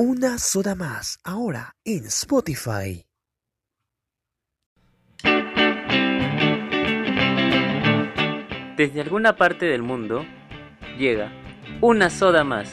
Una 0.00 0.38
soda 0.38 0.76
más, 0.76 1.18
ahora 1.24 1.74
en 1.84 2.04
Spotify. 2.04 3.04
Desde 8.76 9.00
alguna 9.00 9.34
parte 9.34 9.66
del 9.66 9.82
mundo 9.82 10.24
llega 10.96 11.32
Una 11.80 12.10
Soda 12.10 12.44
Más, 12.44 12.70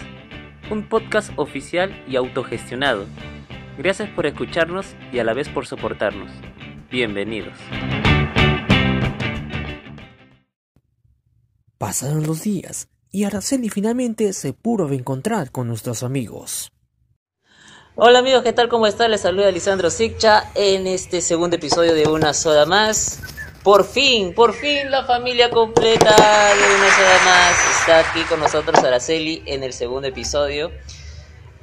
un 0.69 0.87
podcast 0.87 1.31
oficial 1.35 2.05
y 2.07 2.15
autogestionado. 2.15 3.07
Gracias 3.79 4.07
por 4.11 4.27
escucharnos 4.27 4.95
y 5.11 5.17
a 5.17 5.23
la 5.23 5.33
vez 5.33 5.49
por 5.49 5.65
soportarnos. 5.65 6.31
Bienvenidos. 6.91 7.57
Pasaron 11.79 12.27
los 12.27 12.43
días 12.43 12.87
y 13.09 13.23
Araceli 13.23 13.69
finalmente 13.69 14.31
se 14.33 14.53
pudo 14.53 14.91
encontrar 14.91 15.49
con 15.49 15.67
nuestros 15.67 16.03
amigos. 16.03 16.71
Hola 17.97 18.19
amigos, 18.19 18.43
¿qué 18.43 18.51
tal? 18.51 18.67
¿Cómo 18.67 18.87
están? 18.87 19.09
Les 19.09 19.21
saluda 19.21 19.49
Lisandro 19.51 19.89
Siccha 19.89 20.51
en 20.53 20.85
este 20.85 21.21
segundo 21.21 21.55
episodio 21.55 21.93
de 21.93 22.09
Una 22.09 22.33
Soda 22.33 22.65
Más. 22.65 23.21
Por 23.63 23.85
fin, 23.85 24.33
por 24.33 24.53
fin 24.53 24.91
la 24.91 25.05
familia 25.05 25.49
completa 25.49 26.13
de 26.13 26.75
Una 26.75 26.91
Soda 26.93 27.19
Más 27.23 27.79
está 27.79 27.99
aquí 27.99 28.19
con 28.27 28.41
nosotros 28.41 28.83
Araceli 28.83 29.43
en 29.45 29.63
el 29.63 29.71
segundo 29.71 30.09
episodio 30.09 30.71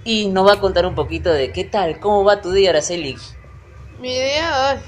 y 0.04 0.28
nos 0.28 0.48
va 0.48 0.54
a 0.54 0.58
contar 0.58 0.86
un 0.86 0.94
poquito 0.94 1.30
de 1.30 1.52
qué 1.52 1.64
tal, 1.64 2.00
cómo 2.00 2.24
va 2.24 2.40
tu 2.40 2.50
día 2.50 2.70
Araceli. 2.70 3.14
Mi 4.00 4.14
día, 4.14 4.70
ay, 4.70 4.78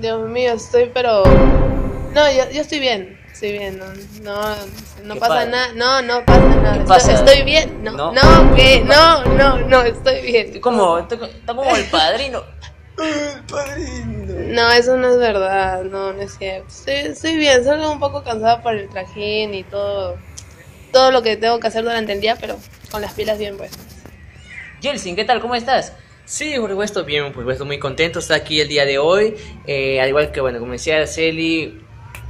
Dios 0.00 0.26
mío, 0.26 0.54
estoy 0.54 0.90
pero... 0.94 1.24
No, 1.24 2.32
yo, 2.32 2.50
yo 2.50 2.62
estoy 2.62 2.78
bien, 2.78 3.15
estoy 3.36 3.52
bien, 3.52 3.78
no, 3.78 3.84
no, 4.22 4.56
no 5.04 5.14
¿Qué 5.14 5.20
pasa 5.20 5.44
nada, 5.44 5.72
no, 5.74 6.00
no 6.00 6.24
pasa 6.24 6.40
nada, 6.40 6.72
¿Qué 6.72 6.78
estoy, 6.80 6.86
pasa? 6.86 7.12
estoy 7.12 7.42
bien, 7.44 7.84
no, 7.84 7.92
¿No? 7.92 8.12
no, 8.12 8.54
¿qué? 8.54 8.82
No, 8.82 9.24
no, 9.26 9.58
no, 9.58 9.82
estoy 9.82 10.22
bien. 10.22 10.46
Estoy 10.46 10.60
como, 10.60 10.98
está 10.98 11.18
como 11.46 11.76
el 11.76 11.84
padrino. 11.84 12.42
No, 12.96 14.72
eso 14.72 14.96
no 14.96 15.10
es 15.10 15.18
verdad, 15.18 15.82
no, 15.84 16.14
no 16.14 16.22
es 16.22 16.38
cierto. 16.38 16.66
Estoy, 16.68 16.94
estoy 16.94 17.36
bien, 17.36 17.62
solo 17.62 17.92
un 17.92 18.00
poco 18.00 18.24
cansada 18.24 18.62
por 18.62 18.74
el 18.74 18.88
trajín 18.88 19.52
y 19.52 19.64
todo, 19.64 20.16
todo 20.90 21.10
lo 21.10 21.22
que 21.22 21.36
tengo 21.36 21.60
que 21.60 21.66
hacer 21.66 21.84
durante 21.84 22.14
el 22.14 22.22
día, 22.22 22.38
pero 22.40 22.56
con 22.90 23.02
las 23.02 23.12
pilas 23.12 23.38
bien 23.38 23.58
puestas. 23.58 23.84
Jelsin, 24.80 25.14
¿qué 25.14 25.26
tal? 25.26 25.42
¿Cómo 25.42 25.54
estás? 25.54 25.92
Sí, 26.24 26.54
por 26.58 26.70
supuesto, 26.70 27.04
bien, 27.04 27.32
por 27.34 27.42
supuesto, 27.42 27.66
muy 27.66 27.78
contento 27.78 28.18
de 28.18 28.22
estar 28.22 28.40
aquí 28.40 28.60
el 28.62 28.68
día 28.68 28.86
de 28.86 28.96
hoy. 28.96 29.34
Eh, 29.66 30.00
al 30.00 30.08
igual 30.08 30.32
que, 30.32 30.40
bueno, 30.40 30.58
como 30.58 30.72
decía 30.72 30.96
Araceli, 30.96 31.85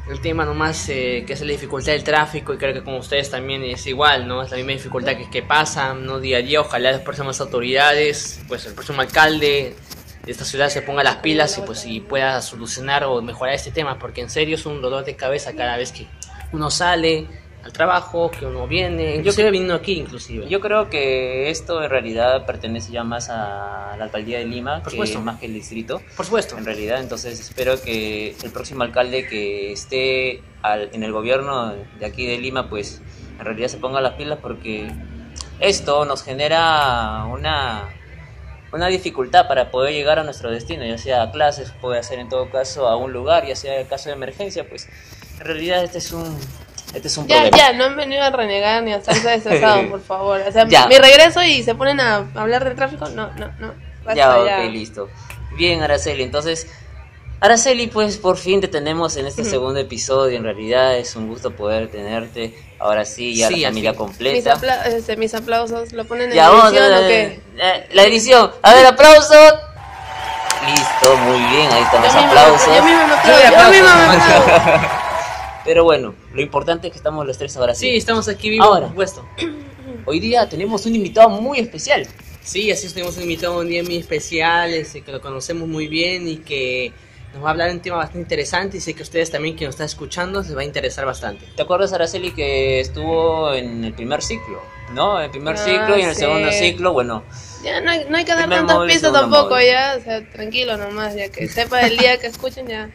el 0.08 0.20
tema 0.20 0.44
nomás 0.44 0.88
eh, 0.88 1.24
que 1.26 1.32
es 1.32 1.40
la 1.40 1.48
dificultad 1.48 1.92
del 1.92 2.04
tráfico 2.04 2.54
y 2.54 2.58
creo 2.58 2.72
que 2.72 2.82
como 2.82 2.98
ustedes 2.98 3.30
también 3.30 3.62
es 3.64 3.86
igual, 3.86 4.28
¿no? 4.28 4.42
Es 4.42 4.50
la 4.50 4.56
misma 4.56 4.72
dificultad 4.72 5.16
que, 5.16 5.28
que 5.28 5.42
pasa, 5.42 5.94
¿no? 5.94 6.20
Día 6.20 6.38
a 6.38 6.42
día, 6.42 6.60
ojalá 6.60 6.92
las 6.92 7.00
próximas 7.00 7.40
autoridades, 7.40 8.40
pues 8.46 8.66
el 8.66 8.74
próximo 8.74 9.00
alcalde 9.00 9.74
de 10.24 10.32
esta 10.32 10.44
ciudad 10.44 10.68
se 10.68 10.82
ponga 10.82 11.02
las 11.02 11.16
pilas 11.16 11.58
y 11.58 11.62
pues 11.62 11.86
y 11.86 12.00
pueda 12.00 12.40
solucionar 12.42 13.04
o 13.04 13.20
mejorar 13.22 13.54
este 13.54 13.70
tema, 13.70 13.98
porque 13.98 14.20
en 14.20 14.30
serio 14.30 14.56
es 14.56 14.66
un 14.66 14.80
dolor 14.80 15.04
de 15.04 15.16
cabeza 15.16 15.54
cada 15.54 15.76
vez 15.76 15.92
que 15.92 16.06
uno 16.52 16.70
sale 16.70 17.26
al 17.66 17.72
trabajo, 17.72 18.30
que 18.30 18.46
uno 18.46 18.66
viene, 18.68 19.22
yo 19.24 19.34
creo 19.34 19.50
viniendo 19.50 19.74
aquí 19.74 19.98
inclusive. 19.98 20.48
Yo 20.48 20.60
creo 20.60 20.88
que 20.88 21.50
esto 21.50 21.82
en 21.82 21.90
realidad 21.90 22.46
pertenece 22.46 22.92
ya 22.92 23.02
más 23.02 23.28
a 23.28 23.96
la 23.98 24.04
alcaldía 24.04 24.38
de 24.38 24.44
Lima, 24.46 24.76
Por 24.76 24.84
que 24.84 24.90
supuesto. 24.92 25.20
más 25.20 25.40
que 25.40 25.46
el 25.46 25.54
distrito. 25.54 26.00
por 26.16 26.24
supuesto. 26.24 26.56
En 26.56 26.64
realidad, 26.64 27.00
entonces 27.00 27.40
espero 27.40 27.80
que 27.82 28.36
el 28.42 28.50
próximo 28.52 28.84
alcalde 28.84 29.26
que 29.26 29.72
esté 29.72 30.42
al- 30.62 30.90
en 30.92 31.02
el 31.02 31.10
gobierno 31.12 31.74
de 31.98 32.06
aquí 32.06 32.24
de 32.24 32.38
Lima, 32.38 32.70
pues 32.70 33.02
en 33.38 33.44
realidad 33.44 33.68
se 33.68 33.78
ponga 33.78 34.00
las 34.00 34.12
pilas 34.14 34.38
porque 34.40 34.88
esto 35.58 36.04
nos 36.04 36.22
genera 36.22 37.24
una, 37.30 37.88
una 38.72 38.86
dificultad 38.86 39.48
para 39.48 39.72
poder 39.72 39.92
llegar 39.92 40.20
a 40.20 40.22
nuestro 40.22 40.50
destino, 40.52 40.84
ya 40.86 40.98
sea 40.98 41.22
a 41.22 41.30
clases, 41.32 41.72
puede 41.80 42.00
ser 42.04 42.20
en 42.20 42.28
todo 42.28 42.48
caso 42.48 42.86
a 42.88 42.96
un 42.96 43.12
lugar, 43.12 43.44
ya 43.46 43.56
sea 43.56 43.80
en 43.80 43.86
caso 43.88 44.08
de 44.08 44.14
emergencia, 44.14 44.68
pues 44.68 44.88
en 45.40 45.44
realidad 45.44 45.82
este 45.82 45.98
es 45.98 46.12
un, 46.12 46.38
este 46.94 47.08
es 47.08 47.16
un 47.18 47.26
Ya, 47.26 47.36
problema. 47.42 47.56
ya, 47.58 47.72
no 47.72 47.84
han 47.84 47.96
venido 47.96 48.22
a 48.22 48.30
renegar 48.30 48.82
ni 48.82 48.92
a 48.92 48.96
estarse 48.96 49.34
estresados, 49.34 49.86
por 49.86 50.02
favor. 50.02 50.40
O 50.46 50.52
sea, 50.52 50.66
Ya. 50.68 50.86
mi 50.86 50.96
regreso 50.98 51.42
y 51.42 51.62
se 51.62 51.74
ponen 51.74 52.00
a 52.00 52.26
hablar 52.34 52.64
de 52.64 52.74
tráfico, 52.74 53.08
no, 53.10 53.28
no, 53.34 53.50
no. 53.58 53.74
Basta 54.04 54.14
Ya, 54.14 54.44
ya. 54.44 54.64
ok, 54.64 54.70
listo. 54.72 55.08
Bien, 55.56 55.82
Araceli, 55.82 56.22
entonces, 56.22 56.68
Araceli, 57.40 57.88
pues 57.88 58.16
por 58.18 58.36
fin 58.38 58.60
te 58.60 58.68
tenemos 58.68 59.16
en 59.16 59.26
este 59.26 59.42
Ujú. 59.42 59.50
segundo 59.50 59.80
episodio. 59.80 60.36
En 60.36 60.44
realidad 60.44 60.96
es 60.96 61.16
un 61.16 61.28
gusto 61.28 61.50
poder 61.52 61.90
tenerte. 61.90 62.54
Ahora 62.78 63.04
sí, 63.04 63.34
ya 63.34 63.48
Sí, 63.48 63.60
la 63.60 63.68
familia 63.68 63.92
fin. 63.92 64.00
Mis, 64.00 64.06
completa. 64.08 64.52
apla- 64.54 64.86
este, 64.86 65.16
mis 65.16 65.34
aplausos, 65.34 65.92
¿lo 65.92 66.04
ponen 66.04 66.30
en 66.30 66.36
Ya, 66.36 66.48
vamos 66.50 66.70
edición 66.72 66.94
o 66.94 67.06
qué? 67.08 67.40
eh, 67.58 67.86
la 67.92 68.02
edición. 68.04 68.50
A 68.62 68.74
ver, 68.74 68.86
aplauso. 68.86 69.34
Listo, 70.66 71.16
muy 71.18 71.38
bien, 71.38 71.70
ahí 71.72 71.82
están 71.82 72.00
Yo 72.02 72.06
los 72.06 72.14
misma, 72.14 72.28
aplausos. 72.28 72.66
yo 72.76 72.82
misma 72.84 73.06
me 73.06 73.14
aplaudo, 73.14 73.40
yo 73.40 73.48
aplausos. 73.48 73.70
misma 73.70 73.94
me 73.96 74.04
aplaudo. 74.16 74.88
Pero 75.66 75.84
bueno, 75.84 76.14
lo 76.32 76.40
importante 76.40 76.86
es 76.86 76.92
que 76.92 76.96
estamos 76.98 77.26
los 77.26 77.36
tres 77.36 77.56
ahora 77.56 77.74
sí. 77.74 77.90
Sí, 77.90 77.96
estamos 77.96 78.28
aquí 78.28 78.48
vivos, 78.50 78.66
Ahora. 78.66 78.80
por 78.82 78.90
supuesto. 78.90 79.26
Hoy 80.06 80.20
día 80.20 80.48
tenemos 80.48 80.86
un 80.86 80.94
invitado 80.94 81.28
muy 81.28 81.58
especial. 81.58 82.06
Sí, 82.42 82.70
así 82.70 82.86
es, 82.86 82.94
tenemos 82.94 83.16
un 83.16 83.24
invitado 83.24 83.58
un 83.58 83.68
día 83.68 83.82
muy 83.82 83.96
especial, 83.96 84.72
este, 84.72 85.02
que 85.02 85.10
lo 85.10 85.20
conocemos 85.20 85.68
muy 85.68 85.88
bien 85.88 86.28
y 86.28 86.36
que 86.36 86.92
nos 87.34 87.42
va 87.42 87.48
a 87.48 87.50
hablar 87.50 87.68
de 87.70 87.74
un 87.74 87.80
tema 87.82 87.96
bastante 87.96 88.20
interesante 88.20 88.76
y 88.76 88.80
sé 88.80 88.94
que 88.94 89.00
a 89.00 89.02
ustedes 89.02 89.32
también 89.32 89.56
que 89.56 89.64
nos 89.64 89.74
están 89.74 89.86
escuchando 89.86 90.40
les 90.40 90.56
va 90.56 90.60
a 90.60 90.64
interesar 90.64 91.04
bastante. 91.04 91.44
¿Te 91.56 91.62
acuerdas, 91.62 91.92
Araceli, 91.92 92.30
que 92.30 92.78
estuvo 92.78 93.52
en 93.52 93.84
el 93.84 93.92
primer 93.92 94.22
ciclo? 94.22 94.62
¿No? 94.94 95.20
El 95.20 95.30
primer 95.30 95.56
Ah, 95.56 95.58
ciclo 95.58 95.98
y 95.98 96.02
en 96.02 96.08
el 96.10 96.14
sí. 96.14 96.20
segundo 96.20 96.52
ciclo, 96.52 96.92
bueno, 96.92 97.24
Ya 97.64 97.80
no 97.80 97.90
hay, 97.90 98.06
no 98.08 98.16
hay 98.16 98.24
que 98.24 98.32
dar 98.36 98.48
tantas 98.48 98.78
pistas 98.86 99.12
tampoco, 99.12 99.50
móvil. 99.50 99.66
ya. 99.66 99.96
O 99.98 100.04
sea, 100.04 100.30
tranquilo 100.30 100.76
nomás, 100.76 101.16
ya 101.16 101.28
que 101.28 101.48
sepa 101.48 101.80
el 101.80 101.96
día 101.98 102.18
que 102.18 102.28
escuchen 102.28 102.68
ya. 102.68 102.88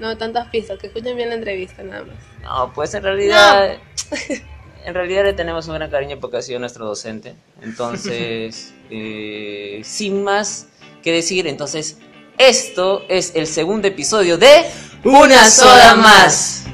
No 0.00 0.16
tantas 0.16 0.48
pistas, 0.48 0.78
que 0.78 0.86
escuchen 0.86 1.16
bien 1.16 1.28
la 1.28 1.34
entrevista 1.34 1.82
nada 1.82 2.04
más. 2.04 2.16
No, 2.42 2.72
pues 2.72 2.94
en 2.94 3.02
realidad, 3.02 3.78
en 4.84 4.94
realidad 4.94 5.24
le 5.24 5.32
tenemos 5.32 5.66
un 5.66 5.74
gran 5.74 5.90
cariño 5.90 6.18
porque 6.20 6.36
ha 6.36 6.42
sido 6.42 6.60
nuestro 6.60 6.86
docente. 6.86 7.34
Entonces, 7.62 8.74
eh, 8.90 9.80
sin 9.82 10.22
más 10.22 10.68
que 11.02 11.12
decir, 11.12 11.48
entonces, 11.48 11.98
esto 12.38 13.04
es 13.08 13.32
el 13.34 13.48
segundo 13.48 13.88
episodio 13.88 14.38
de 14.38 14.64
Una 15.02 15.44
Soda 15.50 15.96
Más. 15.96 16.64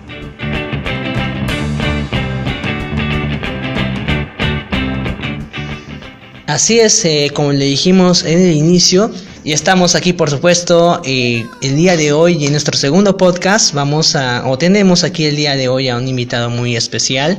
Así 6.47 6.79
es, 6.79 7.03
eh, 7.07 7.31
como 7.35 7.53
le 7.53 7.65
dijimos 7.65 8.23
en 8.23 8.39
el 8.39 8.53
inicio, 8.53 9.11
y 9.45 9.53
estamos 9.53 9.95
aquí 9.95 10.13
por 10.13 10.31
supuesto 10.31 11.03
eh, 11.05 11.47
el 11.63 11.77
día 11.77 11.97
de 11.97 12.13
hoy 12.13 12.45
en 12.47 12.53
nuestro 12.53 12.77
segundo 12.77 13.17
podcast 13.17 13.75
vamos 13.75 14.17
a, 14.17 14.47
o 14.49 14.57
tenemos 14.59 15.05
aquí 15.05 15.27
el 15.27 15.37
día 15.37 15.55
de 15.57 15.69
hoy 15.69 15.89
a 15.89 15.97
un 15.97 16.09
invitado 16.09 16.49
muy 16.51 16.77
especial 16.77 17.39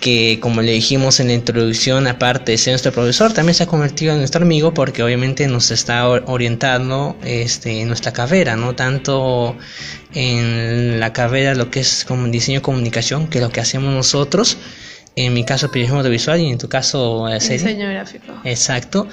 que 0.00 0.38
como 0.40 0.60
le 0.60 0.72
dijimos 0.72 1.20
en 1.20 1.28
la 1.28 1.32
introducción, 1.32 2.06
aparte 2.06 2.52
de 2.52 2.58
ser 2.58 2.72
nuestro 2.72 2.92
profesor, 2.92 3.32
también 3.32 3.54
se 3.54 3.62
ha 3.62 3.66
convertido 3.66 4.12
en 4.12 4.18
nuestro 4.18 4.42
amigo 4.42 4.74
porque 4.74 5.02
obviamente 5.02 5.46
nos 5.48 5.70
está 5.70 6.06
or- 6.06 6.22
orientando 6.26 7.16
este, 7.24 7.80
en 7.80 7.88
nuestra 7.88 8.12
carrera, 8.12 8.56
no 8.56 8.74
tanto 8.74 9.56
en 10.12 11.00
la 11.00 11.14
carrera 11.14 11.54
lo 11.54 11.70
que 11.70 11.80
es 11.80 12.04
como 12.04 12.26
diseño 12.28 12.58
de 12.58 12.62
comunicación, 12.62 13.26
que 13.28 13.38
es 13.38 13.44
lo 13.44 13.50
que 13.50 13.60
hacemos 13.60 13.92
nosotros, 13.94 14.58
en 15.16 15.32
mi 15.32 15.44
caso 15.46 15.70
periodismo 15.70 16.00
audiovisual 16.00 16.40
y 16.40 16.50
en 16.50 16.58
tu 16.58 16.68
caso 16.68 17.26
eh. 17.30 17.38
Diseño 17.40 17.88
gráfico. 17.88 18.34
Exacto. 18.44 19.08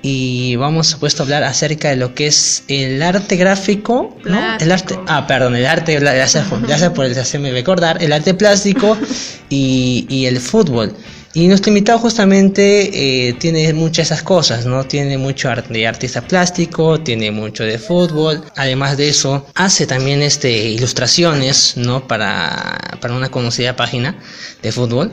Y 0.00 0.54
vamos 0.56 0.86
supuesto 0.86 1.22
a 1.22 1.24
hablar 1.24 1.42
acerca 1.42 1.88
de 1.90 1.96
lo 1.96 2.14
que 2.14 2.28
es 2.28 2.62
el 2.68 3.02
arte 3.02 3.36
gráfico, 3.36 4.16
¿no? 4.24 4.56
El 4.60 4.70
arte, 4.70 4.98
ah, 5.06 5.26
perdón, 5.26 5.56
el 5.56 5.66
arte, 5.66 5.98
gracias 5.98 6.46
gracias 6.62 6.90
por 6.92 7.06
hacerme 7.06 7.50
recordar, 7.50 8.02
el 8.02 8.12
arte 8.12 8.34
plástico 8.34 8.96
y, 9.48 10.06
y 10.08 10.26
el 10.26 10.40
fútbol. 10.40 10.94
Y 11.34 11.46
nuestro 11.46 11.70
invitado 11.70 11.98
justamente 11.98 13.28
eh, 13.28 13.32
tiene 13.34 13.72
muchas 13.74 14.08
de 14.08 14.14
esas 14.14 14.22
cosas, 14.22 14.64
¿no? 14.66 14.84
Tiene 14.84 15.18
mucho 15.18 15.50
arte 15.50 15.72
de 15.74 15.86
artista 15.86 16.22
plástico, 16.22 17.00
tiene 17.00 17.30
mucho 17.30 17.64
de 17.64 17.78
fútbol. 17.78 18.42
Además 18.56 18.96
de 18.96 19.10
eso, 19.10 19.46
hace 19.54 19.86
también 19.86 20.22
este, 20.22 20.50
ilustraciones, 20.50 21.76
¿no? 21.76 22.08
Para, 22.08 22.78
para 23.00 23.14
una 23.14 23.30
conocida 23.30 23.76
página 23.76 24.18
de 24.62 24.72
fútbol 24.72 25.12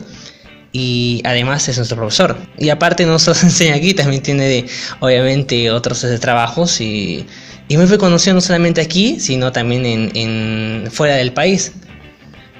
y 0.78 1.22
además 1.24 1.66
es 1.68 1.78
nuestro 1.78 1.96
profesor. 1.96 2.36
Y 2.58 2.68
aparte 2.68 3.06
no 3.06 3.18
solo 3.18 3.38
enseña 3.42 3.76
aquí, 3.76 3.94
también 3.94 4.22
tiene 4.22 4.66
obviamente 5.00 5.70
otros 5.70 6.04
eh, 6.04 6.18
trabajos 6.18 6.80
y, 6.82 7.26
y 7.68 7.76
muy 7.78 7.86
reconocido 7.86 8.34
no 8.34 8.42
solamente 8.42 8.82
aquí, 8.82 9.18
sino 9.18 9.52
también 9.52 9.86
en, 9.86 10.10
en 10.14 10.90
fuera 10.90 11.14
del 11.16 11.32
país. 11.32 11.72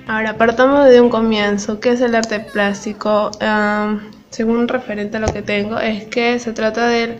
Ahora, 0.06 0.38
partamos 0.38 0.88
de 0.88 1.00
un 1.00 1.10
comienzo. 1.10 1.78
¿Qué 1.78 1.90
es 1.90 2.00
el 2.00 2.14
arte 2.14 2.40
plástico? 2.40 3.32
Am, 3.40 4.10
según 4.30 4.66
referente 4.66 5.18
a 5.18 5.20
lo 5.20 5.26
que 5.26 5.42
tengo, 5.42 5.78
es 5.78 6.04
que 6.04 6.38
se 6.38 6.52
trata 6.52 6.88
de 6.88 7.18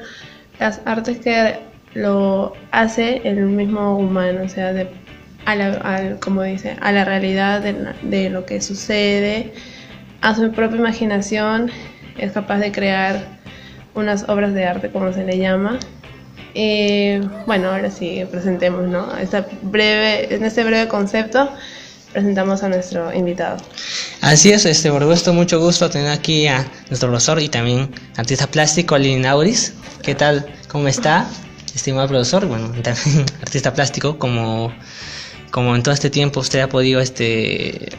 las 0.58 0.80
artes 0.86 1.18
que 1.18 1.58
lo 1.92 2.54
hace 2.70 3.20
el 3.24 3.40
mismo 3.40 3.98
humano, 3.98 4.40
o 4.44 4.48
sea, 4.48 4.72
de, 4.72 4.88
a 5.44 5.56
la, 5.56 6.16
como 6.20 6.42
dice, 6.42 6.76
a 6.80 6.90
la 6.92 7.04
realidad 7.04 7.60
de, 7.60 7.74
de 8.02 8.30
lo 8.30 8.46
que 8.46 8.62
sucede, 8.62 9.52
a 10.20 10.34
su 10.34 10.50
propia 10.52 10.78
imaginación, 10.78 11.70
es 12.18 12.32
capaz 12.32 12.58
de 12.58 12.72
crear 12.72 13.38
unas 13.94 14.28
obras 14.28 14.54
de 14.54 14.64
arte, 14.64 14.90
como 14.90 15.12
se 15.12 15.24
le 15.24 15.38
llama. 15.38 15.78
Y 16.54 17.18
bueno, 17.46 17.70
ahora 17.70 17.90
sí, 17.90 18.24
presentemos, 18.30 18.88
¿no? 18.88 19.16
Esta 19.18 19.46
breve, 19.62 20.34
en 20.34 20.44
este 20.44 20.64
breve 20.64 20.88
concepto 20.88 21.50
presentamos 22.16 22.62
a 22.62 22.70
nuestro 22.70 23.12
invitado. 23.12 23.58
Así 24.22 24.50
es, 24.50 24.64
este, 24.64 24.90
por 24.90 25.02
supuesto, 25.02 25.34
mucho 25.34 25.60
gusto 25.60 25.90
tener 25.90 26.10
aquí 26.10 26.46
a 26.46 26.66
nuestro 26.88 27.10
profesor 27.10 27.42
y 27.42 27.50
también 27.50 27.90
artista 28.16 28.46
plástico, 28.46 28.96
Lili 28.96 29.26
Auris. 29.26 29.74
¿Qué 30.02 30.14
tal? 30.14 30.46
¿Cómo 30.68 30.88
está? 30.88 31.28
Estimado 31.74 32.08
profesor, 32.08 32.46
bueno, 32.46 32.68
también 32.82 33.26
artista 33.42 33.74
plástico, 33.74 34.18
como, 34.18 34.72
como 35.50 35.76
en 35.76 35.82
todo 35.82 35.92
este 35.92 36.08
tiempo 36.08 36.40
usted 36.40 36.60
ha 36.60 36.68
podido 36.70 37.00
este, 37.00 37.90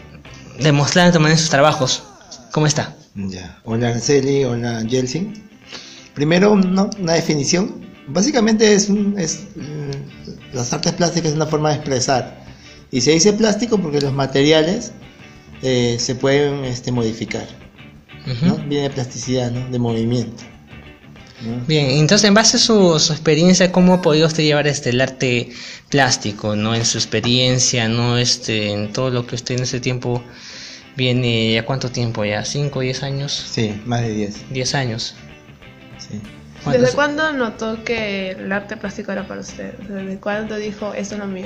demostrar 0.60 1.16
en 1.16 1.38
sus 1.38 1.50
trabajos. 1.50 2.04
¿Cómo 2.52 2.68
está? 2.68 2.96
Ya. 3.16 3.60
Hola 3.64 3.90
Araceli, 3.90 4.44
hola 4.44 4.84
Jelsin. 4.88 5.34
Primero, 6.14 6.56
¿no? 6.56 6.90
una 7.00 7.14
definición. 7.14 7.86
Básicamente 8.08 8.74
es, 8.74 8.90
un, 8.90 9.16
es 9.18 9.48
mm, 9.56 10.56
las 10.56 10.72
artes 10.74 10.94
plásticas 10.94 11.32
es 11.32 11.36
una 11.36 11.46
forma 11.46 11.70
de 11.70 11.76
expresar. 11.76 12.46
Y 12.92 13.02
se 13.02 13.12
dice 13.12 13.34
plástico 13.34 13.78
porque 13.78 14.00
los 14.02 14.14
materiales 14.14 14.94
eh, 15.62 15.98
se 16.00 16.16
pueden 16.16 16.64
este, 16.66 16.92
modificar. 16.92 17.48
¿no? 18.42 18.58
Viene 18.58 18.84
de 18.84 18.90
plasticidad, 18.90 19.52
¿no? 19.52 19.70
de 19.70 19.80
movimiento. 19.80 20.44
¿no? 21.42 21.66
Bien, 21.66 21.92
entonces 21.92 22.28
en 22.28 22.34
base 22.34 22.58
a 22.58 22.60
su, 22.60 23.00
su 23.00 23.14
experiencia, 23.14 23.72
¿cómo 23.72 23.94
ha 23.94 24.02
podido 24.02 24.28
usted 24.28 24.44
llevar 24.44 24.68
este 24.68 24.90
el 24.90 25.02
arte 25.02 25.50
plástico, 25.90 26.56
no? 26.56 26.76
En 26.76 26.86
su 26.86 26.98
experiencia, 26.98 27.88
no 27.88 28.18
este, 28.18 28.72
en 28.72 28.92
todo 28.92 29.10
lo 29.10 29.26
que 29.26 29.36
usted 29.36 29.56
en 29.56 29.64
ese 29.64 29.80
tiempo 29.80 30.24
viene, 30.98 31.54
¿ya 31.54 31.64
cuánto 31.66 31.90
tiempo 31.90 32.26
ya? 32.26 32.44
¿Cinco, 32.44 32.82
diez 32.82 33.04
años? 33.04 33.32
Sí, 33.32 33.80
más 33.86 34.02
de 34.02 34.10
10. 34.14 34.46
Diez 34.50 34.76
años. 34.76 35.16
Sí. 35.98 36.20
¿Desde 36.72 36.92
cuándo 36.94 37.32
notó 37.32 37.84
que 37.86 38.32
el 38.32 38.52
arte 38.52 38.76
plástico 38.76 39.12
era 39.14 39.26
para 39.26 39.40
usted? 39.40 39.74
¿Desde 39.88 40.18
cuándo 40.20 40.58
dijo, 40.58 40.94
esto 40.94 41.16
es 41.16 41.20
lo 41.22 41.28
mío? 41.28 41.46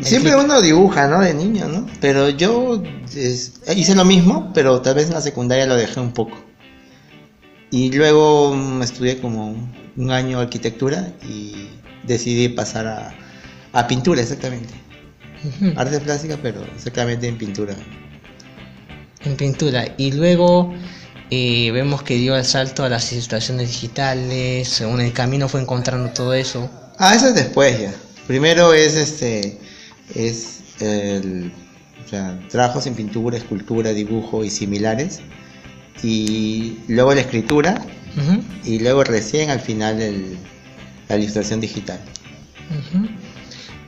Siempre 0.00 0.36
uno 0.36 0.60
dibuja, 0.60 1.06
¿no? 1.06 1.20
De 1.20 1.32
niño, 1.32 1.68
¿no? 1.68 1.86
Pero 2.00 2.28
yo 2.28 2.82
es- 3.14 3.60
hice 3.74 3.94
lo 3.94 4.04
mismo, 4.04 4.50
pero 4.52 4.82
tal 4.82 4.96
vez 4.96 5.06
en 5.06 5.14
la 5.14 5.20
secundaria 5.22 5.64
lo 5.64 5.76
dejé 5.76 6.00
un 6.00 6.12
poco. 6.12 6.38
Y 7.70 7.92
luego 7.92 8.54
estudié 8.82 9.18
como 9.20 9.56
un 9.96 10.10
año 10.10 10.40
arquitectura 10.40 11.08
y 11.22 11.68
decidí 12.02 12.48
pasar 12.50 12.86
a, 12.88 13.14
a 13.72 13.86
pintura, 13.86 14.20
exactamente. 14.20 14.74
Arte 15.76 15.98
plástica, 16.00 16.36
pero 16.42 16.62
exactamente 16.76 17.26
en 17.26 17.38
pintura. 17.38 17.74
En 19.24 19.36
pintura. 19.36 19.86
Y 19.96 20.12
luego 20.12 20.74
eh, 21.30 21.70
vemos 21.72 22.02
que 22.02 22.14
dio 22.16 22.36
el 22.36 22.44
salto 22.44 22.84
a 22.84 22.88
las 22.88 23.12
ilustraciones 23.12 23.68
digitales, 23.68 24.68
según 24.68 25.00
el 25.00 25.12
camino 25.12 25.48
fue 25.48 25.60
encontrando 25.60 26.10
todo 26.10 26.34
eso. 26.34 26.70
Ah, 26.98 27.14
eso 27.14 27.28
es 27.28 27.34
después 27.34 27.80
ya. 27.80 27.94
Primero 28.26 28.72
es 28.74 28.94
este, 28.94 29.58
es 30.14 30.60
el, 30.80 31.52
o 32.04 32.08
sea, 32.08 32.38
trabajos 32.50 32.86
en 32.86 32.94
pintura, 32.94 33.36
escultura, 33.36 33.92
dibujo 33.92 34.44
y 34.44 34.50
similares. 34.50 35.20
Y 36.02 36.78
luego 36.88 37.14
la 37.14 37.20
escritura 37.20 37.80
y 38.64 38.78
luego 38.80 39.04
recién 39.04 39.50
al 39.50 39.60
final 39.60 40.00
el- 40.02 40.36
la 41.08 41.16
ilustración 41.16 41.60
digital. 41.60 42.00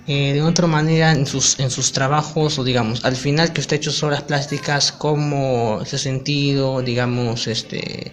Eh, 0.07 0.35
de 0.35 0.43
otra 0.43 0.67
manera, 0.67 1.13
en 1.13 1.27
sus, 1.27 1.59
en 1.59 1.71
sus 1.71 1.93
trabajos, 1.93 2.59
o 2.59 2.65
digamos, 2.65 3.05
al 3.05 3.17
final 3.17 3.53
que 3.53 3.61
usted 3.61 3.77
ha 3.77 3.81
hecho 3.81 4.07
obras 4.07 4.23
plásticas, 4.23 4.93
¿cómo 4.93 5.83
se 5.87 5.97
ha 5.97 5.99
sentido, 5.99 6.83
digamos, 6.83 7.47
este 7.47 8.13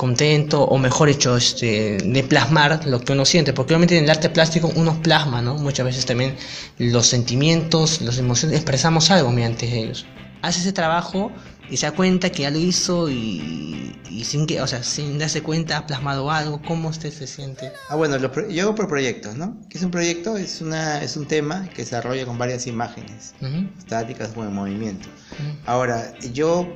contento 0.00 0.62
o 0.62 0.78
mejor 0.78 1.10
hecho 1.10 1.36
este 1.36 1.98
de 1.98 2.22
plasmar 2.22 2.86
lo 2.86 3.02
que 3.02 3.12
uno 3.12 3.26
siente 3.26 3.52
porque 3.52 3.74
obviamente 3.74 3.98
en 3.98 4.04
el 4.04 4.08
arte 4.08 4.30
plástico 4.30 4.72
uno 4.74 5.02
plasma 5.02 5.42
no 5.42 5.56
muchas 5.56 5.84
veces 5.84 6.06
también 6.06 6.36
los 6.78 7.06
sentimientos 7.06 8.00
las 8.00 8.16
emociones 8.16 8.56
expresamos 8.56 9.10
algo 9.10 9.30
mediante 9.30 9.66
ellos. 9.66 10.06
Hace 10.40 10.60
ese 10.60 10.72
trabajo 10.72 11.30
y 11.70 11.76
se 11.76 11.86
da 11.86 11.92
cuenta 11.92 12.30
que 12.30 12.42
ya 12.42 12.50
lo 12.50 12.58
hizo 12.58 13.08
y, 13.08 13.94
y 14.10 14.24
sin 14.24 14.46
que 14.46 14.60
o 14.60 14.66
sea 14.66 14.82
sin 14.82 15.18
darse 15.18 15.42
cuenta 15.42 15.76
ha 15.78 15.86
plasmado 15.86 16.30
algo 16.30 16.60
cómo 16.62 16.88
usted 16.88 17.12
se 17.12 17.26
siente 17.26 17.72
Ah, 17.88 17.96
bueno, 17.96 18.18
lo 18.18 18.48
yo 18.48 18.62
hago 18.64 18.74
por 18.74 18.88
proyectos, 18.88 19.36
¿no? 19.36 19.56
¿Qué 19.68 19.78
es 19.78 19.84
un 19.84 19.90
proyecto? 19.90 20.36
Es, 20.36 20.60
una, 20.60 21.02
es 21.02 21.16
un 21.16 21.26
tema 21.26 21.68
que 21.68 21.84
se 21.84 21.94
desarrolla 21.96 22.26
con 22.26 22.38
varias 22.38 22.66
imágenes, 22.66 23.34
Ujú, 23.40 23.68
estáticas 23.78 24.30
o 24.36 24.42
en 24.42 24.52
movimiento. 24.52 25.08
Ahora, 25.66 26.12
yo 26.32 26.66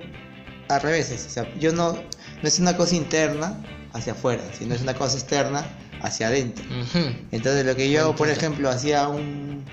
al 0.69 0.81
revés, 0.81 1.13
o 1.13 1.31
sea, 1.31 1.53
yo 1.59 1.73
no, 1.73 1.93
no 1.95 2.49
es 2.49 2.59
una 2.59 2.77
cosa 2.77 2.95
interna 2.95 3.59
hacia 3.93 4.13
afuera, 4.13 4.43
sino 4.59 4.75
es 4.75 4.83
una 4.83 4.95
cosa 4.95 5.19
externa 5.19 5.65
hacia 6.03 6.29
adentro. 6.29 6.65
Entonces 7.33 7.65
lo 7.65 7.75
que 7.77 7.91
yo 7.91 8.01
hago, 8.03 8.17
por 8.17 8.29
ejemplo, 8.29 8.69
hacía 8.71 9.09
un... 9.09 9.65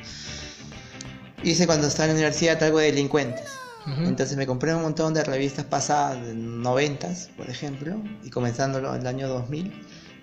Hice 1.44 1.66
cuando 1.66 1.88
estaba 1.88 2.06
en 2.06 2.12
la 2.12 2.16
universidad 2.16 2.62
algo 2.64 2.80
de 2.80 2.88
delincuentes. 2.88 3.46
Entonces 3.88 4.38
me 4.38 4.46
compré 4.46 4.76
un 4.76 4.84
montón 4.84 5.14
de 5.14 5.24
revistas 5.24 5.66
pasadas, 5.66 6.24
de 6.26 6.36
noventas, 6.36 7.30
por 7.36 7.50
ejemplo, 7.50 8.02
y 8.24 8.30
comenzándolo 8.30 8.94
en 8.94 9.02
el 9.02 9.08
año 9.08 9.28
2000. 9.28 9.72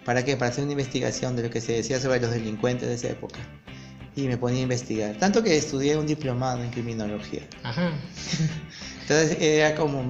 ¿Para 0.04 0.24
qué? 0.24 0.36
Para 0.36 0.50
hacer 0.50 0.64
una 0.64 0.72
investigación 0.72 1.36
de 1.36 1.42
lo 1.42 1.50
que 1.50 1.60
se 1.60 1.72
decía 1.72 2.00
sobre 2.00 2.20
los 2.20 2.30
delincuentes 2.30 2.88
de 2.88 2.94
esa 2.94 3.08
época. 3.08 3.38
Y 4.14 4.22
me 4.22 4.36
ponía 4.36 4.60
a 4.60 4.62
investigar. 4.62 5.16
Tanto 5.16 5.42
que 5.42 5.56
estudié 5.56 5.96
un 5.96 6.06
diplomado 6.06 6.62
en 6.62 6.70
criminología. 6.70 7.42
Ajá. 7.62 7.92
Entonces 9.02 9.36
era 9.40 9.74
como... 9.74 10.08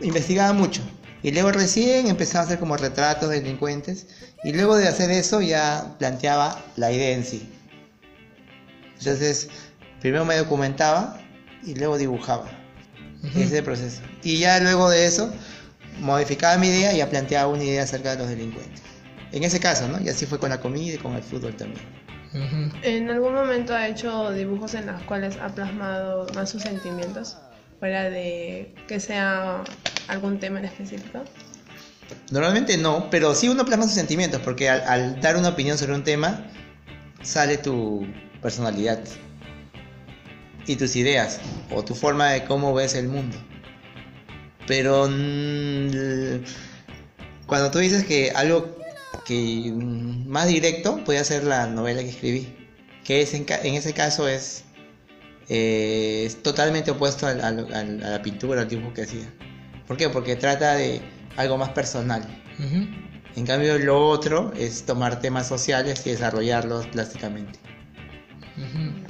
Investigaba 0.00 0.52
mucho. 0.52 0.80
Y 1.22 1.32
luego 1.32 1.52
recién 1.52 2.06
empezaba 2.06 2.44
a 2.44 2.46
hacer 2.46 2.58
como 2.58 2.76
retratos 2.76 3.28
de 3.28 3.40
delincuentes. 3.40 4.06
Y 4.42 4.52
luego 4.52 4.76
de 4.76 4.88
hacer 4.88 5.10
eso 5.10 5.42
ya 5.42 5.96
planteaba 5.98 6.64
la 6.76 6.90
idea 6.90 7.14
en 7.14 7.24
sí. 7.24 7.48
Entonces, 8.98 9.48
primero 10.00 10.24
me 10.24 10.36
documentaba 10.36 11.20
y 11.62 11.74
luego 11.74 11.98
dibujaba. 11.98 12.59
Ujú. 13.22 13.38
Ese 13.38 13.44
es 13.44 13.52
el 13.52 13.64
proceso. 13.64 14.02
Y 14.22 14.38
ya 14.38 14.58
luego 14.60 14.88
de 14.90 15.06
eso, 15.06 15.32
modificaba 16.00 16.56
mi 16.56 16.68
idea 16.68 16.92
y 16.92 16.98
ya 16.98 17.08
planteaba 17.08 17.48
una 17.52 17.64
idea 17.64 17.82
acerca 17.82 18.12
de 18.12 18.18
los 18.18 18.28
delincuentes. 18.28 18.82
En 19.32 19.44
ese 19.44 19.60
caso, 19.60 19.86
¿no? 19.88 20.00
Y 20.00 20.08
así 20.08 20.26
fue 20.26 20.38
con 20.38 20.50
la 20.50 20.60
comida 20.60 20.94
y 20.94 20.98
con 20.98 21.14
el 21.14 21.22
fútbol 21.22 21.54
también. 21.54 21.84
¿En 22.82 23.10
algún 23.10 23.34
momento 23.34 23.74
ha 23.74 23.88
hecho 23.88 24.30
dibujos 24.30 24.74
en 24.74 24.86
los 24.86 25.02
cuales 25.02 25.36
ha 25.40 25.48
plasmado 25.48 26.26
más 26.34 26.50
sus 26.50 26.62
sentimientos? 26.62 27.36
Fuera 27.80 28.10
de 28.10 28.74
que 28.86 29.00
sea 29.00 29.62
algún 30.08 30.38
tema 30.38 30.58
en 30.58 30.66
específico. 30.66 31.24
Normalmente 32.30 32.76
no, 32.76 33.08
pero 33.10 33.34
sí 33.34 33.48
uno 33.48 33.64
plasma 33.64 33.84
sus 33.84 33.94
sentimientos, 33.94 34.40
porque 34.42 34.68
al, 34.68 34.82
al 34.82 35.20
dar 35.20 35.36
una 35.36 35.48
opinión 35.48 35.78
sobre 35.78 35.94
un 35.94 36.04
tema, 36.04 36.46
sale 37.22 37.58
tu 37.58 38.06
personalidad 38.42 39.00
y 40.66 40.76
tus 40.76 40.96
ideas, 40.96 41.40
o 41.70 41.84
tu 41.84 41.94
forma 41.94 42.30
de 42.30 42.44
cómo 42.44 42.72
ves 42.74 42.94
el 42.94 43.08
mundo. 43.08 43.36
Pero 44.66 45.08
mm, 45.10 46.44
cuando 47.46 47.70
tú 47.70 47.78
dices 47.78 48.04
que 48.04 48.30
algo 48.34 48.76
que 49.26 49.72
mm, 49.74 50.28
más 50.28 50.46
directo 50.48 51.02
puede 51.04 51.24
ser 51.24 51.44
la 51.44 51.66
novela 51.66 52.02
que 52.02 52.10
escribí, 52.10 52.54
que 53.04 53.22
es 53.22 53.34
en, 53.34 53.46
en 53.48 53.74
ese 53.74 53.92
caso 53.92 54.28
es, 54.28 54.64
eh, 55.48 56.22
es 56.26 56.42
totalmente 56.42 56.90
opuesto 56.92 57.26
al- 57.26 57.40
al- 57.42 57.72
a 57.74 58.10
la 58.10 58.22
pintura, 58.22 58.60
al 58.62 58.68
dibujo 58.68 58.94
que 58.94 59.02
hacía. 59.02 59.32
¿Por 59.86 59.96
qué? 59.96 60.08
Porque 60.08 60.36
trata 60.36 60.74
de 60.74 61.00
algo 61.36 61.56
más 61.58 61.70
personal. 61.70 62.22
Ujú. 62.58 62.86
En 63.36 63.46
cambio, 63.46 63.78
lo 63.78 64.08
otro 64.08 64.52
es 64.56 64.84
tomar 64.84 65.20
temas 65.20 65.48
sociales 65.48 66.06
y 66.06 66.10
desarrollarlos 66.10 66.86
plásticamente. 66.88 67.58
Ujú. 68.56 69.09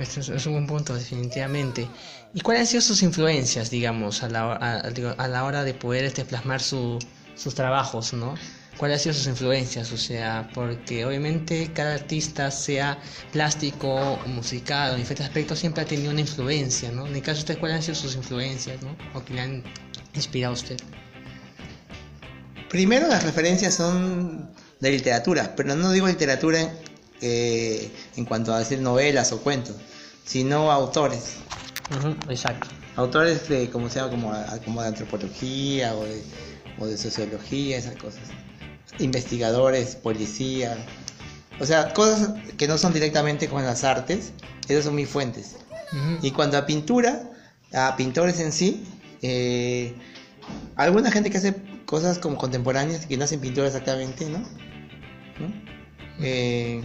Este 0.00 0.20
es, 0.20 0.46
un 0.46 0.52
buen 0.52 0.66
punto, 0.66 0.94
definitivamente. 0.94 1.88
¿Y 2.34 2.40
cuáles 2.40 2.60
han 2.62 2.66
sido 2.66 2.80
sus 2.82 3.02
influencias, 3.02 3.70
digamos, 3.70 4.22
a 4.22 4.28
la, 4.28 4.52
a, 4.54 4.82
a 5.18 5.28
la 5.28 5.44
hora 5.44 5.64
de 5.64 5.74
poder 5.74 6.04
este, 6.04 6.24
plasmar 6.24 6.60
su- 6.60 6.98
sus 7.36 7.54
trabajos, 7.54 8.12
¿no? 8.12 8.34
¿Cuáles 8.76 8.98
han 8.98 9.02
sido 9.02 9.14
sus 9.14 9.26
influencias? 9.26 9.92
O 9.92 9.96
sea, 9.98 10.48
porque 10.54 11.04
obviamente 11.04 11.70
cada 11.74 11.94
artista, 11.94 12.50
sea 12.50 12.98
plástico, 13.32 14.18
musical 14.26 14.92
en 14.92 14.98
diferentes 14.98 15.26
aspectos, 15.26 15.58
siempre 15.58 15.82
ha 15.82 15.86
tenido 15.86 16.10
una 16.10 16.20
influencia, 16.20 16.90
¿no? 16.90 17.06
En 17.06 17.14
el 17.14 17.20
caso 17.22 17.36
de 17.38 17.40
usted, 17.40 17.58
¿cuáles 17.58 17.76
han 17.76 17.82
sido 17.82 17.94
sus 17.96 18.14
influencias, 18.16 18.80
¿no? 18.82 18.96
O 19.14 19.24
que 19.24 19.34
le 19.34 19.40
han 19.40 19.64
inspirado 20.14 20.52
a 20.54 20.56
usted. 20.56 20.76
Primero, 22.68 23.08
las 23.08 23.24
referencias 23.24 23.74
son 23.74 24.48
de 24.80 24.90
literatura, 24.90 25.54
pero 25.56 25.74
no 25.74 25.90
digo 25.90 26.06
literatura 26.06 26.72
eh, 27.20 27.90
en 28.16 28.24
cuanto 28.24 28.54
a 28.54 28.60
decir 28.60 28.80
novelas 28.80 29.32
o 29.32 29.42
cuentos, 29.42 29.74
sino 30.24 30.70
autores. 30.70 31.36
Exacto. 32.28 32.68
Autores 32.96 33.48
de, 33.48 33.70
como 33.70 33.88
se 33.88 34.00
llama, 34.00 34.10
como, 34.10 34.32
como 34.64 34.82
de 34.82 34.88
antropología 34.88 35.94
o 35.94 36.04
de, 36.04 36.22
o 36.78 36.86
de 36.86 36.96
sociología, 36.96 37.78
esas 37.78 37.96
cosas. 37.96 38.22
Investigadores, 38.98 39.96
policía. 39.96 40.76
O 41.60 41.66
sea, 41.66 41.92
cosas 41.92 42.32
que 42.56 42.66
no 42.66 42.78
son 42.78 42.92
directamente 42.92 43.48
con 43.48 43.64
las 43.64 43.84
artes, 43.84 44.32
esas 44.68 44.84
son 44.84 44.94
mis 44.94 45.08
fuentes. 45.08 45.56
Y 46.22 46.30
cuando 46.30 46.56
a 46.56 46.66
pintura, 46.66 47.30
a 47.72 47.96
pintores 47.96 48.38
en 48.38 48.52
sí, 48.52 48.84
eh, 49.22 49.92
alguna 50.76 51.10
gente 51.10 51.30
que 51.30 51.38
hace 51.38 51.56
cosas 51.84 52.18
como 52.18 52.36
contemporáneas 52.36 53.06
que 53.06 53.16
no 53.16 53.24
hacen 53.24 53.40
pintura 53.40 53.66
exactamente, 53.66 54.28
¿no? 54.28 54.38
¿No? 54.38 55.52
Eh, 56.20 56.80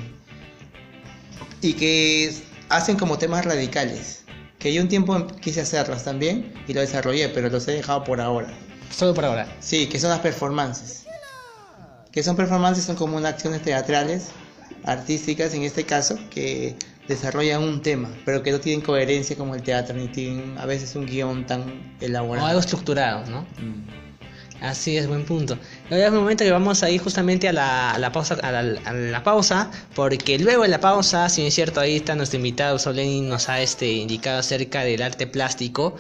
y 1.62 1.74
que 1.74 2.34
hacen 2.70 2.98
como 2.98 3.18
temas 3.18 3.46
radicales. 3.46 4.24
Que 4.60 4.74
yo 4.74 4.82
un 4.82 4.88
tiempo 4.88 5.28
quise 5.42 5.62
hacerlos 5.62 6.04
también 6.04 6.54
y 6.68 6.74
lo 6.74 6.82
desarrollé, 6.82 7.30
pero 7.30 7.50
los 7.50 7.68
he 7.68 7.74
dejado 7.74 8.04
por 8.04 8.22
ahora. 8.22 8.48
Solo 8.90 9.14
por 9.14 9.26
ahora. 9.26 9.48
Sí, 9.60 9.88
que 9.88 10.00
son 10.00 10.10
las 10.10 10.20
performances. 10.20 11.06
Que 12.12 12.24
son 12.24 12.36
performances, 12.36 12.86
son 12.86 12.96
como 12.96 13.18
unas 13.18 13.34
acciones 13.34 13.62
teatrales, 13.62 14.28
artísticas 14.86 15.54
en 15.54 15.64
este 15.64 15.84
caso, 15.84 16.18
que 16.30 16.78
desarrollan 17.08 17.62
un 17.62 17.82
tema, 17.82 18.10
pero 18.24 18.42
que 18.42 18.52
no 18.52 18.60
tienen 18.60 18.82
coherencia 18.82 19.36
como 19.36 19.54
el 19.54 19.62
teatro, 19.62 19.96
ni 19.96 20.08
tienen 20.08 20.58
a 20.58 20.66
veces 20.66 20.96
un 20.96 21.06
guion 21.06 21.46
tan 21.46 21.62
O 22.02 22.06
elaborado. 22.06 22.48
algo 22.48 22.60
estructurado, 22.60 23.26
¿no? 23.30 23.42
Mm. 23.42 24.06
Así 24.62 24.96
es, 24.98 25.08
buen 25.08 25.26
punto. 25.26 25.60
Ahora 25.90 26.08
es 26.08 26.14
el 26.14 26.20
momento 26.20 26.44
que 26.44 26.52
vamos 26.52 26.82
a 26.82 26.90
ir 26.90 27.00
justamente 27.00 27.48
a 27.48 27.54
la, 27.54 27.92
a 27.92 28.00
la 28.00 28.12
pausa, 28.12 28.34
a 28.42 28.52
la, 28.52 28.60
a 28.86 28.94
la 28.94 29.24
pausa, 29.24 29.70
porque 29.94 30.40
luego 30.40 30.64
de 30.64 30.70
la 30.70 30.80
pausa, 30.80 31.30
si 31.30 31.42
no 31.42 31.48
es 31.48 31.54
cierto, 31.54 31.80
ahí 31.80 31.98
está 31.98 32.16
nuestro 32.16 32.38
invitado, 32.38 32.80
Solenin 32.80 33.30
nos 33.30 33.50
ha 33.50 33.62
este, 33.62 33.92
indicado 33.92 34.40
acerca 34.40 34.84
del 34.84 35.02
arte 35.04 35.28
plástico. 35.28 35.96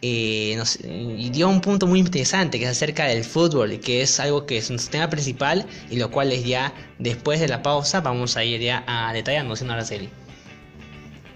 eh, 0.00 0.54
nos- 0.56 0.78
y 0.84 1.28
dio 1.30 1.48
un 1.48 1.60
punto 1.60 1.88
muy 1.88 1.98
interesante 1.98 2.58
que 2.60 2.64
es 2.66 2.70
acerca 2.70 3.06
del 3.06 3.24
fútbol, 3.24 3.80
que 3.80 4.00
es 4.02 4.20
algo 4.20 4.46
que 4.46 4.58
es 4.58 4.70
nuestro 4.70 4.92
tema 4.92 5.10
principal 5.10 5.66
y 5.90 5.96
lo 5.96 6.08
cual 6.12 6.30
es 6.30 6.44
ya 6.44 6.72
después 7.00 7.40
de 7.40 7.48
la 7.48 7.62
pausa 7.64 8.00
vamos 8.00 8.36
a 8.36 8.44
ir 8.44 8.60
ya 8.60 8.84
a 8.86 9.12
detallarnos 9.12 9.60
en 9.60 9.70
Araceli. 9.72 10.08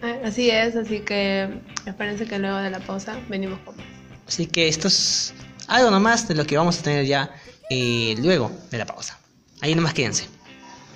Eh, 0.04 0.20
Así 0.24 0.48
es, 0.50 0.76
así 0.76 1.00
que 1.00 1.48
espérense 1.86 2.24
que 2.26 2.38
luego 2.38 2.58
de 2.58 2.70
la 2.70 2.78
pausa 2.78 3.18
venimos 3.28 3.58
con 3.64 3.76
más. 3.76 3.86
Así 4.28 4.46
que 4.46 4.68
esto 4.68 4.86
es 4.86 5.34
algo 5.66 5.90
nomás 5.90 6.28
de 6.28 6.36
lo 6.36 6.44
que 6.46 6.56
vamos 6.56 6.78
a 6.78 6.82
tener 6.82 7.04
ya 7.04 7.30
eh, 7.74 8.14
luego 8.18 8.52
de 8.70 8.76
la 8.78 8.84
pausa. 8.84 9.18
Ahí 9.62 9.74
nomás 9.74 9.94
quédense. 9.94 10.26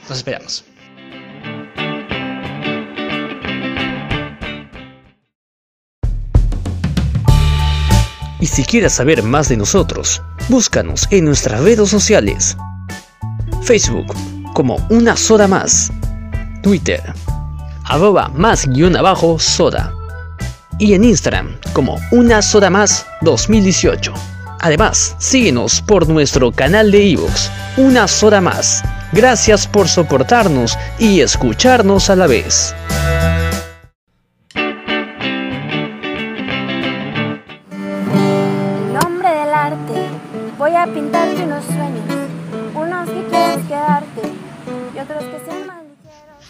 Nos 0.09 0.18
esperamos. 0.18 0.64
Y 8.38 8.47
si 8.47 8.64
quieres 8.64 8.92
saber 8.92 9.23
más 9.23 9.49
de 9.49 9.56
nosotros, 9.56 10.21
búscanos 10.49 11.09
en 11.11 11.25
nuestras 11.25 11.62
redes 11.62 11.88
sociales. 11.88 12.56
Facebook 13.62 14.14
como 14.52 14.76
una 14.90 15.16
soda 15.16 15.49
más. 15.49 15.90
Twitter 16.62 17.02
arroba 17.85 18.28
más 18.35 18.66
guion 18.66 18.97
abajo 18.97 19.38
soda. 19.38 19.95
Y 20.78 20.92
en 20.92 21.04
Instagram 21.04 21.56
como 21.73 21.99
una 22.11 22.42
soda 22.42 22.68
más 22.68 23.06
2018. 23.23 24.36
Además, 24.61 25.17
síguenos 25.19 25.83
por 25.83 26.09
nuestro 26.09 26.53
canal 26.53 26.91
de 26.91 27.03
iVoox, 27.03 27.51
una 27.77 28.09
soda 28.09 28.41
más. 28.41 28.83
Gracias 29.13 29.67
por 29.67 29.89
soportarnos 29.89 30.77
y 30.99 31.21
escucharnos 31.21 32.11
a 32.11 32.17
la 32.17 32.27
vez. 32.27 32.75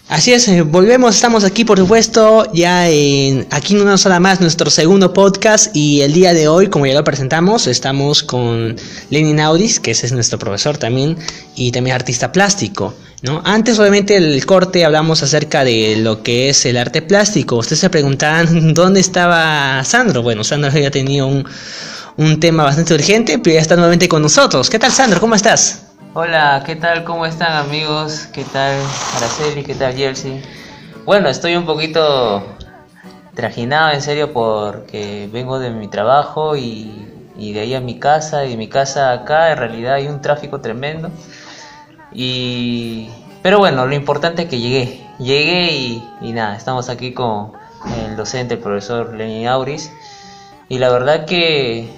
Así 0.08 0.32
es, 0.32 0.46
eh, 0.46 0.62
volvemos, 0.62 1.16
estamos 1.16 1.42
aquí 1.42 1.64
por 1.64 1.80
supuesto, 1.80 2.46
ya 2.52 2.88
en 2.88 3.44
aquí 3.50 3.74
en 3.74 3.82
una 3.82 3.98
sola 3.98 4.20
más 4.20 4.40
nuestro 4.40 4.70
segundo 4.70 5.12
podcast 5.12 5.74
y 5.74 6.02
el 6.02 6.12
día 6.12 6.32
de 6.32 6.46
hoy, 6.46 6.68
como 6.68 6.86
ya 6.86 6.94
lo 6.94 7.02
presentamos, 7.02 7.66
estamos 7.66 8.22
con 8.22 8.76
Lenin 9.10 9.40
Audis, 9.40 9.80
que 9.80 9.90
ese 9.90 10.06
es 10.06 10.12
nuestro 10.12 10.38
profesor 10.38 10.78
también 10.78 11.16
y 11.56 11.72
también 11.72 11.96
artista 11.96 12.30
plástico, 12.30 12.94
¿no? 13.22 13.42
Antes 13.44 13.80
obviamente 13.80 14.20
del 14.20 14.46
corte 14.46 14.84
hablamos 14.84 15.24
acerca 15.24 15.64
de 15.64 15.96
lo 15.96 16.22
que 16.22 16.50
es 16.50 16.64
el 16.66 16.76
arte 16.76 17.02
plástico. 17.02 17.56
Ustedes 17.56 17.80
se 17.80 17.90
preguntaban 17.90 18.74
dónde 18.74 19.00
estaba 19.00 19.82
Sandro. 19.82 20.22
Bueno, 20.22 20.44
Sandro 20.44 20.70
ya 20.70 20.92
tenía 20.92 21.24
un, 21.24 21.44
un 22.16 22.38
tema 22.38 22.62
bastante 22.62 22.94
urgente, 22.94 23.40
pero 23.40 23.54
ya 23.54 23.60
está 23.60 23.74
nuevamente 23.74 24.08
con 24.08 24.22
nosotros. 24.22 24.70
¿Qué 24.70 24.78
tal 24.78 24.92
Sandro? 24.92 25.18
¿Cómo 25.18 25.34
estás? 25.34 25.85
Hola, 26.18 26.62
¿qué 26.64 26.76
tal? 26.76 27.04
¿Cómo 27.04 27.26
están 27.26 27.52
amigos? 27.52 28.26
¿Qué 28.32 28.42
tal 28.44 28.80
Araceli? 29.18 29.62
¿Qué 29.62 29.74
tal 29.74 29.94
Jersey? 29.94 30.40
Bueno, 31.04 31.28
estoy 31.28 31.56
un 31.56 31.66
poquito 31.66 32.42
trajinado 33.34 33.92
en 33.92 34.00
serio 34.00 34.32
porque 34.32 35.28
vengo 35.30 35.58
de 35.58 35.68
mi 35.68 35.88
trabajo 35.88 36.56
y, 36.56 37.06
de 37.36 37.60
ahí 37.60 37.74
a 37.74 37.82
mi 37.82 37.98
casa 37.98 38.46
y 38.46 38.52
de 38.52 38.56
mi 38.56 38.66
casa 38.66 39.12
acá 39.12 39.52
en 39.52 39.58
realidad 39.58 39.96
hay 39.96 40.08
un 40.08 40.22
tráfico 40.22 40.62
tremendo. 40.62 41.10
Y 42.14 43.10
pero 43.42 43.58
bueno, 43.58 43.84
lo 43.84 43.94
importante 43.94 44.44
es 44.44 44.48
que 44.48 44.58
llegué, 44.58 45.06
llegué 45.18 45.70
y, 45.74 46.02
y 46.22 46.32
nada, 46.32 46.56
estamos 46.56 46.88
aquí 46.88 47.12
con 47.12 47.52
el 48.06 48.16
docente, 48.16 48.54
el 48.54 48.60
profesor 48.60 49.14
Lenin 49.14 49.48
Auris 49.48 49.92
y 50.70 50.78
la 50.78 50.88
verdad 50.88 51.26
que 51.26 51.90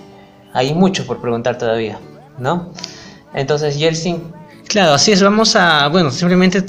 hay 0.53 0.75
mucho 0.75 1.07
por 1.07 1.21
preguntar 1.21 1.57
todavía, 1.57 2.01
¿no? 2.37 2.73
Entonces, 3.35 3.77
Yeltsin, 3.77 4.23
Claro, 4.69 4.93
así 4.95 5.13
es. 5.13 5.23
Vamos 5.23 5.57
a, 5.57 5.89
bueno, 5.89 6.11
simplemente 6.11 6.63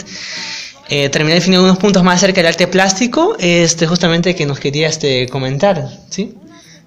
eh, 0.88 1.10
terminar 1.10 1.36
definiendo 1.40 1.66
unos 1.66 1.78
puntos 1.78 2.02
más 2.02 2.16
acerca 2.16 2.38
del 2.38 2.48
arte 2.48 2.66
plástico, 2.68 3.36
este, 3.40 3.88
justamente 3.88 4.36
que 4.36 4.46
nos 4.46 4.58
quería 4.60 4.88
este, 4.88 5.28
comentar, 5.28 5.90
¿sí? 6.10 6.36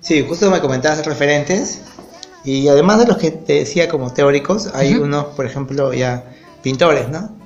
Sí, 0.01 0.25
justo 0.27 0.51
me 0.51 0.61
comentabas 0.61 1.05
referentes 1.05 1.81
y 2.45 2.67
además 2.69 2.99
de 2.99 3.07
los 3.07 3.19
que 3.19 3.31
te 3.31 3.53
decía 3.61 3.89
como 3.89 4.13
teóricos, 4.13 4.71
hay 4.75 4.95
Ujú. 4.95 5.05
unos, 5.05 5.25
por 5.37 5.45
ejemplo, 5.47 5.93
ya 5.93 6.25
pintores, 6.63 7.09
¿no? 7.11 7.37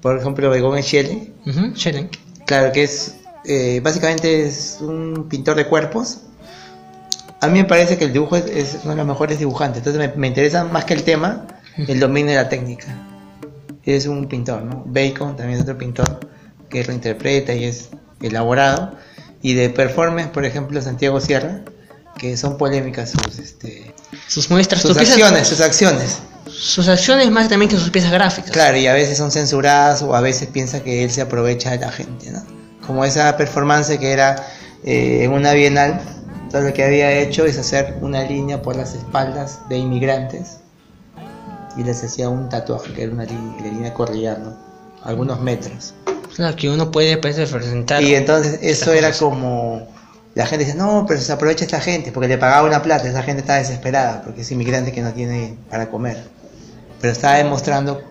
Por 0.00 0.16
ejemplo, 0.18 0.48
Begon 0.48 0.78
Echiele, 0.78 1.32
Ujú, 1.46 1.72
Shelen. 1.74 2.08
claro 2.46 2.70
que 2.72 2.84
es, 2.84 3.16
eh, 3.44 3.80
básicamente 3.82 4.46
es 4.46 4.78
un 4.80 5.26
pintor 5.28 5.56
de 5.56 5.66
cuerpos. 5.66 6.18
A 7.40 7.48
mí 7.48 7.58
me 7.58 7.64
parece 7.64 7.98
que 7.98 8.04
el 8.04 8.12
dibujo 8.12 8.36
es, 8.36 8.46
es 8.46 8.78
uno 8.84 8.92
de 8.92 8.98
los 8.98 9.06
mejores 9.06 9.38
dibujantes, 9.40 9.78
entonces 9.78 10.00
me, 10.00 10.16
me 10.16 10.28
interesa 10.28 10.64
más 10.64 10.84
que 10.84 10.94
el 10.94 11.02
tema, 11.02 11.46
el 11.76 12.00
dominio 12.00 12.32
de 12.32 12.42
la 12.42 12.48
técnica. 12.48 12.86
Es 13.84 14.06
un 14.06 14.26
pintor, 14.26 14.62
¿no? 14.62 14.82
Bacon 14.86 15.36
también 15.36 15.58
es 15.58 15.62
otro 15.62 15.78
pintor 15.78 16.20
que 16.68 16.82
lo 16.84 16.92
interpreta 16.92 17.54
y 17.54 17.64
es 17.64 17.90
elaborado. 18.20 18.96
Y 19.42 19.54
de 19.54 19.70
performance, 19.70 20.28
por 20.28 20.44
ejemplo, 20.44 20.80
Santiago 20.82 21.20
Sierra, 21.20 21.62
que 22.18 22.36
son 22.36 22.56
polémicas 22.56 23.10
sus, 23.10 23.38
este, 23.38 23.94
Sus 24.26 24.50
muestras, 24.50 24.82
sus 24.82 24.96
acciones, 24.96 25.46
sus 25.46 25.60
acciones. 25.60 26.18
sus 26.46 26.88
acciones 26.88 27.30
más 27.30 27.48
también 27.48 27.70
que 27.70 27.76
sus 27.76 27.90
piezas 27.90 28.10
gráficas. 28.10 28.50
Claro, 28.50 28.76
y 28.76 28.86
a 28.86 28.94
veces 28.94 29.18
son 29.18 29.30
censuradas 29.30 30.02
o 30.02 30.16
a 30.16 30.20
veces 30.20 30.48
piensa 30.48 30.82
que 30.82 31.04
él 31.04 31.10
se 31.10 31.20
aprovecha 31.20 31.70
de 31.70 31.78
la 31.78 31.92
gente, 31.92 32.30
¿no? 32.32 32.42
Como 32.86 33.04
esa 33.04 33.36
performance 33.36 33.98
que 33.98 34.10
era 34.10 34.36
eh, 34.84 35.24
en 35.24 35.32
una 35.32 35.52
bienal, 35.52 36.00
todo 36.50 36.62
lo 36.62 36.72
que 36.72 36.84
había 36.84 37.12
hecho 37.12 37.44
es 37.44 37.58
hacer 37.58 37.98
una 38.00 38.22
línea 38.24 38.62
por 38.62 38.76
las 38.76 38.94
espaldas 38.94 39.60
de 39.68 39.76
inmigrantes 39.76 40.58
y 41.76 41.84
les 41.84 42.02
hacía 42.02 42.28
un 42.28 42.48
tatuaje 42.48 42.92
que 42.92 43.02
era 43.04 43.12
una 43.12 43.24
línea, 43.24 44.38
¿no? 44.38 44.56
Algunos 45.04 45.40
metros. 45.40 45.94
Claro, 46.34 46.56
que 46.56 46.68
uno 46.68 46.90
puede 46.90 47.16
pues, 47.18 47.36
representar. 47.38 48.02
Y 48.02 48.14
entonces 48.14 48.58
eso 48.62 48.92
era 48.92 49.08
cosas. 49.08 49.20
como... 49.20 49.88
La 50.34 50.44
gente 50.44 50.66
dice, 50.66 50.76
no, 50.76 51.06
pero 51.08 51.18
se 51.20 51.32
aprovecha 51.32 51.64
esta 51.64 51.80
gente, 51.80 52.12
porque 52.12 52.28
le 52.28 52.36
pagaba 52.36 52.66
una 52.68 52.82
plata, 52.82 53.08
esa 53.08 53.22
gente 53.22 53.40
está 53.40 53.54
desesperada, 53.54 54.20
porque 54.22 54.42
es 54.42 54.50
inmigrante 54.52 54.92
que 54.92 55.00
no 55.00 55.12
tiene 55.12 55.56
para 55.70 55.88
comer. 55.88 56.18
Pero 57.00 57.12
estaba 57.12 57.36
demostrando 57.36 58.02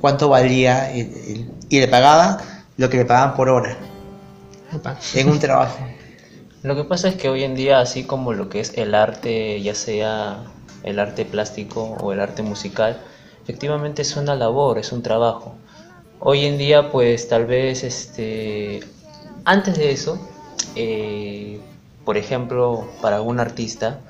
cuánto 0.00 0.28
valía 0.28 0.92
el- 0.92 1.12
el- 1.12 1.50
y 1.68 1.80
le 1.80 1.88
pagaba 1.88 2.38
lo 2.76 2.88
que 2.88 2.98
le 2.98 3.04
pagaban 3.04 3.34
por 3.34 3.48
hora 3.48 3.76
Opa. 4.72 4.96
en 5.14 5.28
un 5.28 5.40
trabajo. 5.40 5.76
Lo 6.62 6.76
que 6.76 6.84
pasa 6.84 7.08
es 7.08 7.16
que 7.16 7.28
hoy 7.28 7.42
en 7.42 7.56
día, 7.56 7.80
así 7.80 8.04
como 8.04 8.32
lo 8.32 8.48
que 8.48 8.60
es 8.60 8.72
el 8.76 8.94
arte, 8.94 9.60
ya 9.60 9.74
sea 9.74 10.44
el 10.82 10.98
arte 10.98 11.24
plástico 11.24 11.96
o 12.00 12.12
el 12.12 12.20
arte 12.20 12.42
musical, 12.42 13.00
efectivamente 13.42 14.02
es 14.02 14.16
una 14.16 14.34
labor, 14.34 14.78
es 14.78 14.92
un 14.92 15.02
trabajo. 15.02 15.54
Hoy 16.18 16.44
en 16.44 16.58
día, 16.58 16.90
pues 16.90 17.28
tal 17.28 17.46
vez, 17.46 17.82
este, 17.82 18.80
antes 19.44 19.78
de 19.78 19.90
eso, 19.90 20.18
eh, 20.76 21.60
por 22.04 22.16
ejemplo, 22.16 22.86
para 23.00 23.16
algún 23.16 23.40
artista, 23.40 24.00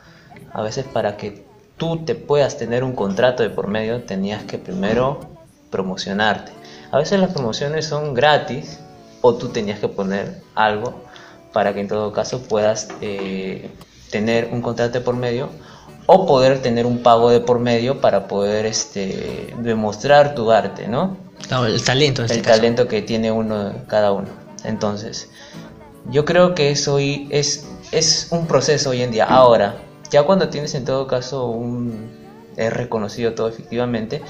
a 0.53 0.62
veces 0.62 0.85
para 0.85 1.17
que 1.17 1.45
tú 1.77 2.05
te 2.05 2.15
puedas 2.15 2.59
tener 2.59 2.85
un 2.85 2.93
contrato 2.93 3.43
de 3.43 3.50
por 3.50 3.69
medio, 3.69 4.03
tenías 4.03 4.45
que 4.45 4.59
primero 4.59 5.21
promocionarte. 5.71 6.53
A 6.91 6.99
veces 6.99 7.21
las 7.21 7.33
promociones 7.33 7.87
son 7.87 8.15
gratis 8.15 8.81
o 9.21 9.35
tú 9.35 9.49
tenías 9.49 9.79
que 9.79 9.89
poner 9.89 10.43
algo 10.55 11.03
para 11.53 11.73
que 11.73 11.81
en 11.81 11.89
todo 11.89 12.12
caso 12.12 12.43
puedas 12.43 12.89
eh, 13.00 13.71
tener 14.11 14.49
un 14.53 14.62
contrato 14.62 14.99
de 14.99 15.00
por 15.00 15.17
medio 15.17 15.49
o 16.12 16.26
poder 16.26 16.61
tener 16.61 16.87
un 16.87 17.05
pago 17.05 17.31
de 17.31 17.38
por 17.38 17.61
medio 17.61 18.00
para 18.00 18.26
poder 18.26 18.67
este, 18.67 19.55
demostrar 19.59 20.35
tu 20.35 20.50
arte, 20.50 20.88
¿no? 20.88 21.17
El 21.64 21.85
talento 21.85 22.23
en 22.23 22.26
este 22.26 22.38
el 22.38 22.43
caso. 22.43 22.57
talento 22.57 22.88
que 22.88 23.00
tiene 23.00 23.31
uno 23.31 23.73
cada 23.87 24.11
uno. 24.11 24.26
Entonces, 24.64 25.31
yo 26.11 26.25
creo 26.25 26.57
que 26.57 26.73
eso 26.73 26.99
es, 26.99 27.64
es 27.93 28.26
un 28.33 28.49
proceso 28.49 28.90
hoy 28.90 29.02
en 29.02 29.12
día. 29.12 29.25
Ahora, 29.25 29.76
ya 30.11 30.25
cuando 30.25 30.49
tienes 30.49 30.75
en 30.75 30.85
todo 30.85 31.07
caso 31.07 31.47
un, 31.47 32.11
es 32.57 32.73
reconocido 32.73 33.35
todo 33.35 33.49
efectivamente, 33.49 34.21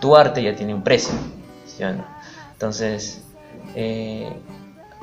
tu 0.00 0.14
arte 0.14 0.44
ya 0.44 0.54
tiene 0.54 0.74
un 0.74 0.84
precio, 0.84 1.12
¿sí 1.66 1.82
o 1.82 1.92
no? 1.92 2.04
Entonces, 2.52 3.22
eh, 3.74 4.32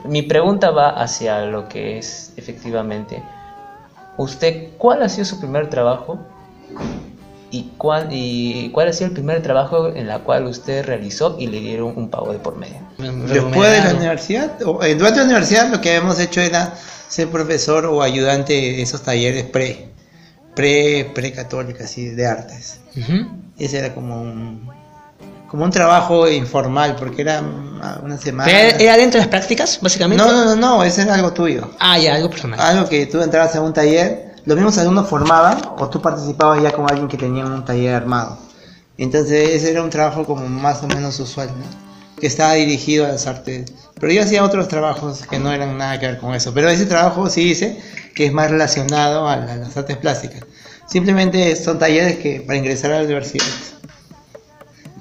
mi 0.05 0.21
pregunta 0.21 0.71
va 0.71 0.89
hacia 0.89 1.41
lo 1.41 1.67
que 1.67 1.97
es 1.97 2.31
efectivamente, 2.37 3.21
¿usted 4.17 4.69
cuál 4.77 5.03
ha 5.03 5.09
sido 5.09 5.25
su 5.25 5.39
primer 5.39 5.69
trabajo? 5.69 6.19
¿Y 7.49 7.71
cuál, 7.77 8.09
¿Y 8.11 8.69
cuál 8.71 8.89
ha 8.89 8.93
sido 8.93 9.07
el 9.07 9.13
primer 9.13 9.41
trabajo 9.41 9.87
en 9.87 10.07
la 10.07 10.19
cual 10.19 10.45
usted 10.47 10.85
realizó 10.85 11.37
y 11.39 11.47
le 11.47 11.61
dieron 11.61 11.93
un 11.95 12.09
pago 12.09 12.33
de 12.33 12.39
por 12.39 12.57
medio? 12.57 12.77
Después 12.97 13.71
de 13.71 13.89
la 13.89 13.97
universidad, 13.97 14.61
o, 14.63 14.83
eh, 14.83 14.95
durante 14.95 15.19
la 15.19 15.25
universidad 15.25 15.69
lo 15.69 15.79
que 15.79 15.95
habíamos 15.95 16.19
hecho 16.19 16.41
era 16.41 16.73
ser 17.07 17.29
profesor 17.29 17.85
o 17.85 18.01
ayudante 18.01 18.53
de 18.53 18.81
esos 18.81 19.01
talleres 19.01 19.45
pre, 19.45 19.87
pre, 20.55 21.09
pre 21.15 21.33
así, 21.81 22.09
de 22.09 22.27
artes. 22.27 22.81
Ese 23.57 23.77
era 23.77 23.93
como 23.93 24.21
un, 24.21 24.69
como 25.47 25.63
un 25.63 25.71
trabajo 25.71 26.27
informal, 26.29 26.95
porque 26.97 27.21
era 27.21 27.41
una 28.03 28.17
semana. 28.17 28.51
¿Era, 28.51 28.77
era 28.77 28.97
dentro 28.97 29.19
de 29.19 29.25
las 29.25 29.27
prácticas, 29.29 29.79
básicamente? 29.81 30.23
No, 30.23 30.31
no, 30.31 30.45
no, 30.45 30.55
no, 30.55 30.83
ese 30.83 31.03
era 31.03 31.15
algo 31.15 31.31
tuyo. 31.33 31.71
Ah, 31.79 31.97
ya, 31.97 32.15
algo 32.15 32.29
personal. 32.29 32.59
Algo 32.59 32.89
que 32.89 33.05
tú 33.05 33.21
entrabas 33.21 33.55
a 33.55 33.61
un 33.61 33.73
taller, 33.73 34.35
los 34.45 34.55
mismos 34.57 34.77
alumnos 34.77 35.07
formaban 35.09 35.59
o 35.77 35.89
tú 35.89 36.01
participabas 36.01 36.61
ya 36.61 36.71
con 36.71 36.89
alguien 36.89 37.07
que 37.07 37.17
tenía 37.17 37.45
un 37.45 37.63
taller 37.65 37.95
armado. 37.95 38.37
Entonces 38.97 39.49
ese 39.51 39.71
era 39.71 39.83
un 39.83 39.89
trabajo 39.89 40.25
como 40.25 40.47
más 40.47 40.81
o 40.83 40.87
menos 40.87 41.19
usual, 41.19 41.49
¿no? 41.49 41.87
que 42.19 42.25
estaba 42.25 42.53
dirigido 42.53 43.05
a 43.05 43.09
las 43.09 43.27
artes. 43.27 43.71
Pero 43.99 44.11
yo 44.11 44.23
hacía 44.23 44.43
otros 44.43 44.67
trabajos 44.67 45.21
que 45.29 45.37
no 45.37 45.51
eran 45.53 45.77
nada 45.77 45.99
que 45.99 46.07
ver 46.07 46.17
con 46.17 46.33
eso. 46.33 46.51
Pero 46.51 46.67
ese 46.67 46.87
trabajo 46.87 47.29
sí 47.29 47.43
dice 47.43 47.79
que 48.15 48.25
es 48.25 48.33
más 48.33 48.49
relacionado 48.49 49.29
a, 49.29 49.37
la- 49.37 49.53
a 49.53 49.55
las 49.57 49.77
artes 49.77 49.97
plásticas. 49.97 50.41
Simplemente 50.87 51.55
son 51.55 51.77
talleres 51.77 52.17
que 52.17 52.41
para 52.41 52.57
ingresar 52.57 52.91
a 52.91 52.97
la 52.99 53.03
universidad. 53.03 53.45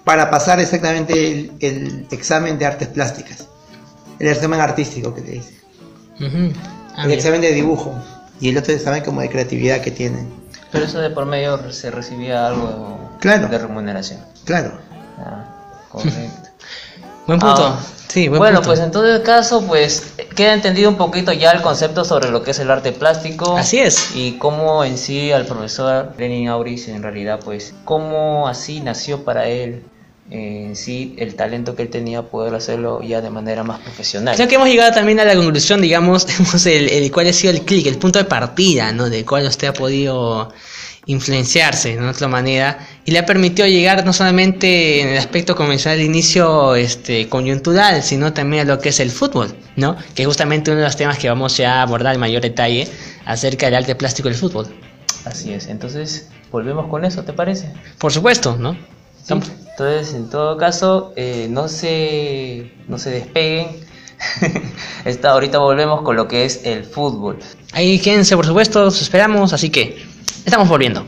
Para 0.06 0.30
pasar 0.30 0.60
exactamente 0.60 1.32
el, 1.32 1.52
el 1.58 2.06
examen 2.12 2.60
de 2.60 2.64
artes 2.64 2.86
plásticas. 2.86 3.48
El 4.20 4.28
examen 4.28 4.60
artístico 4.60 5.12
que 5.12 5.20
te 5.20 5.32
dice. 5.32 5.54
Ah, 6.96 7.06
el 7.06 7.10
examen 7.10 7.40
de 7.40 7.50
dibujo. 7.52 7.92
Y 8.40 8.50
el 8.50 8.56
otro 8.56 8.72
examen 8.72 9.02
como 9.02 9.20
de 9.20 9.28
creatividad 9.28 9.80
que 9.80 9.90
tienen. 9.90 10.28
Pero 10.70 10.84
eso 10.84 11.00
de 11.00 11.10
por 11.10 11.26
medio 11.26 11.72
se 11.72 11.90
recibía 11.90 12.46
algo 12.46 13.10
Claro. 13.18 13.48
de 13.48 13.58
remuneración. 13.58 14.20
Claro. 14.44 14.78
Ah, 15.18 15.44
correcto. 15.90 16.50
Buen 17.26 17.40
punto. 17.40 17.66
Ah, 17.66 17.80
sí, 18.06 18.28
buen 18.28 18.38
bueno, 18.38 18.58
punto. 18.58 18.68
pues 18.68 18.78
en 18.78 18.92
todo 18.92 19.20
caso, 19.24 19.66
pues 19.66 20.12
queda 20.36 20.54
entendido 20.54 20.88
un 20.88 20.96
poquito 20.96 21.32
ya 21.32 21.50
el 21.50 21.60
concepto 21.62 22.04
sobre 22.04 22.30
lo 22.30 22.44
que 22.44 22.52
es 22.52 22.60
el 22.60 22.70
arte 22.70 22.92
plástico. 22.92 23.56
Así 23.56 23.80
es. 23.80 24.14
Y 24.14 24.38
cómo 24.38 24.84
en 24.84 24.96
sí 24.96 25.32
al 25.32 25.44
profesor 25.46 26.12
Lenin 26.16 26.46
Auris 26.48 26.86
en 26.86 27.02
realidad, 27.02 27.40
pues, 27.44 27.74
cómo 27.84 28.46
así 28.46 28.78
nació 28.80 29.24
para 29.24 29.46
él 29.48 29.82
en 30.30 30.74
sí 30.76 31.14
el 31.18 31.34
talento 31.34 31.76
que 31.76 31.82
él 31.82 31.88
tenía 31.88 32.22
poder 32.22 32.54
hacerlo 32.54 33.00
ya 33.02 33.20
de 33.20 33.30
manera 33.30 33.62
más 33.62 33.80
profesional. 33.80 34.34
Creo 34.36 34.48
que 34.48 34.56
hemos 34.56 34.68
llegado 34.68 34.92
también 34.92 35.20
a 35.20 35.24
la 35.24 35.34
conclusión, 35.36 35.80
digamos, 35.80 36.26
el, 36.66 36.88
el 36.88 37.12
cuál 37.12 37.28
ha 37.28 37.32
sido 37.32 37.52
el 37.52 37.62
clic, 37.62 37.86
el 37.86 37.98
punto 37.98 38.18
de 38.18 38.24
partida, 38.24 38.92
¿no? 38.92 39.08
Del 39.08 39.24
cual 39.24 39.46
usted 39.46 39.68
ha 39.68 39.72
podido 39.72 40.52
influenciarse 41.06 41.96
de 41.96 42.08
otra 42.08 42.26
manera 42.26 42.78
y 43.04 43.12
le 43.12 43.20
ha 43.20 43.26
permitido 43.26 43.68
llegar 43.68 44.04
no 44.04 44.12
solamente 44.12 45.00
en 45.00 45.08
el 45.08 45.18
aspecto 45.18 45.54
convencional 45.54 45.98
de 45.98 46.04
inicio 46.04 46.74
este, 46.74 47.28
coyuntural, 47.28 48.02
sino 48.02 48.32
también 48.32 48.62
a 48.68 48.74
lo 48.74 48.80
que 48.80 48.88
es 48.88 48.98
el 48.98 49.10
fútbol, 49.10 49.54
¿no? 49.76 49.96
Que 50.14 50.22
es 50.22 50.26
justamente 50.26 50.72
uno 50.72 50.80
de 50.80 50.86
los 50.86 50.96
temas 50.96 51.18
que 51.18 51.28
vamos 51.28 51.56
ya 51.56 51.76
a 51.76 51.82
abordar 51.82 52.14
en 52.14 52.20
mayor 52.20 52.42
detalle 52.42 52.88
acerca 53.24 53.66
del 53.66 53.76
arte 53.76 53.94
plástico 53.94 54.28
del 54.28 54.36
fútbol. 54.36 54.66
Así 55.24 55.52
es. 55.52 55.68
Entonces, 55.68 56.28
volvemos 56.50 56.88
con 56.88 57.04
eso, 57.04 57.22
¿te 57.22 57.32
parece? 57.32 57.72
Por 57.98 58.12
supuesto, 58.12 58.56
¿no? 58.58 58.76
Sí. 59.26 59.34
Entonces, 59.34 60.14
en 60.14 60.30
todo 60.30 60.56
caso, 60.56 61.12
eh, 61.16 61.48
no 61.50 61.68
se 61.68 62.72
no 62.88 62.98
se 62.98 63.10
despeguen. 63.10 63.68
Está, 65.04 65.32
ahorita 65.32 65.58
volvemos 65.58 66.02
con 66.02 66.16
lo 66.16 66.28
que 66.28 66.44
es 66.44 66.60
el 66.64 66.84
fútbol. 66.84 67.38
Ahí 67.72 67.98
quédense, 67.98 68.36
por 68.36 68.46
supuesto, 68.46 68.82
los 68.82 69.02
esperamos, 69.02 69.52
así 69.52 69.68
que 69.68 70.02
estamos 70.44 70.68
volviendo. 70.68 71.06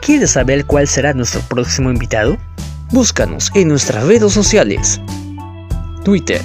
¿Quieres 0.00 0.30
saber 0.30 0.64
cuál 0.66 0.88
será 0.88 1.12
nuestro 1.12 1.40
próximo 1.42 1.90
invitado? 1.90 2.36
Búscanos 2.90 3.50
en 3.54 3.68
nuestras 3.68 4.04
redes 4.04 4.32
sociales. 4.32 5.00
Twitter, 6.04 6.42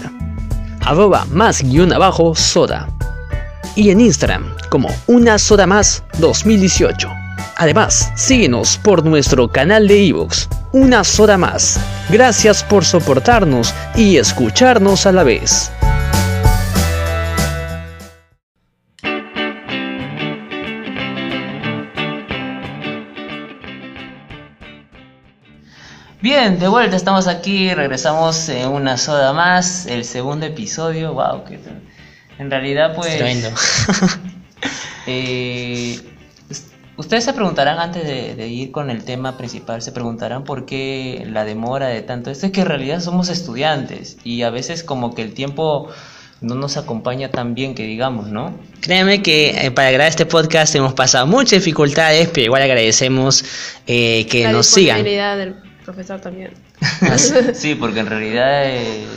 arroba 0.81 1.25
más 1.25 1.63
guion 1.63 1.93
abajo 1.93 2.35
soda. 2.35 2.87
Y 3.75 3.89
en 3.91 4.01
Instagram 4.01 4.55
como 4.69 4.89
una 5.07 5.37
soda 5.37 5.67
más 5.67 6.03
2018. 6.19 7.09
Además, 7.57 8.11
síguenos 8.15 8.77
por 8.77 9.03
nuestro 9.03 9.47
canal 9.47 9.87
de 9.87 9.97
iVoox, 9.97 10.47
una 10.73 11.03
soda 11.03 11.37
más. 11.37 11.79
Gracias 12.09 12.63
por 12.63 12.85
soportarnos 12.85 13.73
y 13.95 14.17
escucharnos 14.17 15.05
a 15.05 15.11
la 15.11 15.23
vez. 15.23 15.71
Bien, 26.19 26.59
de 26.59 26.67
vuelta 26.67 26.95
estamos 26.95 27.27
aquí, 27.27 27.73
regresamos 27.73 28.49
en 28.49 28.69
una 28.69 28.97
soda 28.97 29.33
más, 29.33 29.85
el 29.85 30.03
segundo 30.03 30.45
episodio, 30.45 31.13
wow, 31.13 31.43
que 31.45 31.57
en 32.39 32.49
realidad 32.51 32.95
pues... 32.95 33.15
Tremendo. 33.17 33.49
eh, 35.07 35.99
us- 36.49 36.63
ustedes 36.97 37.23
se 37.23 37.33
preguntarán 37.33 37.79
antes 37.79 38.03
de, 38.05 38.35
de 38.35 38.47
ir 38.47 38.71
con 38.71 38.89
el 38.89 39.03
tema 39.03 39.37
principal, 39.37 39.81
se 39.81 39.91
preguntarán 39.91 40.43
por 40.43 40.65
qué 40.65 41.25
la 41.29 41.45
demora 41.45 41.87
de 41.87 42.01
tanto. 42.01 42.31
Esto 42.31 42.45
es 42.47 42.51
que 42.51 42.61
en 42.61 42.67
realidad 42.67 42.99
somos 43.01 43.29
estudiantes 43.29 44.17
y 44.23 44.43
a 44.43 44.49
veces 44.49 44.83
como 44.83 45.13
que 45.15 45.21
el 45.21 45.33
tiempo 45.33 45.89
no 46.39 46.53
nos 46.53 46.77
acompaña 46.77 47.29
tan 47.31 47.55
bien 47.55 47.73
que 47.73 47.83
digamos, 47.83 48.27
¿no? 48.27 48.53
Créanme 48.81 49.23
que 49.23 49.65
eh, 49.65 49.71
para 49.71 49.89
grabar 49.89 50.09
este 50.09 50.27
podcast 50.27 50.75
hemos 50.75 50.93
pasado 50.93 51.25
muchas 51.25 51.59
dificultades, 51.63 52.29
pero 52.31 52.45
igual 52.45 52.61
agradecemos 52.61 53.43
eh, 53.87 54.27
que 54.27 54.43
la 54.43 54.51
nos 54.51 54.67
sigan. 54.67 54.97
disponibilidad 54.97 55.37
del 55.37 55.55
profesor 55.83 56.19
también. 56.21 56.51
Sí, 57.55 57.73
porque 57.73 58.01
en 58.01 58.05
realidad 58.05 58.65
eh, 58.67 59.07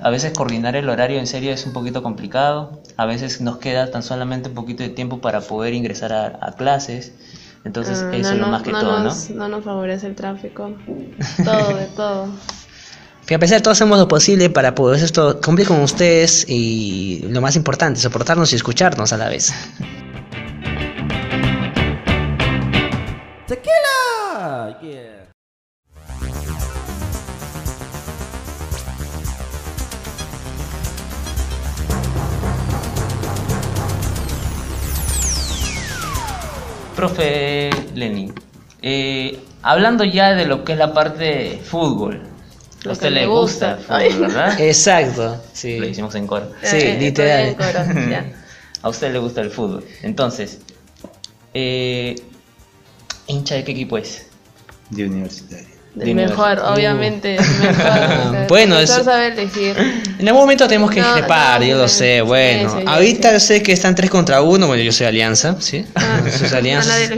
a 0.00 0.10
veces 0.10 0.32
coordinar 0.32 0.76
el 0.76 0.88
horario 0.88 1.18
en 1.18 1.26
serio 1.26 1.52
es 1.52 1.64
un 1.66 1.72
poquito 1.72 2.02
complicado. 2.02 2.80
A 2.96 3.06
veces 3.06 3.40
nos 3.40 3.58
queda 3.58 3.90
tan 3.90 4.02
solamente 4.02 4.48
un 4.48 4.54
poquito 4.54 4.82
de 4.82 4.90
tiempo 4.90 5.20
para 5.20 5.40
poder 5.40 5.74
ingresar 5.74 6.12
a, 6.12 6.38
a 6.40 6.52
clases. 6.52 7.12
Entonces 7.64 8.02
Ah, 8.02 8.14
eso 8.14 8.30
no 8.30 8.34
es 8.34 8.40
lo 8.40 8.46
más 8.48 8.62
que 8.62 8.72
no 8.72 8.80
todo, 8.80 9.00
nos, 9.00 9.30
¿no? 9.30 9.36
no 9.36 9.48
nos 9.48 9.64
favorece 9.64 10.06
el 10.06 10.14
tráfico. 10.14 10.72
Todo, 11.44 11.76
de 11.76 11.86
todo. 11.86 12.28
Pero 13.26 13.36
a 13.38 13.40
pesar 13.40 13.58
de 13.58 13.62
todo 13.62 13.72
hacemos 13.72 13.98
lo 13.98 14.06
posible 14.06 14.50
para 14.50 14.72
poder 14.76 15.02
esto 15.02 15.40
cumplir 15.40 15.66
con 15.66 15.80
ustedes 15.80 16.44
y 16.48 17.24
lo 17.28 17.40
más 17.40 17.56
importante, 17.56 17.98
soportarnos 17.98 18.52
y 18.52 18.56
escucharnos 18.56 19.12
a 19.12 19.16
la 19.16 19.28
vez. 19.28 19.52
Tequila! 23.46 24.78
Yeah. 24.80 25.15
Profe 36.96 37.68
Lenin, 37.94 38.32
eh, 38.80 39.38
hablando 39.62 40.02
ya 40.04 40.34
de 40.34 40.46
lo 40.46 40.64
que 40.64 40.72
es 40.72 40.78
la 40.78 40.94
parte 40.94 41.24
de 41.24 41.58
fútbol. 41.62 42.22
Lo 42.84 42.90
a 42.90 42.92
usted 42.94 43.10
le 43.10 43.26
gusta 43.26 43.78
el 43.98 44.10
fútbol. 44.10 44.28
¿verdad? 44.28 44.60
Exacto, 44.60 45.42
sí. 45.52 45.78
Lo 45.78 45.86
hicimos 45.86 46.14
en 46.14 46.26
coro. 46.26 46.50
Sí, 46.62 46.76
Eh, 46.78 46.96
literal. 46.98 47.40
estoy 47.48 47.66
en 47.66 47.94
coro, 47.94 48.10
ya. 48.10 48.32
A 48.82 48.88
usted 48.88 49.12
le 49.12 49.18
gusta 49.18 49.40
el 49.40 49.50
fútbol. 49.50 49.84
Entonces, 50.02 50.60
eh, 51.54 52.14
¿hincha 53.26 53.56
de 53.56 53.64
qué 53.64 53.72
equipo 53.72 53.98
es? 53.98 54.26
De 54.90 55.04
universitario. 55.06 55.66
De 55.96 56.14
mejor, 56.14 56.36
universidad. 56.58 56.72
obviamente. 56.74 57.36
el 57.36 57.40
mejor. 57.40 58.36
El 58.36 58.46
Bueno, 58.48 58.78
es- 58.78 58.90
sabe 58.90 59.28
elegir. 59.28 59.76
En 60.18 60.28
algún 60.28 60.42
momento 60.42 60.68
tenemos 60.68 60.90
que 60.90 61.00
No, 61.00 61.06
discrepar, 61.08 61.60
no, 61.60 61.66
yo 61.66 61.76
lo 61.78 61.88
sé. 61.88 62.20
Bueno, 62.20 62.70
sí, 62.70 62.76
sí, 62.80 62.84
ahorita 62.86 63.40
sí. 63.40 63.46
sé 63.46 63.62
que 63.62 63.72
están 63.72 63.94
3 63.94 64.10
contra 64.10 64.42
1. 64.42 64.66
Bueno, 64.66 64.82
yo 64.82 64.92
soy 64.92 65.06
Alianza, 65.06 65.56
¿sí? 65.60 65.84
Ah, 65.94 66.20
Sus 66.38 66.52
alianzas. 66.52 67.10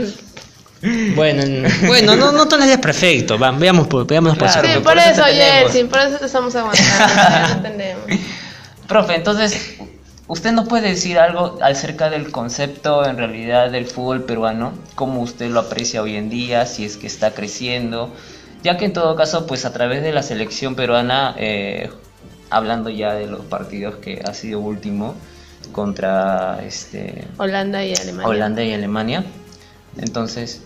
Bueno, 1.13 1.43
en- 1.43 1.67
bueno, 1.87 2.15
no, 2.15 2.31
no 2.31 2.45
todas 2.45 2.59
las 2.59 2.67
días 2.69 2.79
perfecto. 2.79 3.37
Va, 3.37 3.51
veamos 3.51 3.87
por, 3.87 4.07
veámonos 4.07 4.37
por 4.37 4.47
Claro, 4.49 4.67
Sí, 4.73 4.79
por, 4.81 4.97
eso. 4.97 5.23
Jelsin, 5.25 5.89
por 5.89 5.99
eso 5.99 6.17
te 6.17 6.25
estamos 6.25 6.55
aguantando. 6.55 7.83
Profe, 8.87 9.15
entonces, 9.15 9.75
¿usted 10.27 10.51
nos 10.53 10.67
puede 10.69 10.87
decir 10.89 11.19
algo 11.19 11.59
acerca 11.61 12.09
del 12.09 12.31
concepto 12.31 13.05
en 13.05 13.17
realidad 13.17 13.69
del 13.71 13.87
fútbol 13.87 14.23
peruano? 14.23 14.71
¿Cómo 14.95 15.19
usted 15.21 15.49
lo 15.49 15.59
aprecia 15.59 16.01
hoy 16.01 16.15
en 16.15 16.29
día? 16.29 16.65
Si 16.65 16.85
es 16.85 16.95
que 16.95 17.07
está 17.07 17.31
creciendo. 17.31 18.13
Ya 18.63 18.77
que 18.77 18.85
en 18.85 18.93
todo 18.93 19.15
caso, 19.15 19.47
pues 19.47 19.65
a 19.65 19.71
través 19.71 20.01
de 20.01 20.11
la 20.11 20.21
selección 20.21 20.75
peruana, 20.75 21.33
eh, 21.37 21.89
hablando 22.49 22.89
ya 22.89 23.13
de 23.13 23.27
los 23.27 23.45
partidos 23.45 23.95
que 23.95 24.21
ha 24.25 24.33
sido 24.33 24.59
último, 24.59 25.15
contra 25.71 26.63
este, 26.65 27.27
Holanda 27.37 27.83
y 27.85 27.93
Alemania. 27.93 28.27
Holanda 28.27 28.63
y 28.63 28.73
Alemania. 28.73 29.23
Entonces, 29.97 30.61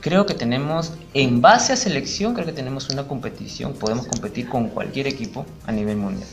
creo 0.00 0.26
que 0.26 0.34
tenemos, 0.34 0.92
en 1.14 1.40
base 1.40 1.72
a 1.72 1.76
selección, 1.76 2.34
creo 2.34 2.46
que 2.46 2.52
tenemos 2.52 2.88
una 2.90 3.06
competición, 3.06 3.74
podemos 3.74 4.06
competir 4.06 4.48
con 4.48 4.68
cualquier 4.68 5.06
equipo 5.06 5.46
a 5.66 5.72
nivel 5.72 5.98
mundial. 5.98 6.28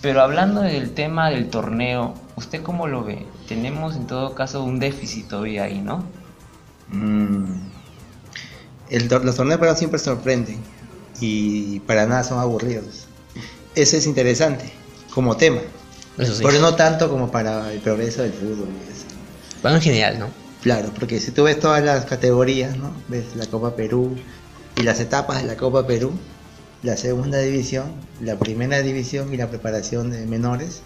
Pero 0.00 0.20
hablando 0.20 0.60
del 0.60 0.92
tema 0.92 1.30
del 1.30 1.48
torneo, 1.48 2.14
¿usted 2.36 2.62
cómo 2.62 2.86
lo 2.86 3.04
ve? 3.04 3.26
Tenemos 3.48 3.96
en 3.96 4.06
todo 4.06 4.34
caso 4.34 4.62
un 4.62 4.78
déficit 4.78 5.28
todavía 5.28 5.64
ahí, 5.64 5.80
¿no? 5.80 6.04
Mm. 6.88 7.73
El 8.90 9.08
los 9.08 9.36
torneos 9.36 9.58
peruanos 9.58 9.78
siempre 9.78 9.98
sorprenden 9.98 10.58
y 11.20 11.80
para 11.80 12.06
nada 12.06 12.24
son 12.24 12.38
aburridos. 12.38 13.06
Eso 13.74 13.96
es 13.96 14.06
interesante 14.06 14.72
como 15.12 15.36
tema, 15.36 15.60
Eso 16.18 16.34
sí. 16.34 16.42
pero 16.44 16.60
no 16.60 16.74
tanto 16.74 17.08
como 17.08 17.30
para 17.30 17.72
el 17.72 17.80
progreso 17.80 18.22
del 18.22 18.32
fútbol. 18.32 18.68
y 18.68 18.92
eso. 18.92 19.04
Bueno, 19.62 19.76
en 19.76 19.82
general, 19.82 20.18
¿no? 20.18 20.28
Claro, 20.62 20.90
porque 20.98 21.20
si 21.20 21.30
tú 21.30 21.44
ves 21.44 21.58
todas 21.58 21.84
las 21.84 22.04
categorías, 22.06 22.76
¿no? 22.76 22.92
Ves 23.08 23.24
la 23.36 23.46
Copa 23.46 23.76
Perú 23.76 24.16
y 24.76 24.82
las 24.82 25.00
etapas 25.00 25.42
de 25.42 25.48
la 25.48 25.56
Copa 25.56 25.86
Perú, 25.86 26.12
la 26.82 26.96
segunda 26.96 27.38
división, 27.38 27.92
la 28.20 28.38
primera 28.38 28.80
división 28.82 29.32
y 29.32 29.36
la 29.36 29.48
preparación 29.48 30.10
de 30.10 30.26
menores, 30.26 30.82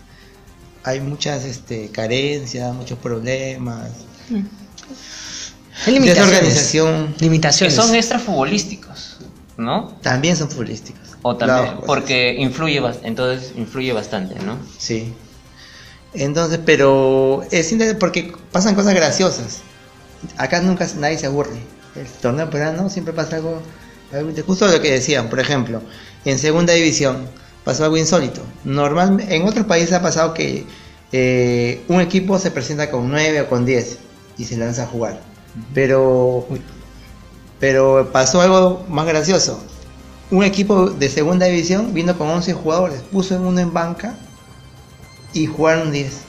hay 0.85 1.01
muchas 1.01 1.45
este, 1.45 1.91
carencias, 1.91 2.75
muchos 2.75 2.99
problemas. 2.99 3.91
Hay 4.31 4.45
limitaciones. 5.87 6.31
Desorganización 6.31 7.15
Que 7.15 7.25
Limitaciones. 7.25 7.75
son 7.75 7.95
extra 7.95 8.19
futbolísticos, 8.19 9.19
¿no? 9.57 9.97
también 10.03 10.37
son 10.37 10.51
futbolísticos. 10.51 11.17
O 11.23 11.37
también, 11.37 11.59
Claro, 11.61 11.77
pues, 11.79 11.87
porque 11.87 12.35
influye, 12.39 12.81
entonces 13.03 13.53
influye 13.57 13.93
bastante, 13.93 14.37
¿no? 14.41 14.57
Sí. 14.79 15.13
Entonces, 16.15 16.61
pero 16.65 17.43
es 17.51 17.71
interesante 17.73 17.99
porque 17.99 18.33
pasan 18.53 18.75
cosas 18.75 18.95
graciosas. 18.95 19.61
Acá 20.37 20.61
nunca 20.63 20.87
nadie 20.99 21.19
se 21.19 21.27
aburre. 21.27 21.59
El 21.97 22.07
torneo 22.07 22.49
peruano 22.49 22.89
siempre 22.89 23.13
pasa 23.13 23.37
algo, 23.37 23.61
algo 24.13 24.31
justo 24.47 24.69
lo 24.69 24.81
que 24.81 24.93
decían, 24.93 25.29
por 25.29 25.41
ejemplo, 25.41 25.83
en 26.25 26.39
segunda 26.39 26.73
división 26.73 27.29
pasó 27.65 27.85
algo 27.85 27.97
insólito. 27.97 28.41
Normal, 28.65 29.25
en 29.29 29.47
otros 29.47 29.67
países 29.67 29.93
ha 29.93 30.01
pasado 30.01 30.33
que 30.35 30.65
eh, 31.13 31.83
un 31.89 32.01
equipo 32.01 32.39
se 32.39 32.51
presenta 32.51 32.91
con 32.91 33.09
9 33.11 33.43
o 33.43 33.49
con 33.49 33.67
10 33.67 33.99
y 34.39 34.45
se 34.45 34.57
lanza 34.57 34.85
a 34.85 34.87
jugar. 34.87 35.21
Pero, 35.75 36.47
pero 37.59 38.11
pasó 38.13 38.41
algo 38.41 38.85
más 38.89 39.07
gracioso. 39.07 39.61
Un 40.31 40.45
equipo 40.45 40.91
de 40.91 41.09
segunda 41.09 41.47
división 41.47 41.95
vino 41.95 42.17
con 42.17 42.29
11 42.29 42.53
jugadores, 42.53 43.01
puso 43.11 43.35
en 43.35 43.47
uno 43.47 43.61
en 43.61 43.73
banca 43.73 44.15
y 45.33 45.47
jugaron 45.47 45.91
10. 45.91 46.29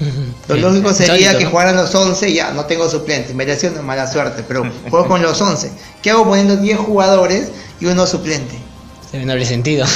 Lo 0.48 0.56
lógico 0.56 0.92
sería 0.92 1.38
que 1.38 1.44
¿no? 1.44 1.50
jugaran 1.50 1.76
los 1.76 1.94
11 1.94 2.28
y 2.28 2.34
ya, 2.34 2.50
no 2.52 2.64
tengo 2.66 2.88
suplente, 2.88 3.32
me 3.32 3.46
lesiono, 3.46 3.82
mala 3.82 4.10
suerte, 4.10 4.44
pero 4.46 4.64
juego 4.90 5.06
con 5.06 5.22
los 5.22 5.40
11. 5.40 5.72
¿Qué 6.02 6.10
hago 6.10 6.24
poniendo 6.24 6.56
10 6.56 6.78
jugadores 6.78 7.50
y 7.80 7.86
uno 7.86 8.06
suplente? 8.06 8.58
En 9.12 9.28
doble 9.28 9.46
sentido. 9.46 9.86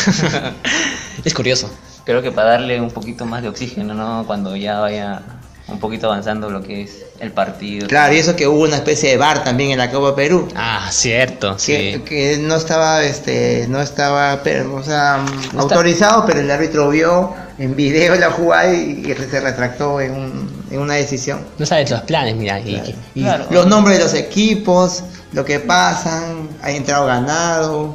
es 1.25 1.35
curioso. 1.35 1.69
Creo 2.05 2.23
que 2.23 2.31
para 2.31 2.51
darle 2.51 2.81
un 2.81 2.91
poquito 2.91 3.27
más 3.27 3.43
de 3.43 3.49
oxígeno, 3.49 3.93
¿no? 3.93 4.25
Cuando 4.27 4.55
ya 4.57 4.79
vaya 4.79 5.23
un 5.69 5.79
poquito 5.79 6.07
avanzando 6.07 6.49
lo 6.51 6.63
que 6.63 6.83
es 6.83 7.03
el 7.21 7.31
partido. 7.31 7.87
Claro, 7.89 8.15
y 8.15 8.19
eso 8.19 8.35
que 8.35 8.47
hubo 8.49 8.63
una 8.63 8.77
especie 8.77 9.11
de 9.11 9.17
bar 9.19 9.45
también 9.45 9.71
en 9.73 9.79
la 9.79 9.91
Copa 9.91 10.17
Perú. 10.17 10.49
Ah, 10.55 10.89
cierto, 10.91 11.57
Que, 11.57 11.95
sí. 11.97 12.03
que 12.05 12.39
no 12.39 12.57
estaba 12.57 13.05
este 13.05 13.67
no 13.69 13.81
estaba 13.83 14.41
pero, 14.43 14.75
o 14.77 14.83
sea, 14.83 15.25
autorizado 15.57 16.25
pero 16.27 16.41
el 16.41 16.51
árbitro 16.51 16.89
vio 16.89 17.35
en 17.59 17.75
video 17.77 18.15
la 18.15 18.31
jugada 18.31 18.73
y, 18.73 19.03
y 19.07 19.15
se 19.31 19.41
retractó 19.41 20.01
en, 20.01 20.13
un- 20.13 20.65
en 20.71 20.79
una 20.81 20.95
decisión 20.95 21.45
No 21.59 21.67
sabes 21.67 21.91
los 21.91 22.01
planes, 22.03 22.37
mira. 22.37 22.61
y- 22.61 22.75
Claro. 22.75 22.93
y- 23.15 23.23
Claro. 23.23 23.47
los 23.51 23.67
nombres 23.67 23.99
de 23.99 24.05
los 24.05 24.15
equipos 24.15 25.03
lo 25.33 25.45
que 25.45 25.61
pasan 25.61 26.49
ha 26.63 26.71
entrado 26.71 27.07
ganado 27.07 27.95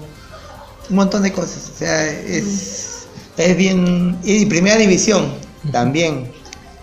un 0.89 0.95
montón 0.95 1.23
de 1.23 1.31
cosas 1.31 1.71
o 1.73 1.77
sea 1.79 2.05
es 2.07 3.05
es 3.37 3.57
bien 3.57 4.19
y 4.23 4.45
primera 4.45 4.75
división 4.77 5.33
también 5.71 6.31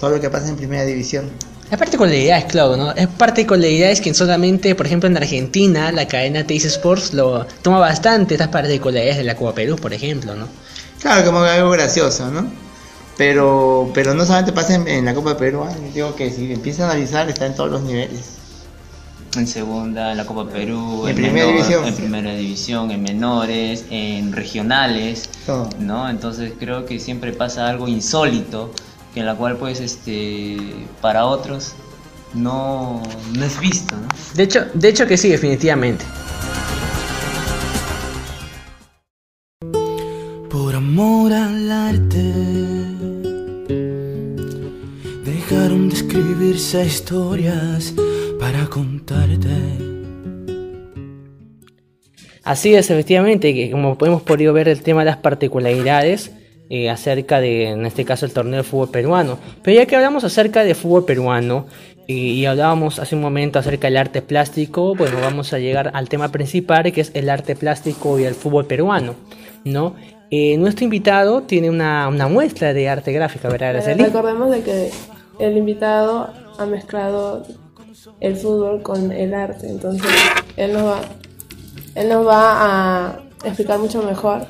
todo 0.00 0.10
lo 0.10 0.20
que 0.20 0.30
pasa 0.30 0.48
en 0.48 0.56
primera 0.56 0.84
división 0.84 1.30
Hay 1.70 1.76
particularidades, 1.76 2.46
claro, 2.46 2.76
¿no? 2.76 2.92
Es 2.92 3.06
particularidades 3.06 4.00
que 4.00 4.12
solamente, 4.14 4.74
por 4.74 4.86
ejemplo, 4.86 5.08
en 5.08 5.16
Argentina, 5.16 5.92
la 5.92 6.08
cadena 6.08 6.44
Teis 6.44 6.64
Sports 6.64 7.12
lo 7.14 7.46
toma 7.62 7.78
bastante 7.78 8.34
estas 8.34 8.48
particularidades 8.48 9.18
de 9.18 9.24
la 9.24 9.36
Copa 9.36 9.54
Perú, 9.54 9.76
por 9.76 9.92
ejemplo, 9.92 10.34
¿no? 10.34 10.48
Claro, 11.00 11.24
como 11.24 11.38
algo 11.40 11.70
gracioso, 11.70 12.30
¿no? 12.30 12.46
Pero, 13.16 13.90
pero 13.94 14.14
no 14.14 14.24
solamente 14.24 14.52
pasa 14.52 14.74
en, 14.74 14.88
en 14.88 15.04
la 15.04 15.14
Copa 15.14 15.36
Peruana, 15.36 15.76
digo 15.94 16.14
que 16.16 16.30
si 16.30 16.52
empiezas 16.52 16.82
a 16.88 16.90
analizar 16.92 17.28
está 17.28 17.46
en 17.46 17.54
todos 17.54 17.70
los 17.70 17.82
niveles. 17.82 18.36
En 19.36 19.46
segunda, 19.46 20.10
en 20.10 20.16
la 20.16 20.24
Copa 20.24 20.48
Perú, 20.50 21.06
En 21.06 21.14
primera 21.14 21.46
división. 21.46 21.86
en 21.86 21.94
primera 21.94 22.34
división, 22.34 22.90
en 22.90 23.02
menores, 23.02 23.84
en 23.90 24.32
regionales, 24.32 25.28
Todo. 25.46 25.68
¿no? 25.78 26.08
Entonces 26.10 26.52
creo 26.58 26.84
que 26.84 26.98
siempre 26.98 27.32
pasa 27.32 27.68
algo 27.68 27.86
insólito, 27.86 28.72
que 29.14 29.20
en 29.20 29.26
la 29.26 29.34
cual 29.34 29.56
pues 29.56 29.80
este 29.80 30.56
para 31.00 31.26
otros 31.26 31.74
no, 32.34 33.02
no 33.36 33.44
es 33.44 33.58
visto, 33.60 33.96
¿no? 33.96 34.08
De 34.34 34.44
hecho, 34.44 34.66
de 34.72 34.88
hecho 34.88 35.06
que 35.06 35.16
sí, 35.16 35.28
definitivamente. 35.28 36.04
Por 40.48 40.74
amor 40.74 41.32
al 41.32 41.70
arte 41.70 42.32
Dejaron 45.24 45.88
de 45.88 45.94
escribirse 45.94 46.84
historias 46.84 47.94
para 48.38 48.66
contarte 48.66 49.48
Así 52.42 52.74
es, 52.74 52.90
efectivamente, 52.90 53.54
que 53.54 53.70
como 53.70 53.96
hemos 54.00 54.22
podido 54.22 54.52
ver 54.52 54.68
el 54.68 54.82
tema 54.82 55.02
de 55.02 55.06
las 55.06 55.18
particularidades 55.18 56.32
eh, 56.70 56.88
acerca 56.88 57.40
de, 57.40 57.70
en 57.70 57.85
este 57.85 58.04
caso, 58.04 58.24
el 58.24 58.33
torneo 58.33 58.59
de 58.59 58.62
fútbol 58.62 58.90
peruano. 58.90 59.38
Pero 59.62 59.76
ya 59.76 59.87
que 59.87 59.96
hablamos 59.96 60.22
acerca 60.22 60.62
de 60.62 60.76
fútbol 60.76 61.04
peruano 61.04 61.66
y, 62.06 62.30
y 62.30 62.46
hablábamos 62.46 63.00
hace 63.00 63.16
un 63.16 63.20
momento 63.20 63.59
acerca 63.59 63.88
del 63.88 63.96
arte 63.96 64.22
plástico, 64.22 64.94
bueno, 64.94 65.18
vamos 65.20 65.52
a 65.52 65.59
llegar 65.59 65.90
al 65.94 66.09
tema 66.09 66.28
principal 66.30 66.92
que 66.92 67.00
es 67.00 67.11
el 67.14 67.28
arte 67.28 67.56
plástico 67.56 68.20
y 68.20 68.24
el 68.24 68.35
fútbol 68.35 68.66
peruano, 68.66 69.16
¿no? 69.64 69.96
Eh, 70.30 70.56
nuestro 70.59 70.85
invitado 70.85 71.42
tiene 71.42 71.68
una, 71.68 72.06
una 72.06 72.28
muestra 72.28 72.72
de 72.72 72.88
arte 72.88 73.12
gráfica, 73.12 73.48
¿verdad, 73.48 73.70
Araceli? 73.70 74.04
Recordemos 74.04 74.52
de 74.52 74.62
que 74.62 74.90
el 75.40 75.56
invitado 75.56 76.30
ha 76.56 76.66
mezclado 76.66 77.44
el 78.20 78.37
fútbol 78.37 78.80
con 78.83 79.11
el 79.11 79.35
arte, 79.35 79.68
entonces 79.68 80.09
él 80.56 80.72
nos 80.72 80.85
va, 80.85 81.00
él 81.96 82.09
nos 82.09 82.24
va 82.24 83.09
a 83.09 83.20
explicar 83.44 83.80
mucho 83.80 84.04
mejor 84.04 84.46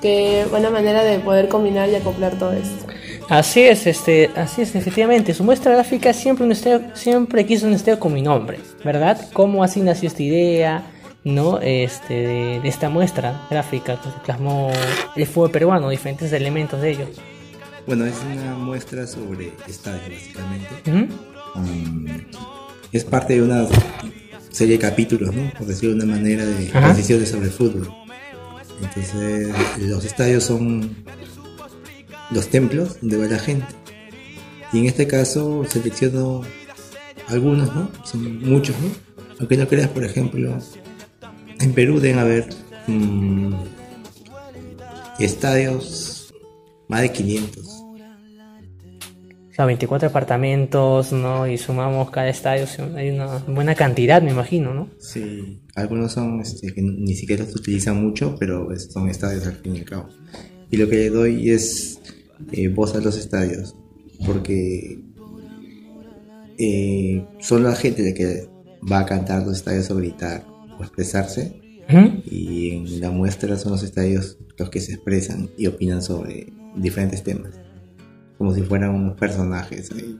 qué 0.00 0.46
buena 0.50 0.70
manera 0.70 1.02
de 1.04 1.18
poder 1.18 1.48
combinar 1.48 1.88
y 1.88 1.94
acoplar 1.94 2.38
todo 2.38 2.52
esto. 2.52 2.86
Así 3.28 3.60
es, 3.60 3.86
este, 3.86 4.30
así 4.34 4.62
es, 4.62 4.74
efectivamente. 4.74 5.34
Su 5.34 5.44
muestra 5.44 5.72
gráfica 5.72 6.12
siempre, 6.12 6.44
un 6.44 6.52
estilo- 6.52 6.82
siempre 6.94 7.46
quiso 7.46 7.66
un 7.66 7.74
estilo 7.74 7.98
con 8.00 8.12
mi 8.12 8.22
nombre, 8.22 8.58
¿verdad? 8.84 9.20
¿Cómo 9.32 9.62
así 9.62 9.80
nació 9.80 10.08
esta 10.08 10.22
idea, 10.22 10.82
no? 11.22 11.60
Este, 11.60 12.14
de, 12.14 12.60
de 12.60 12.68
esta 12.68 12.88
muestra 12.88 13.42
gráfica 13.48 14.00
que 14.00 14.08
se 14.10 14.18
plasmó 14.24 14.70
el 15.14 15.26
fútbol 15.26 15.50
peruano, 15.52 15.88
diferentes 15.90 16.32
elementos 16.32 16.80
de 16.80 16.90
ello. 16.90 17.06
Bueno, 17.86 18.04
es 18.04 18.14
una 18.32 18.54
muestra 18.56 19.06
sobre 19.06 19.52
estadios, 19.68 20.02
básicamente. 20.08 21.16
Um, 21.54 22.06
es 22.92 23.04
parte 23.04 23.34
de 23.34 23.42
una 23.42 23.66
serie 24.50 24.74
de 24.74 24.80
capítulos, 24.80 25.32
¿no? 25.32 25.50
Por 25.56 25.66
decirlo 25.68 25.94
de 25.96 26.04
una 26.04 26.14
manera, 26.16 26.44
de 26.44 26.68
Ajá. 26.74 26.94
sobre 26.94 27.46
el 27.46 27.52
fútbol. 27.52 27.92
Entonces, 28.82 29.48
los 29.78 30.04
estadios 30.04 30.44
son 30.44 30.96
los 32.30 32.48
templos 32.48 32.98
donde 33.00 33.18
va 33.18 33.26
la 33.26 33.38
gente. 33.38 33.66
Y 34.72 34.78
en 34.78 34.86
este 34.86 35.06
caso 35.06 35.64
selecciono 35.68 36.42
algunos, 37.28 37.74
¿no? 37.74 37.90
Son 38.04 38.40
muchos, 38.40 38.76
¿no? 38.80 38.88
Aunque 39.38 39.56
no 39.56 39.66
creas, 39.66 39.88
por 39.88 40.04
ejemplo, 40.04 40.58
en 41.60 41.72
Perú 41.72 42.00
deben 42.00 42.18
haber 42.18 42.48
mm, 42.86 43.54
estadios 45.18 46.32
más 46.88 47.02
de 47.02 47.12
500. 47.12 47.79
Sea, 49.60 49.66
24 49.66 50.08
apartamentos, 50.08 51.12
¿no? 51.12 51.46
Y 51.46 51.58
sumamos 51.58 52.10
cada 52.10 52.28
estadio, 52.30 52.64
hay 52.96 53.10
una 53.10 53.38
buena 53.46 53.74
cantidad, 53.74 54.22
me 54.22 54.30
imagino, 54.30 54.72
¿no? 54.72 54.88
Sí, 54.98 55.60
algunos 55.74 56.12
son 56.12 56.40
este, 56.40 56.72
que 56.72 56.80
ni 56.80 57.14
siquiera 57.14 57.44
se 57.44 57.52
utilizan 57.58 58.02
mucho, 58.02 58.36
pero 58.40 58.72
es- 58.72 58.90
son 58.90 59.08
estadios 59.10 59.46
al 59.46 59.56
fin 59.56 59.76
y 59.76 59.80
al 59.80 59.84
cabo. 59.84 60.08
Y 60.70 60.76
lo 60.78 60.88
que 60.88 60.96
le 60.96 61.10
doy 61.10 61.50
es 61.50 62.00
eh, 62.52 62.68
voz 62.68 62.94
a 62.94 63.00
los 63.00 63.18
estadios, 63.18 63.76
porque 64.24 64.98
eh, 66.58 67.24
son 67.40 67.64
la 67.64 67.74
gente 67.74 68.02
la 68.02 68.14
que 68.14 68.48
va 68.90 69.00
a 69.00 69.06
cantar 69.06 69.46
los 69.46 69.56
estadios 69.58 69.90
o 69.90 69.96
gritar 69.96 70.44
o 70.78 70.82
expresarse, 70.82 71.60
y 72.24 72.70
en 72.70 73.00
la 73.00 73.10
muestra 73.10 73.56
son 73.58 73.72
los 73.72 73.82
estadios 73.82 74.38
los 74.56 74.70
que 74.70 74.80
se 74.80 74.92
expresan 74.94 75.50
y 75.58 75.66
opinan 75.66 76.00
sobre 76.02 76.46
diferentes 76.76 77.22
temas, 77.24 77.50
como 78.40 78.54
si 78.54 78.62
fueran 78.62 78.94
unos 78.94 79.18
personajes. 79.18 79.90
ahí. 79.92 80.18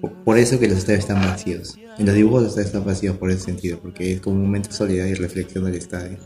Por- 0.00 0.10
Por 0.24 0.38
eso 0.38 0.58
que 0.58 0.68
los 0.68 0.78
estadios 0.78 1.00
están 1.00 1.20
vacíos. 1.20 1.76
En 1.98 2.06
los 2.06 2.14
dibujos 2.14 2.40
los 2.44 2.48
estadios 2.52 2.68
están 2.68 2.84
vacíos 2.86 3.16
por 3.18 3.30
ese 3.30 3.40
sentido, 3.40 3.78
porque 3.78 4.14
es 4.14 4.20
como 4.22 4.36
un 4.36 4.42
momento 4.44 4.70
de 4.70 4.74
soledad 4.74 5.04
y 5.04 5.12
reflexión 5.12 5.64
del 5.64 5.74
estadio. 5.74 6.16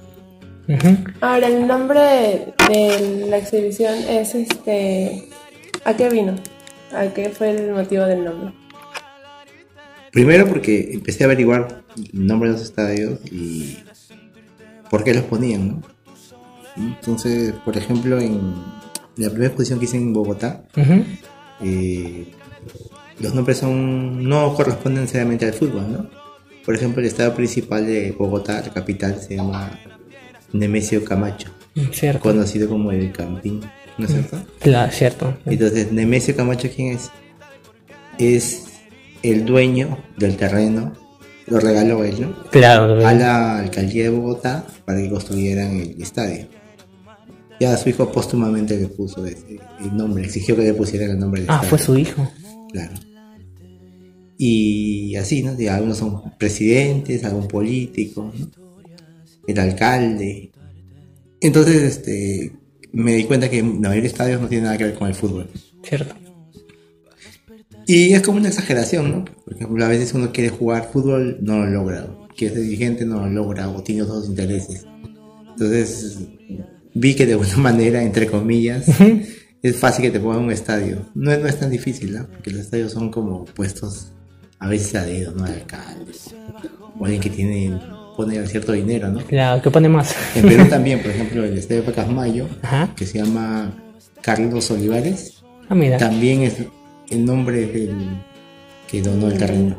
Ujú. 0.68 0.96
Ahora, 1.20 1.48
el 1.48 1.66
nombre 1.66 2.54
de 2.68 3.26
la 3.28 3.38
exhibición 3.38 3.92
es 4.08 4.36
este. 4.36 5.28
¿A 5.84 5.96
qué 5.96 6.08
vino? 6.10 6.36
¿A 6.94 7.08
qué 7.12 7.30
fue 7.30 7.50
el 7.50 7.72
motivo 7.72 8.04
del 8.04 8.24
nombre? 8.24 8.52
Primero 10.12 10.46
porque 10.46 10.90
empecé 10.92 11.24
a 11.24 11.26
averiguar 11.26 11.82
el 11.96 12.24
nombre 12.24 12.50
de 12.50 12.52
los 12.54 12.62
estadios 12.62 13.18
y 13.32 13.78
por 14.90 15.02
qué 15.02 15.12
los 15.12 15.24
ponían, 15.24 15.68
¿no? 15.68 15.82
Entonces, 16.76 17.52
por 17.64 17.76
ejemplo, 17.76 18.20
en 18.20 18.52
la 19.20 19.28
primera 19.30 19.48
exposición 19.48 19.78
que 19.78 19.84
hice 19.84 19.96
en 19.96 20.12
Bogotá, 20.12 20.62
eh, 21.62 22.26
los 23.20 23.34
nombres 23.34 23.58
son 23.58 24.26
no 24.28 24.54
corresponden 24.54 25.02
necesariamente 25.02 25.46
al 25.46 25.52
fútbol, 25.52 25.92
¿no? 25.92 26.10
Por 26.64 26.74
ejemplo, 26.74 27.00
el 27.00 27.08
estadio 27.08 27.34
principal 27.34 27.86
de 27.86 28.12
Bogotá, 28.12 28.60
la 28.60 28.72
capital, 28.72 29.20
se 29.20 29.36
llama 29.36 29.78
Nemesio 30.52 31.04
Camacho, 31.04 31.50
Cierto. 31.92 32.20
conocido 32.20 32.68
como 32.68 32.92
el 32.92 33.12
Campín, 33.12 33.60
¿no 33.98 34.06
es 34.06 34.12
cierto? 34.12 34.38
Claro, 34.60 34.92
cierto. 34.92 35.36
Entonces, 35.46 35.92
Nemesio 35.92 36.34
Camacho, 36.36 36.68
¿quién 36.74 36.94
es? 36.96 37.10
Es 38.18 38.64
el 39.22 39.44
dueño 39.44 39.98
del 40.16 40.36
terreno, 40.36 40.92
lo 41.46 41.58
regaló 41.60 42.04
él, 42.04 42.20
¿no? 42.20 42.44
Claro, 42.50 43.06
A 43.06 43.12
la 43.14 43.58
alcaldía 43.58 44.04
de 44.04 44.10
Bogotá 44.10 44.64
para 44.84 45.00
que 45.00 45.10
construyeran 45.10 45.76
el 45.78 46.00
estadio. 46.00 46.46
Ya 47.60 47.76
su 47.76 47.90
hijo 47.90 48.10
póstumamente 48.10 48.76
le 48.80 48.86
puso 48.88 49.24
ese, 49.26 49.60
el 49.84 49.94
nombre, 49.96 50.24
exigió 50.24 50.56
que 50.56 50.62
le 50.62 50.74
pusieran 50.74 51.10
el 51.10 51.18
nombre 51.18 51.42
del 51.42 51.50
Ah, 51.50 51.54
estadio. 51.56 51.68
fue 51.70 51.78
su 51.78 51.98
hijo. 51.98 52.30
Claro. 52.72 52.92
Y 54.38 55.14
así, 55.16 55.42
¿no? 55.42 55.60
Y 55.60 55.66
algunos 55.66 55.98
son 55.98 56.22
presidentes, 56.38 57.22
algún 57.24 57.46
político, 57.46 58.32
¿no? 58.36 58.50
el 59.46 59.58
alcalde. 59.58 60.50
Entonces, 61.40 61.82
este, 61.82 62.52
me 62.92 63.14
di 63.14 63.24
cuenta 63.24 63.50
que 63.50 63.60
la 63.60 63.68
mayoría 63.68 64.02
de 64.02 64.06
estadios 64.06 64.40
no 64.40 64.48
tienen 64.48 64.64
nada 64.64 64.78
que 64.78 64.84
ver 64.84 64.94
con 64.94 65.08
el 65.08 65.14
fútbol. 65.14 65.48
Cierto. 65.82 66.14
Y 67.86 68.12
es 68.12 68.22
como 68.22 68.38
una 68.38 68.48
exageración, 68.48 69.10
¿no? 69.10 69.24
Por 69.44 69.54
ejemplo, 69.54 69.84
a 69.84 69.88
veces 69.88 70.14
uno 70.14 70.30
quiere 70.32 70.50
jugar 70.50 70.90
fútbol, 70.92 71.38
no 71.42 71.58
lo 71.58 71.66
logra. 71.66 72.08
Quiere 72.36 72.54
ser 72.54 72.62
dirigente, 72.62 73.04
no 73.04 73.20
lo 73.20 73.28
logra, 73.28 73.68
o 73.68 73.82
tiene 73.82 74.02
otros 74.02 74.28
intereses. 74.28 74.86
Entonces, 75.50 76.18
vi 76.94 77.14
que 77.14 77.26
de 77.26 77.32
alguna 77.32 77.56
manera, 77.56 78.02
entre 78.02 78.26
comillas, 78.26 78.86
es 79.62 79.76
fácil 79.76 80.02
que 80.04 80.10
te 80.10 80.20
pongan 80.20 80.42
un 80.44 80.50
estadio. 80.52 81.06
No, 81.14 81.30
es- 81.32 81.40
no 81.40 81.46
es 81.48 81.58
tan 81.58 81.70
difícil, 81.70 82.12
¿no? 82.16 82.26
Porque 82.26 82.50
los 82.50 82.60
estadios 82.62 82.92
son 82.92 83.10
como 83.10 83.44
puestos 83.44 84.12
a 84.58 84.68
veces 84.68 84.94
a 84.94 85.04
dedo, 85.04 85.32
¿no? 85.32 85.44
Al 85.44 85.54
alcalde. 85.54 86.12
O 86.98 87.04
alguien 87.04 87.22
que 87.22 87.30
tiene, 87.30 87.80
pone 88.16 88.46
cierto 88.46 88.72
dinero, 88.72 89.08
¿no? 89.08 89.20
Claro, 89.24 89.62
¿qué 89.62 89.70
pone 89.70 89.88
más? 89.88 90.14
En 90.34 90.46
Perú 90.46 90.66
también, 90.70 91.00
por 91.00 91.10
ejemplo, 91.10 91.44
el 91.44 91.56
estadio 91.56 91.82
de 91.82 91.86
Pacasmayo, 91.90 92.46
Ajá. 92.62 92.92
que 92.94 93.06
se 93.06 93.18
llama 93.18 93.72
Carlos 94.20 94.70
Olivares, 94.70 95.42
Ah, 95.68 95.74
mira. 95.74 95.96
también 95.98 96.42
es 96.42 96.56
el 97.10 97.24
nombre 97.24 97.66
del 97.66 97.96
que 98.88 99.00
donó 99.02 99.28
el 99.28 99.38
terreno. 99.38 99.76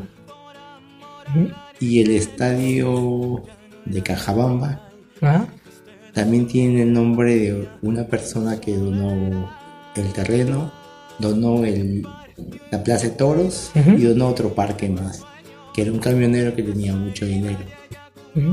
Y 1.79 2.01
el 2.01 2.11
estadio 2.11 3.43
de 3.85 4.01
Cajabamba 4.03 4.89
Ajá. 5.21 5.47
También 6.13 6.47
tiene 6.47 6.83
el 6.83 6.93
nombre 6.93 7.35
de 7.35 7.67
una 7.81 8.05
persona 8.05 8.59
que 8.59 8.75
donó 8.75 9.49
el 9.95 10.13
terreno, 10.13 10.71
donó 11.19 11.63
el, 11.63 12.05
la 12.71 12.83
plaza 12.83 13.07
de 13.07 13.13
toros 13.13 13.71
y 13.75 14.01
donó 14.03 14.27
otro 14.27 14.53
parque 14.53 14.89
más, 14.89 15.23
que 15.73 15.83
era 15.83 15.91
un 15.91 15.99
camionero 15.99 16.55
que 16.55 16.63
tenía 16.63 16.93
mucho 16.93 17.25
dinero. 17.25 17.59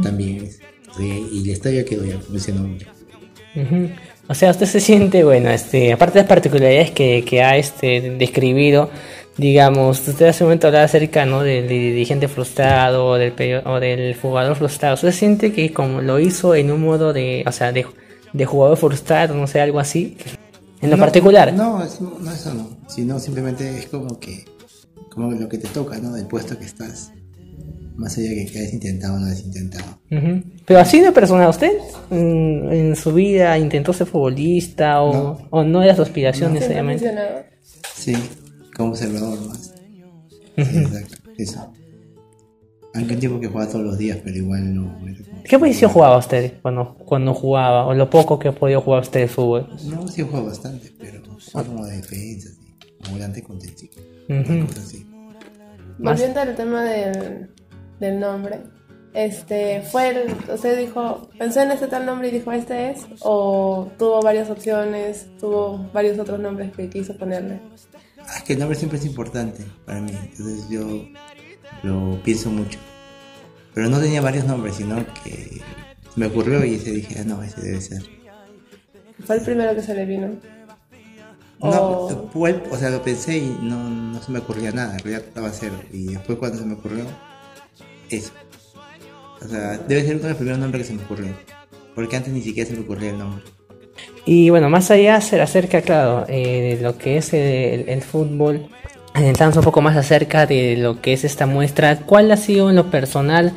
También 0.02 0.44
es. 0.44 0.60
y 0.98 1.44
el 1.44 1.50
estadio 1.50 1.84
quedó 1.84 2.04
ya 2.04 2.18
con 2.18 2.36
ese 2.36 2.52
nombre. 2.52 2.86
Ujú. 3.54 3.90
O 4.28 4.34
sea, 4.34 4.50
usted 4.50 4.66
se 4.66 4.80
siente, 4.80 5.24
bueno, 5.24 5.48
este, 5.48 5.92
aparte 5.92 6.14
de 6.14 6.20
las 6.20 6.28
particularidades 6.28 6.90
que, 6.90 7.24
que 7.24 7.42
ha 7.42 7.56
este, 7.56 8.16
describido, 8.18 8.90
digamos, 9.38 10.06
usted 10.06 10.26
hace 10.26 10.44
un 10.44 10.48
momento 10.48 10.66
hablaba 10.66 10.84
acerca 10.84 11.24
¿no? 11.24 11.42
del 11.42 11.66
dirigente 11.68 12.28
frustrado 12.28 13.06
o 13.06 13.14
del, 13.14 13.32
o 13.64 13.80
del 13.80 14.14
jugador 14.16 14.56
frustrado. 14.56 14.94
¿Usted 14.96 15.12
siente 15.12 15.52
que 15.52 15.72
como 15.72 16.02
lo 16.02 16.18
hizo 16.18 16.54
en 16.54 16.70
un 16.70 16.82
modo 16.82 17.12
de, 17.12 17.44
o 17.46 17.52
sea, 17.52 17.72
de, 17.72 17.86
de 18.32 18.44
jugador 18.44 18.76
frustrado, 18.76 19.34
no 19.34 19.46
sé, 19.46 19.60
algo 19.60 19.78
así? 19.80 20.16
En 20.80 20.90
lo 20.90 20.96
No, 20.96 21.02
particular. 21.02 21.52
No, 21.54 21.82
es- 21.82 22.00
no, 22.00 22.32
eso 22.32 22.52
no. 22.54 22.68
Sino 22.88 23.18
simplemente 23.18 23.78
es 23.78 23.86
como 23.86 24.18
que, 24.20 24.44
como 25.10 25.30
lo 25.32 25.48
que 25.48 25.58
te 25.58 25.68
toca, 25.68 25.98
¿no? 25.98 26.12
Del 26.12 26.26
puesto 26.26 26.58
que 26.58 26.64
estás. 26.64 27.12
Más 27.96 28.16
allá 28.16 28.30
de 28.30 28.46
que 28.46 28.58
hayas 28.60 28.72
intentado 28.74 29.14
o 29.14 29.18
no 29.18 29.26
hayas 29.26 29.40
intentado. 29.44 29.98
Pero 30.66 30.78
así 30.80 31.00
de 31.00 31.10
persona, 31.10 31.48
¿usted 31.48 31.72
mm, 32.10 32.72
en 32.72 32.96
su 32.96 33.12
vida 33.12 33.58
intentó 33.58 33.92
ser 33.92 34.06
futbolista 34.06 35.00
o 35.02 35.12
No. 35.12 35.38
o 35.50 35.64
no 35.64 35.82
era 35.82 35.96
su 35.96 36.02
aspiración 36.02 36.54
necesariamente? 36.54 37.12
Sí, 37.92 38.14
como 38.78 38.92
observador 38.92 39.38
más. 39.48 39.74
Exacto, 40.56 41.30
eso. 41.36 41.72
Aunque 42.94 43.14
un 43.14 43.20
tiempo 43.20 43.40
que 43.40 43.48
jugaba 43.48 43.70
todos 43.70 43.84
los 43.84 43.98
días, 43.98 44.18
pero 44.24 44.36
igual 44.36 44.74
no. 44.74 44.98
¿Qué 45.44 45.58
posición 45.58 45.90
jugaba 45.90 46.16
usted 46.16 46.54
cuando, 46.62 46.94
cuando 46.94 47.34
jugaba? 47.34 47.86
O 47.86 47.94
lo 47.94 48.08
poco 48.08 48.38
que 48.38 48.48
ha 48.48 48.52
podido 48.52 48.80
jugar 48.80 49.02
usted 49.02 49.20
de 49.20 49.28
fútbol. 49.28 49.68
No, 49.84 50.08
sí 50.08 50.22
jugaba 50.22 50.48
bastante, 50.48 50.92
pero 50.98 51.20
fue 51.38 51.64
como 51.64 51.84
de 51.84 51.96
defensa, 51.96 52.48
sí. 52.50 52.74
Como 53.02 53.16
volante 53.16 53.42
contención. 53.42 53.90
Ujú. 54.28 54.66
Cosas 54.66 54.84
así. 54.84 55.06
Volviendo 55.98 56.40
al 56.40 56.54
tema 56.54 56.84
del, 56.84 57.50
del 58.00 58.20
nombre, 58.20 58.60
este, 59.14 59.82
fue 59.82 60.10
el, 60.10 60.34
usted 60.52 60.78
dijo, 60.78 61.28
pensó 61.38 61.60
en 61.60 61.72
este 61.72 61.88
tal 61.88 62.06
nombre 62.06 62.28
y 62.28 62.30
dijo 62.30 62.52
este 62.52 62.90
es, 62.90 63.06
o 63.20 63.88
tuvo 63.98 64.22
varias 64.22 64.48
opciones, 64.50 65.26
tuvo 65.40 65.90
varios 65.92 66.18
otros 66.18 66.38
nombres 66.38 66.72
que 66.72 66.88
quiso 66.88 67.16
ponerle. 67.16 67.60
Ah, 68.28 68.36
es 68.38 68.42
que 68.44 68.52
el 68.52 68.58
nombre 68.58 68.76
siempre 68.78 68.98
es 68.98 69.06
importante 69.06 69.64
para 69.86 70.00
mí, 70.00 70.12
entonces 70.12 70.68
yo 70.68 71.06
lo 71.82 72.22
pienso 72.22 72.50
mucho. 72.50 72.78
Pero 73.74 73.88
no 73.88 73.98
tenía 74.00 74.20
varios 74.20 74.44
nombres, 74.44 74.76
sino 74.76 75.04
que 75.24 75.60
me 76.16 76.26
ocurrió 76.26 76.64
y 76.64 76.74
ese 76.74 76.90
dije, 76.92 77.16
ah, 77.20 77.24
no, 77.24 77.42
ese 77.42 77.60
debe 77.60 77.80
ser. 77.80 78.02
Fue 79.24 79.36
el 79.36 79.42
primero 79.42 79.74
que 79.74 79.82
se 79.82 79.94
le 79.94 80.04
vino. 80.04 80.28
No, 81.60 81.70
O- 81.70 82.30
fue- 82.32 82.62
o 82.70 82.76
sea, 82.76 82.90
lo 82.90 83.02
pensé 83.02 83.38
y 83.38 83.58
no, 83.62 83.88
no 83.90 84.22
se 84.22 84.30
me 84.30 84.38
ocurría 84.40 84.70
nada, 84.72 84.92
en 84.92 84.98
realidad 85.00 85.24
estaba 85.26 85.50
cero. 85.50 85.80
Y 85.92 86.06
después 86.12 86.38
cuando 86.38 86.58
se 86.58 86.64
me 86.64 86.74
ocurrió, 86.74 87.04
eso. 88.10 88.32
O 89.42 89.48
sea, 89.48 89.78
debe 89.78 90.02
ser 90.04 90.14
uno 90.16 90.24
de 90.24 90.28
los 90.30 90.36
primeros 90.36 90.58
nombres 90.60 90.82
que 90.82 90.88
se 90.88 90.94
me 90.98 91.04
ocurrió. 91.04 91.34
Porque 91.94 92.16
antes 92.16 92.32
ni 92.32 92.42
siquiera 92.42 92.68
se 92.70 92.76
me 92.76 92.82
ocurría 92.82 93.10
el 93.10 93.18
nombre. 93.18 93.42
Y 94.30 94.50
bueno, 94.50 94.68
más 94.68 94.90
allá 94.90 95.22
se 95.22 95.40
acerca, 95.40 95.80
claro, 95.80 96.26
eh, 96.28 96.76
de 96.76 96.82
lo 96.82 96.98
que 96.98 97.16
es 97.16 97.32
el, 97.32 98.02
fútbol, 98.02 98.66
adentrarnos 99.14 99.56
un 99.56 99.64
poco 99.64 99.80
más 99.80 99.96
acerca 99.96 100.44
de 100.44 100.76
lo 100.76 101.00
que 101.00 101.14
es 101.14 101.24
esta 101.24 101.46
muestra, 101.46 102.00
¿cuál 102.00 102.30
ha 102.30 102.36
sido 102.36 102.68
en 102.68 102.76
lo 102.76 102.90
personal 102.90 103.54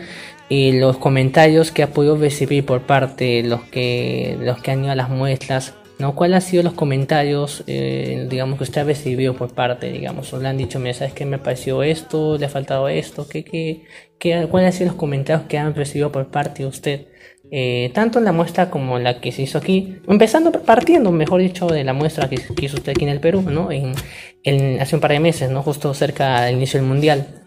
eh, 0.50 0.72
los 0.80 0.96
comentarios 0.96 1.72
que 1.72 1.84
ha 1.84 1.88
podido 1.88 2.16
recibir 2.16 2.66
por 2.66 2.84
parte 2.84 3.26
de 3.26 3.44
los 3.44 3.64
que, 3.64 4.38
los 4.40 4.62
que 4.62 4.72
han 4.72 4.86
ido 4.86 4.94
a 4.94 4.96
las 4.96 5.10
muestras? 5.10 5.74
¿no? 6.00 6.16
¿Cuál 6.16 6.36
ha 6.36 6.40
sido 6.40 6.64
los 6.64 6.72
comentarios, 6.72 7.66
eh, 7.68 8.28
digamos, 8.30 8.58
que 8.58 8.64
usted 8.64 8.80
ha 8.80 8.86
recibido 8.86 9.36
por 9.36 9.54
parte, 9.54 9.92
digamos, 9.92 10.32
o 10.32 10.40
le 10.40 10.48
han 10.48 10.56
dicho, 10.56 10.80
mira, 10.80 10.94
¿sabes 10.94 11.12
qué 11.12 11.26
me 11.26 11.38
pareció 11.38 11.84
esto? 11.84 12.38
¿Le 12.38 12.46
ha 12.46 12.50
faltado 12.50 12.88
esto? 12.88 13.28
¿Qué, 13.28 13.44
qué, 13.44 13.84
qué, 14.18 14.48
¿Cuáles 14.50 14.68
han 14.68 14.74
sido 14.74 14.92
los 14.92 14.96
comentarios 14.96 15.48
que 15.50 15.58
han 15.58 15.76
recibido 15.76 16.14
por 16.14 16.28
parte 16.28 16.64
de 16.64 16.70
usted? 16.70 17.11
Eh, 17.54 17.92
tanto 17.94 18.20
en 18.20 18.26
la 18.26 18.32
muestra 18.32 18.70
como 18.70 18.98
la 18.98 19.20
que 19.20 19.34
se 19.34 19.42
hizo 19.42 19.58
aquí, 19.58 19.98
empezando 20.08 20.54
partiendo, 20.54 21.12
mejor 21.12 21.42
dicho, 21.42 21.68
de 21.68 21.84
la 21.84 21.92
muestra 21.92 22.30
que, 22.30 22.36
hizo 22.36 22.78
usted 22.78 22.94
aquí 22.94 23.04
en 23.04 23.10
el 23.10 23.20
Perú, 23.20 23.42
¿no? 23.42 23.70
En, 23.72 24.80
hace 24.80 24.96
un 24.96 25.02
par 25.02 25.12
de 25.12 25.20
meses, 25.20 25.52
¿no? 25.52 25.62
Justo 25.62 25.94
cerca 25.94 26.44
del 26.44 26.56
inicio 26.56 26.80
del 26.80 26.88
mundial. 26.88 27.44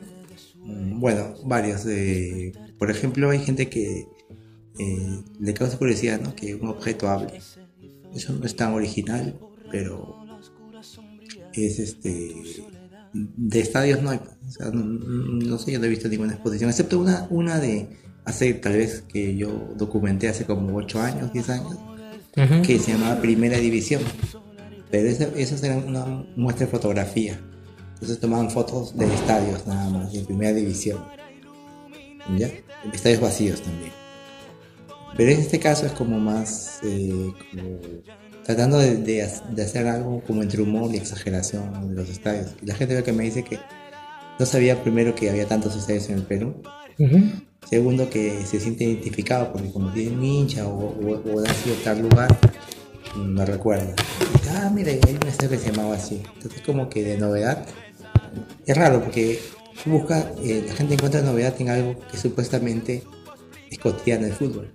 Mm, 0.63 1.01
Bueno, 1.01 1.35
varios. 1.45 1.87
por 2.79 2.91
ejemplo, 2.91 3.31
hay 3.31 3.39
gente 3.39 3.71
que 3.71 4.05
eh, 4.79 5.23
le 5.41 5.55
causa 5.55 5.79
curiosidad, 5.79 6.21
¿no? 6.21 6.35
Que 6.37 6.55
un 6.55 6.69
objeto 6.69 7.09
hable. 7.09 7.41
Eso 8.15 8.35
no 8.35 8.45
es 8.45 8.55
tan 8.55 8.75
original, 8.75 9.39
pero 9.71 10.19
es 11.55 11.79
este. 11.79 12.35
De 13.15 13.61
estadios 13.61 14.03
no 14.03 14.11
hay. 14.11 14.21
No, 14.73 14.83
no 14.83 15.59
sé, 15.59 15.73
yo 15.73 15.79
no 15.79 15.87
he 15.87 15.89
visto 15.89 16.09
ninguna 16.09 16.35
exposición, 16.35 16.69
excepto 16.69 16.99
una, 16.99 17.27
una 17.31 17.59
de 17.59 17.89
hace 18.25 18.55
tal 18.55 18.75
vez 18.75 19.03
que 19.03 19.37
yo 19.37 19.49
documenté 19.77 20.29
hace 20.29 20.45
como 20.45 20.77
8 20.77 21.01
años, 21.01 21.33
10 21.33 21.49
años, 21.51 21.77
Ujú. 22.37 22.63
que 22.63 22.79
se 22.79 22.93
llamaba 22.93 23.21
Primera 23.21 23.59
División. 23.59 24.03
Pero 24.91 25.09
esa, 25.09 25.25
esas 25.37 25.63
eran 25.63 25.87
una 25.89 26.05
muestra 26.37 26.67
de 26.67 26.73
fotografía. 26.73 27.41
Entonces 27.95 28.19
tomaban 28.21 28.51
fotos 28.51 28.97
de 28.97 29.07
estadios 29.07 29.67
nada 29.67 29.89
más, 29.91 30.13
de 30.13 30.21
Primera 30.21 30.53
División. 30.53 31.05
¿Ya? 32.39 32.49
Estadios 32.93 33.21
vacíos 33.21 33.61
también. 33.61 33.93
Pero 35.17 35.31
en 35.31 35.41
este 35.41 35.61
caso 35.61 35.87
es 35.87 35.93
como 35.93 36.19
más 36.19 36.81
eh, 36.83 37.33
como 37.51 37.79
tratando 38.45 38.79
de, 38.79 38.97
de, 38.97 39.29
de 39.51 39.63
hacer 39.63 39.87
algo 39.87 40.21
como 40.27 40.43
entre 40.43 40.61
humor 40.61 40.93
y 40.93 40.97
exageración 40.97 41.89
de 41.91 41.95
los 41.95 42.09
estadios. 42.11 42.55
Y 42.63 42.67
la 42.67 42.75
gente 42.75 42.95
ve 42.95 43.03
que 43.05 43.13
me 43.13 43.25
dice 43.25 43.43
que 43.45 43.59
no 44.39 44.45
sabía 44.47 44.83
primero 44.83 45.15
que 45.15 45.31
había 45.31 45.47
tantos 45.47 45.77
estadios 45.77 46.09
en 46.09 46.17
el 46.17 46.23
Perú. 46.25 46.63
Segundo, 47.69 48.09
que 48.11 48.45
se 48.47 48.61
siente 48.61 48.85
identificado 48.85 49.53
porque 49.53 49.71
como 49.71 49.93
tiene 49.93 50.17
un 50.17 50.25
hincha 50.25 50.67
o, 50.67 50.91
o, 50.91 51.35
o 51.35 51.43
tal 51.83 52.03
lugar, 52.03 52.29
no 53.17 53.45
recuerda. 53.45 53.95
Ah, 54.51 54.71
mira, 54.73 54.93
hay 54.93 55.19
un 55.21 55.29
estadio 55.29 55.51
que 55.51 55.59
se 55.59 55.73
llamaba 55.73 55.97
así. 55.97 56.23
Entonces 56.35 56.63
como 56.63 56.89
que 56.89 57.03
de 57.03 57.19
novedad. 57.19 57.67
Es 58.67 58.77
raro 58.77 59.03
porque 59.03 59.41
busca, 59.87 60.33
eh, 60.43 60.65
la 60.67 60.75
gente 60.75 60.95
encuentra 60.95 61.23
novedad 61.23 61.55
en 61.61 61.69
algo 61.69 61.99
que 62.11 62.17
supuestamente 62.17 63.03
es 63.71 63.79
cotidiano 63.79 64.25
del 64.25 64.35
fútbol. 64.35 64.73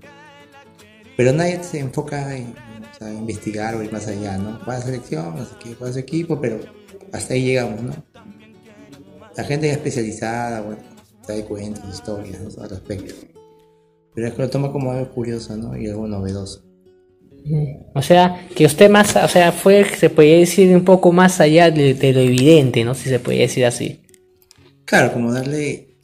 Pero 1.17 1.33
nadie 1.33 1.61
se 1.63 1.79
enfoca 1.79 2.35
en, 2.35 2.53
investigar 3.01 3.75
o 3.75 3.83
ir 3.83 3.91
más 3.91 4.07
allá, 4.07 4.37
¿no? 4.37 4.59
Va 4.67 4.75
a 4.75 4.79
la 4.79 4.85
selección, 4.85 5.35
no 5.35 5.45
sé 5.45 5.55
qué, 5.59 5.99
equipo, 5.99 6.39
pero 6.39 6.59
hasta 7.13 7.33
ahí 7.33 7.45
llegamos, 7.45 7.81
¿no? 7.81 7.93
La 9.35 9.43
gente 9.45 9.67
ya 9.67 9.73
especializada, 9.73 10.61
bueno, 10.61 10.81
trae 11.29 11.45
cuentos, 11.45 11.83
historias 11.87 12.41
¿no? 12.41 12.63
al 12.63 12.69
respecto. 12.71 13.13
Pero 14.15 14.27
es 14.27 14.33
que 14.33 14.41
lo 14.41 14.49
toma 14.49 14.71
como 14.71 14.91
algo 14.91 15.11
curioso, 15.11 15.55
¿no? 15.55 15.77
Y 15.77 15.87
algo 15.87 16.07
novedoso. 16.07 16.63
O 17.93 18.01
sea, 18.01 18.47
que 18.55 18.65
usted 18.65 18.89
más, 18.89 19.15
o 19.15 19.27
sea, 19.27 19.51
fue, 19.51 19.85
se 19.95 20.09
podría 20.09 20.39
decir, 20.39 20.75
un 20.75 20.83
poco 20.83 21.11
más 21.11 21.39
allá 21.39 21.69
de, 21.69 21.93
de 21.93 22.13
lo 22.13 22.19
evidente, 22.19 22.83
¿no? 22.83 22.95
Si 22.95 23.09
se 23.09 23.19
podría 23.19 23.43
decir 23.43 23.65
así. 23.65 24.01
Claro, 24.85 25.13
como 25.13 25.31
darle... 25.31 25.97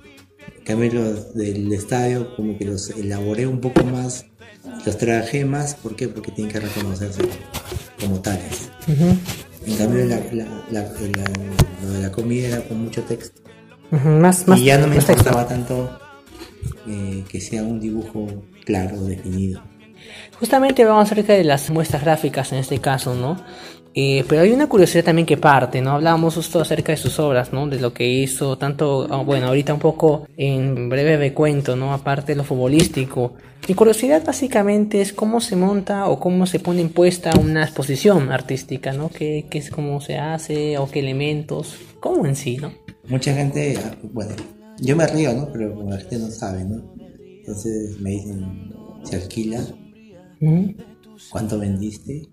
En 0.58 0.64
cambio 0.64 0.92
los 0.94 1.34
del 1.34 1.72
estadio 1.72 2.34
como 2.36 2.56
que 2.56 2.64
los 2.64 2.90
elaboré 2.90 3.46
un 3.46 3.60
poco 3.60 3.82
más, 3.84 4.26
los 4.84 4.96
trabajé 4.98 5.44
más, 5.44 5.74
¿por 5.74 5.96
qué? 5.96 6.08
Porque 6.08 6.30
tienen 6.32 6.52
que 6.52 6.60
reconocerse 6.60 7.22
como 8.00 8.20
tales. 8.20 8.70
En 9.66 9.76
cambio 9.76 10.04
la, 10.06 10.16
la- 10.32 10.44
la- 10.70 10.82
la- 10.82 11.30
lo 11.82 11.90
de 11.92 12.00
la 12.02 12.12
comida 12.12 12.48
era 12.48 12.60
con 12.68 12.82
mucho 12.84 13.02
texto. 13.02 13.40
Ujú, 13.92 14.08
Más, 14.08 14.46
más, 14.46 14.58
y 14.60 14.64
ya 14.66 14.78
no 14.78 14.86
me 14.86 14.96
más 14.96 15.06
texto. 15.06 15.28
importaba 15.28 15.48
tanto 15.48 15.90
eh, 16.88 17.24
que 17.28 17.40
sea 17.40 17.62
un 17.62 17.80
dibujo 17.80 18.26
claro, 18.64 19.04
definido. 19.04 19.62
Justamente 20.38 20.84
vamos 20.84 21.10
acerca 21.10 21.34
de 21.34 21.44
las 21.44 21.70
muestras 21.70 22.02
gráficas 22.02 22.52
en 22.52 22.58
este 22.58 22.78
caso, 22.78 23.14
¿no? 23.14 23.36
Eh, 23.92 24.24
pero 24.28 24.42
hay 24.42 24.52
una 24.52 24.68
curiosidad 24.68 25.04
también 25.04 25.26
que 25.26 25.36
parte, 25.36 25.80
¿no? 25.80 25.92
Hablábamos 25.92 26.36
justo 26.36 26.60
acerca 26.60 26.92
de 26.92 26.96
sus 26.96 27.18
obras, 27.18 27.52
¿no? 27.52 27.66
De 27.66 27.80
lo 27.80 27.92
que 27.92 28.08
hizo, 28.08 28.56
tanto, 28.56 29.08
ah, 29.10 29.22
bueno, 29.22 29.48
ahorita 29.48 29.74
un 29.74 29.80
poco 29.80 30.28
en 30.36 30.88
breve 30.88 31.16
recuento, 31.16 31.74
¿no? 31.74 31.92
Aparte 31.92 32.32
de 32.32 32.36
lo 32.36 32.44
futbolístico. 32.44 33.34
Mi 33.68 33.74
curiosidad 33.74 34.22
básicamente 34.24 35.00
es 35.00 35.12
cómo 35.12 35.40
se 35.40 35.56
monta 35.56 36.06
o 36.06 36.20
cómo 36.20 36.46
se 36.46 36.60
pone 36.60 36.80
en 36.80 36.90
puesta 36.90 37.32
una 37.38 37.64
exposición 37.64 38.30
artística, 38.30 38.92
¿no? 38.92 39.08
¿Qué, 39.08 39.46
qué 39.50 39.58
es 39.58 39.70
cómo 39.70 40.00
se 40.00 40.18
hace 40.18 40.78
o 40.78 40.88
qué 40.88 41.00
elementos? 41.00 41.76
¿Cómo 41.98 42.26
en 42.26 42.36
sí, 42.36 42.58
no? 42.58 42.72
Mucha 43.08 43.34
gente, 43.34 43.76
ah, 43.84 43.96
bueno, 44.04 44.34
yo 44.80 44.96
me 44.96 45.06
río, 45.06 45.32
¿no? 45.34 45.50
Pero 45.52 45.82
la 45.88 45.98
gente 45.98 46.18
no 46.18 46.30
sabe, 46.30 46.64
¿no? 46.64 46.94
Entonces 47.18 48.00
me 48.00 48.10
dicen, 48.10 48.72
¿se 49.04 49.16
alquila? 49.16 49.64
¿Cuánto 51.30 51.58
vendiste? 51.58 52.28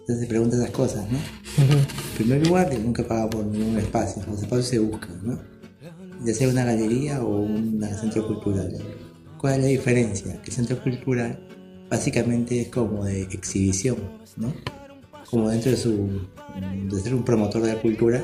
Entonces 0.00 0.20
se 0.20 0.26
preguntan 0.26 0.60
esas 0.60 0.72
cosas, 0.72 1.06
¿no? 1.10 1.18
En 1.58 2.16
primer 2.16 2.46
lugar, 2.46 2.72
nunca 2.78 3.06
pago 3.06 3.30
por 3.30 3.46
ningún 3.46 3.78
espacio, 3.78 4.22
los 4.28 4.42
espacios 4.42 4.66
se 4.66 4.78
buscan, 4.78 5.20
¿no? 5.22 5.38
Ya 6.24 6.34
sea 6.34 6.48
una 6.48 6.64
galería 6.64 7.22
o 7.22 7.40
un 7.40 7.80
centro 7.98 8.26
cultural. 8.26 8.76
¿Cuál 9.38 9.54
es 9.54 9.60
la 9.60 9.66
diferencia? 9.66 10.42
Que 10.42 10.50
el 10.50 10.52
centro 10.52 10.82
cultural 10.82 11.46
básicamente 11.88 12.60
es 12.60 12.68
como 12.68 13.04
de 13.04 13.22
exhibición, 13.22 13.96
¿no? 14.36 14.52
Como 15.30 15.48
dentro 15.48 15.70
de 15.70 15.76
su. 15.76 16.20
de 16.90 17.00
ser 17.00 17.14
un 17.14 17.24
promotor 17.24 17.62
de 17.62 17.74
la 17.74 17.80
cultura, 17.80 18.22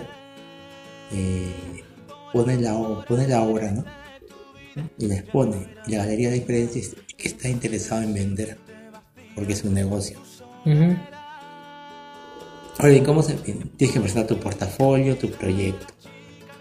eh, 1.12 1.84
pone, 2.32 2.56
la, 2.60 2.74
o- 2.76 3.04
pone 3.04 3.26
la 3.28 3.42
obra, 3.42 3.70
¿no? 3.72 3.84
Y 4.98 5.06
la 5.06 5.16
expone. 5.16 5.68
Y 5.86 5.92
la 5.92 5.98
galería, 5.98 6.28
la 6.28 6.34
diferencia 6.34 6.80
es 6.80 6.94
que 7.16 7.28
está 7.28 7.48
interesado 7.48 8.02
en 8.02 8.12
vender, 8.14 8.58
porque 9.34 9.52
es 9.54 9.64
un 9.64 9.74
negocio. 9.74 10.18
Ujú. 10.66 10.96
Ahora 12.78 12.90
bien, 12.92 13.04
¿cómo 13.04 13.22
se 13.22 13.34
Tienes 13.34 13.94
que 13.94 14.00
presentar 14.00 14.26
tu 14.26 14.38
portafolio, 14.38 15.16
tu 15.16 15.30
proyecto. 15.30 15.86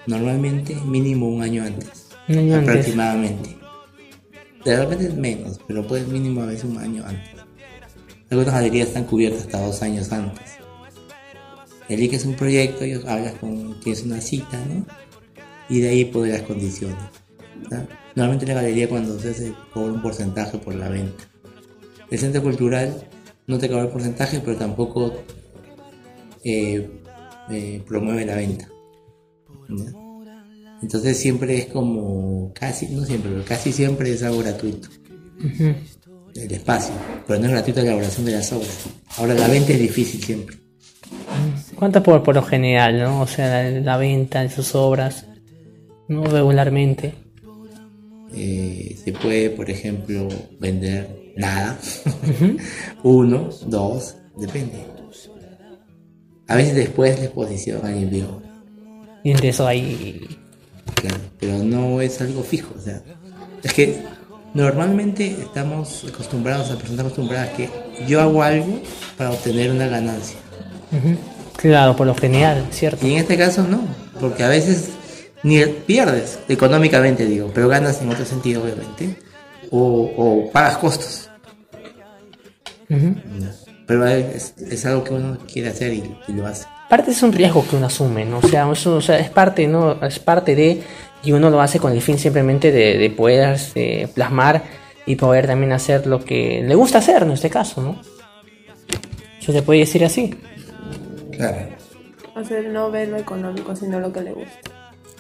Normalmente 0.08 0.76
mínimo 0.76 1.28
un 1.28 1.42
año 1.42 1.64
antes. 1.64 2.10
Un 2.30 2.38
año 2.38 2.56
antes. 2.56 2.70
aproximadamente. 2.70 3.58
De 4.64 4.78
repente 4.78 5.08
es 5.08 5.16
menos, 5.16 5.60
pero 5.68 5.86
puede 5.86 6.06
mínimo 6.06 6.42
a 6.42 6.46
veces 6.46 6.64
un 6.66 6.78
año 6.78 7.04
antes. 7.06 7.32
Algunas 8.32 8.54
galerías 8.54 8.88
están 8.88 9.04
cubiertas 9.04 9.42
hasta 9.42 9.60
dos 9.66 9.82
años 9.82 10.12
antes. 10.12 10.54
Eliges 11.90 12.26
un 12.26 12.36
proyecto, 12.36 12.84
ellos 12.84 13.06
hablas 13.06 13.34
con, 13.36 13.80
tienes 13.82 14.04
una 14.04 14.20
cita, 14.22 14.58
¿no? 14.68 14.86
Y 15.70 15.80
de 15.80 15.90
ahí 15.90 16.06
pones 16.06 16.34
las 16.34 16.44
condiciones. 16.44 16.98
Normalmente 18.16 18.46
la 18.46 18.54
galería 18.54 18.88
cuando 18.88 19.20
se 19.20 19.30
hace 19.30 19.54
cobra 19.74 19.92
un 19.94 20.02
porcentaje 20.02 20.58
por 20.58 20.76
la 20.76 20.90
venta. 20.90 21.24
El 22.10 22.20
centro 22.20 22.42
cultural 22.44 23.08
no 23.48 23.58
te 23.58 23.68
cobra 23.68 23.84
el 23.84 23.90
porcentaje, 23.90 24.42
pero 24.44 24.58
tampoco 24.58 25.14
eh, 26.44 26.90
eh, 27.50 27.84
promueve 27.88 28.26
la 28.26 28.36
venta. 28.36 28.70
Entonces 30.82 31.18
siempre 31.18 31.58
es 31.58 31.66
como, 31.68 32.54
casi, 32.54 32.88
no 32.90 33.04
siempre, 33.04 33.32
pero 33.32 33.44
casi 33.44 33.72
siempre 33.72 34.12
es 34.12 34.22
algo 34.24 34.40
gratuito. 34.40 34.88
El 36.36 36.52
espacio, 36.52 36.94
pero 37.26 37.40
no 37.40 37.46
es 37.48 37.52
gratuita 37.52 37.82
la 37.82 37.88
elaboración 37.88 38.26
de 38.26 38.32
las 38.34 38.52
obras. 38.54 38.86
Ahora 39.18 39.34
la 39.34 39.48
venta 39.48 39.74
es 39.74 39.80
difícil 39.80 40.24
siempre. 40.24 40.58
¿Cuánto 41.76 42.04
por, 42.04 42.24
por 42.24 42.36
lo 42.36 42.44
general, 42.44 43.00
no? 43.00 43.22
O 43.22 43.28
sea, 43.28 43.64
la, 43.64 43.80
la 43.80 43.98
venta 43.98 44.42
de 44.42 44.50
sus 44.50 44.76
obras, 44.76 45.26
¿no? 46.08 46.24
Regularmente. 46.26 47.14
Eh, 48.34 48.98
se 49.04 49.14
puede, 49.14 49.50
por 49.50 49.70
ejemplo, 49.70 50.28
vender 50.60 51.34
nada. 51.38 51.78
Uno, 53.04 53.50
dos, 53.66 54.16
depende. 54.38 54.96
A 56.48 56.56
veces 56.56 56.76
después 56.76 57.16
de 57.16 57.22
la 57.22 57.26
exposición 57.26 57.82
alguien 57.84 58.10
vio, 58.10 58.42
Y 59.24 59.32
entre 59.32 59.50
eso 59.50 59.66
hay... 59.66 60.28
claro, 60.94 61.18
pero 61.40 61.58
no 61.64 62.02
es 62.02 62.22
algo 62.22 62.44
fijo. 62.44 62.76
O 62.78 62.82
sea, 62.82 63.02
es 63.64 63.74
que 63.74 64.00
normalmente 64.54 65.28
estamos 65.42 66.06
acostumbrados, 66.08 66.70
a 66.70 66.78
personas 66.78 67.00
acostumbradas 67.06 67.50
que 67.52 67.70
yo 68.08 68.22
hago 68.22 68.44
algo 68.44 68.80
para 69.18 69.32
obtener 69.32 69.72
una 69.72 69.88
ganancia. 69.88 70.38
Ujú. 70.92 71.18
Claro, 71.58 71.96
por 71.96 72.06
lo 72.06 72.14
general, 72.14 72.68
¿cierto? 72.70 73.08
Y 73.08 73.14
en 73.14 73.20
este 73.20 73.38
caso 73.38 73.64
no, 73.64 73.82
porque 74.20 74.44
a 74.44 74.50
veces 74.50 74.90
ni 75.46 75.64
pierdes 75.64 76.40
económicamente, 76.50 77.24
digo, 77.24 77.52
pero 77.54 77.68
ganas 77.68 78.02
en 78.02 78.10
otro 78.10 78.26
sentido, 78.26 78.64
obviamente, 78.64 79.16
o, 79.70 80.12
o 80.18 80.52
pagas 80.52 80.80
costos. 80.80 81.30
Ujú. 82.90 83.16
Pero 83.86 84.08
es, 84.08 84.56
es 84.58 84.86
algo 84.88 85.04
que 85.04 85.14
uno 85.14 85.38
quiere 85.52 85.70
hacer 85.70 85.94
y, 85.94 86.18
y 86.28 86.34
lo 86.34 86.48
hace. 86.48 86.66
Aparte 86.88 87.12
es 87.12 87.22
un 87.22 87.32
riesgo 87.32 87.64
que 87.68 87.76
uno 87.76 87.86
asume, 87.86 88.26
¿no? 88.26 88.40
O 88.40 88.48
sea, 88.48 88.68
eso, 88.72 88.96
o 88.96 89.02
sea, 89.02 89.20
es 89.20 89.30
parte, 89.30 89.68
¿no? 89.68 90.04
Es 90.04 90.18
parte 90.18 90.56
de... 90.56 90.82
Y 91.24 91.32
uno 91.32 91.52
lo 91.52 91.62
hace 91.62 91.80
con 91.80 91.92
el 91.92 92.02
fin 92.02 92.18
simplemente 92.18 92.72
de, 92.72 92.98
de 92.98 93.10
poder 93.12 93.54
este, 93.54 94.08
plasmar 94.16 94.64
y 95.06 95.16
poder 95.16 95.46
también 95.46 95.74
hacer 95.74 96.08
lo 96.08 96.26
que 96.26 96.64
le 96.66 96.74
gusta 96.74 96.98
hacer 96.98 97.22
en 97.22 97.32
este 97.32 97.52
caso, 97.52 97.84
¿no? 97.84 98.02
Eso 99.40 99.52
se 99.52 99.62
puede 99.62 99.82
decir 99.82 100.04
así. 100.04 100.34
Claro. 101.34 101.70
O 102.36 102.44
sea, 102.44 102.62
no 102.64 102.90
ve 102.90 103.06
lo 103.06 103.18
económico, 103.18 103.76
sino 103.76 104.00
lo 104.00 104.12
que 104.12 104.22
le 104.22 104.34
gusta. 104.34 104.72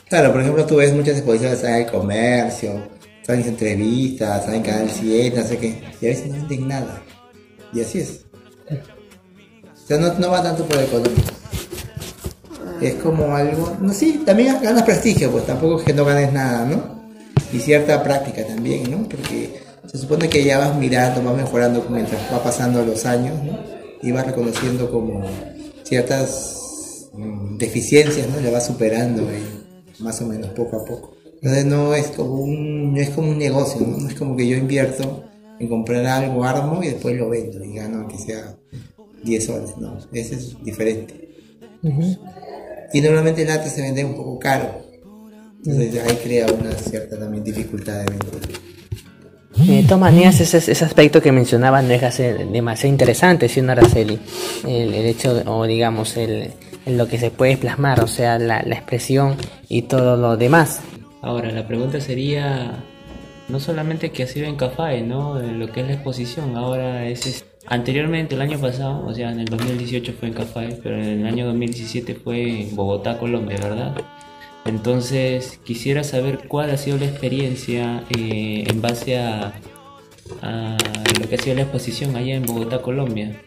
Claro, 0.07 0.31
por 0.31 0.41
ejemplo, 0.41 0.65
tú 0.65 0.75
ves 0.75 0.93
muchas 0.93 1.17
exposiciones 1.17 1.63
en 1.63 1.75
el 1.75 1.85
comercio, 1.87 2.87
salen 3.23 3.47
entrevistas, 3.47 4.45
salen 4.45 4.61
Canal 4.61 4.89
7, 4.91 5.35
no 5.35 5.47
sé 5.47 5.57
qué, 5.57 5.83
y 5.99 6.05
a 6.05 6.09
veces 6.09 6.27
no 6.27 6.33
venden 6.35 6.67
nada. 6.67 7.01
Y 7.73 7.81
así 7.81 7.99
es. 7.99 8.21
O 8.69 9.87
sea, 9.87 9.97
no, 9.97 10.13
no 10.13 10.29
va 10.29 10.43
tanto 10.43 10.65
por 10.65 10.77
el 10.77 10.85
económico. 10.85 11.31
Es 12.81 12.95
como 12.95 13.35
algo, 13.35 13.77
no 13.81 13.93
sí, 13.93 14.23
también 14.25 14.61
ganas 14.61 14.83
prestigio, 14.83 15.31
pues 15.31 15.45
tampoco 15.45 15.79
es 15.79 15.85
que 15.85 15.93
no 15.93 16.05
ganes 16.05 16.31
nada, 16.31 16.65
¿no? 16.65 17.05
Y 17.51 17.59
cierta 17.59 18.03
práctica 18.03 18.45
también, 18.45 18.91
¿no? 18.91 19.07
Porque 19.09 19.61
se 19.87 19.97
supone 19.97 20.29
que 20.29 20.43
ya 20.43 20.59
vas 20.59 20.75
mirando, 20.75 21.23
vas 21.23 21.35
mejorando 21.35 21.85
mientras 21.89 22.21
va 22.31 22.43
pasando 22.43 22.83
los 22.83 23.05
años, 23.05 23.41
¿no? 23.43 23.57
Y 24.03 24.11
vas 24.11 24.25
reconociendo 24.25 24.91
como 24.91 25.23
ciertas 25.83 27.07
mm, 27.13 27.57
deficiencias, 27.57 28.27
¿no? 28.29 28.39
Le 28.39 28.51
vas 28.51 28.67
superando 28.67 29.23
eh, 29.31 29.64
más 29.99 30.21
o 30.21 30.25
menos 30.25 30.49
poco 30.51 30.77
a 30.77 30.85
poco. 30.85 31.15
Entonces 31.35 31.65
no 31.65 31.93
es 31.93 32.07
como 32.07 32.39
un, 32.39 32.93
no 32.93 32.99
es 32.99 33.09
como 33.09 33.29
un 33.29 33.37
negocio, 33.37 33.85
¿no? 33.85 33.97
No 33.97 34.09
es 34.09 34.15
como 34.15 34.35
que 34.35 34.47
yo 34.47 34.57
invierto 34.57 35.23
en 35.59 35.67
comprar 35.67 36.05
algo, 36.05 36.43
armo 36.43 36.83
y 36.83 36.87
después 36.87 37.15
lo 37.15 37.29
vendo 37.29 37.63
y 37.63 37.75
gano 37.75 37.99
aunque 37.99 38.17
sea 38.17 38.55
10 39.23 39.45
soles, 39.45 39.77
¿no? 39.77 39.97
Ese 40.11 40.35
es 40.35 40.63
diferente. 40.63 41.29
Y 42.93 43.01
normalmente 43.01 43.43
el 43.43 43.51
arte 43.51 43.69
se 43.69 43.81
vende 43.81 44.03
un 44.03 44.15
poco 44.15 44.39
caro. 44.39 44.85
Entonces 45.65 46.01
ahí 46.03 46.15
crea 46.23 46.47
una 46.47 46.71
cierta 46.71 47.17
también 47.17 47.43
dificultad 47.43 47.99
de 47.99 48.05
venta. 48.05 48.27
Eh, 49.57 49.81
de 49.81 49.83
todas 49.83 49.99
maneras, 49.99 50.39
ese, 50.41 50.57
ese 50.57 50.85
aspecto 50.85 51.21
que 51.21 51.31
mencionaba 51.31 51.81
no 51.81 52.11
ser 52.11 52.47
demasiado 52.49 52.89
interesante, 52.89 53.47
si 53.47 53.61
Araceli. 53.61 54.19
El, 54.67 54.93
el 54.93 55.05
hecho, 55.05 55.41
o 55.45 55.65
digamos, 55.65 56.17
el, 56.17 56.51
el 56.85 56.97
lo 56.97 57.07
que 57.07 57.17
se 57.17 57.31
puede 57.31 57.57
plasmar, 57.57 57.99
o 58.03 58.07
sea, 58.07 58.37
la, 58.39 58.61
la 58.63 58.75
expresión 58.75 59.35
y 59.69 59.83
todo 59.83 60.17
lo 60.17 60.37
demás. 60.37 60.81
Ahora, 61.21 61.51
la 61.51 61.67
pregunta 61.67 61.99
sería, 61.99 62.73
no 63.49 63.59
solamente 63.59 64.11
que 64.11 64.23
ha 64.23 64.27
sido 64.27 64.45
en 64.47 64.55
Café, 64.55 65.01
¿no? 65.01 65.39
En 65.39 65.59
lo 65.59 65.71
que 65.71 65.81
es 65.81 65.87
la 65.87 65.93
exposición, 65.93 66.55
ahora 66.55 67.07
es, 67.07 67.25
es- 67.25 67.45
Anteriormente, 67.67 68.35
el 68.35 68.41
año 68.41 68.59
pasado, 68.59 69.03
o 69.07 69.11
sea, 69.11 69.31
en 69.31 69.39
el 69.39 69.45
2018 69.45 70.13
fue 70.19 70.27
en 70.27 70.35
Café, 70.35 70.77
pero 70.83 70.97
en 71.01 71.21
el 71.21 71.25
año 71.25 71.47
2017 71.47 72.13
fue 72.13 72.61
en 72.61 72.75
Bogotá, 72.75 73.17
Colombia, 73.17 73.57
¿verdad? 73.59 73.95
Entonces, 74.65 75.59
quisiera 75.63 76.03
saber 76.03 76.47
cuál 76.47 76.69
ha 76.69 76.77
sido 76.77 76.99
la 76.99 77.05
experiencia 77.05 78.03
eh, 78.15 78.65
en 78.69 78.81
base 78.83 79.17
a, 79.17 79.53
a 80.43 80.77
lo 81.19 81.27
que 81.27 81.35
ha 81.35 81.37
sido 81.39 81.55
la 81.55 81.63
exposición 81.63 82.15
allá 82.15 82.35
en 82.35 82.43
Bogotá, 82.45 82.83
Colombia. 82.83 83.41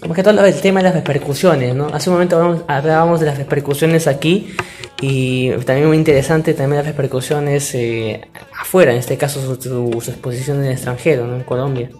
Como 0.00 0.14
que 0.14 0.22
todo 0.22 0.44
el 0.44 0.60
tema 0.60 0.80
de 0.80 0.84
las 0.84 0.94
repercusiones, 0.94 1.74
¿no? 1.74 1.86
Hace 1.88 2.10
un 2.10 2.14
momento 2.16 2.64
hablábamos 2.68 3.18
de 3.20 3.26
las 3.26 3.38
repercusiones 3.38 4.06
aquí 4.06 4.54
y 5.00 5.50
también 5.64 5.88
muy 5.88 5.96
interesante 5.96 6.54
también 6.54 6.78
las 6.78 6.86
repercusiones 6.86 7.74
eh, 7.74 8.20
afuera, 8.60 8.92
en 8.92 8.98
este 8.98 9.16
caso 9.16 9.40
su, 9.40 9.60
su- 9.60 10.00
su 10.00 10.10
exposición 10.10 10.58
en 10.58 10.66
el 10.66 10.72
extranjero, 10.72 11.26
¿no? 11.26 11.36
En 11.36 11.42
Colombia. 11.44 11.90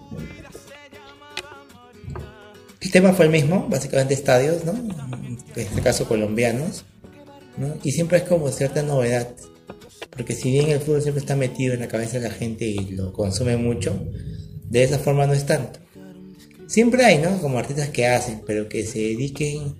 El 2.80 2.90
tema 2.92 3.12
fue 3.12 3.24
el 3.24 3.32
mismo, 3.32 3.66
básicamente 3.68 4.14
estadios, 4.14 4.64
¿no? 4.64 4.72
En 4.72 5.38
este 5.56 5.80
caso 5.80 6.06
colombianos, 6.06 6.84
¿no? 7.56 7.74
Y 7.82 7.92
siempre 7.92 8.18
es 8.18 8.24
como 8.24 8.48
cierta 8.50 8.82
novedad, 8.82 9.28
porque 10.10 10.34
si 10.34 10.50
bien 10.52 10.70
el 10.70 10.80
fútbol 10.80 11.02
siempre 11.02 11.20
está 11.20 11.34
metido 11.34 11.74
en 11.74 11.80
la 11.80 11.88
cabeza 11.88 12.18
de 12.20 12.28
la 12.28 12.34
gente 12.34 12.66
y 12.66 12.90
lo 12.90 13.12
consume 13.12 13.56
mucho, 13.56 13.98
de 14.68 14.84
esa 14.84 14.98
forma 14.98 15.26
no 15.26 15.32
es 15.32 15.46
tanto. 15.46 15.80
Siempre 16.76 17.06
hay, 17.06 17.16
¿no? 17.16 17.40
Como 17.40 17.58
artistas 17.58 17.88
que 17.88 18.06
hacen, 18.06 18.42
pero 18.46 18.68
que 18.68 18.84
se 18.84 18.98
dediquen 18.98 19.76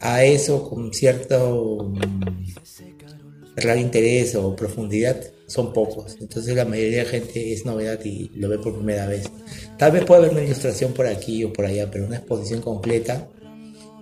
a 0.00 0.22
eso 0.22 0.68
con 0.68 0.92
cierto 0.92 1.90
mm, 1.94 3.56
real 3.56 3.80
interés 3.80 4.34
o 4.34 4.54
profundidad, 4.54 5.18
son 5.46 5.72
pocos. 5.72 6.18
Entonces 6.20 6.54
la 6.54 6.66
mayoría 6.66 6.98
de 6.98 7.04
la 7.04 7.10
gente 7.10 7.54
es 7.54 7.64
novedad 7.64 8.04
y 8.04 8.30
lo 8.34 8.50
ve 8.50 8.58
por 8.58 8.74
primera 8.74 9.06
vez. 9.06 9.30
Tal 9.78 9.92
vez 9.92 10.04
pueda 10.04 10.20
haber 10.20 10.32
una 10.32 10.42
ilustración 10.42 10.92
por 10.92 11.06
aquí 11.06 11.42
o 11.42 11.54
por 11.54 11.64
allá, 11.64 11.90
pero 11.90 12.04
una 12.04 12.18
exposición 12.18 12.60
completa 12.60 13.26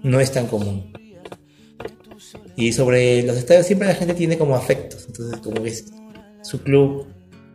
no 0.02 0.18
es 0.18 0.32
tan 0.32 0.48
común. 0.48 0.92
Y 2.56 2.72
sobre 2.72 3.22
los 3.22 3.36
estadios 3.36 3.64
siempre 3.64 3.86
la 3.86 3.94
gente 3.94 4.14
tiene 4.14 4.36
como 4.36 4.56
afectos. 4.56 5.04
Entonces, 5.06 5.38
como 5.38 5.62
ves 5.62 5.84
su 6.42 6.60
club, 6.64 7.06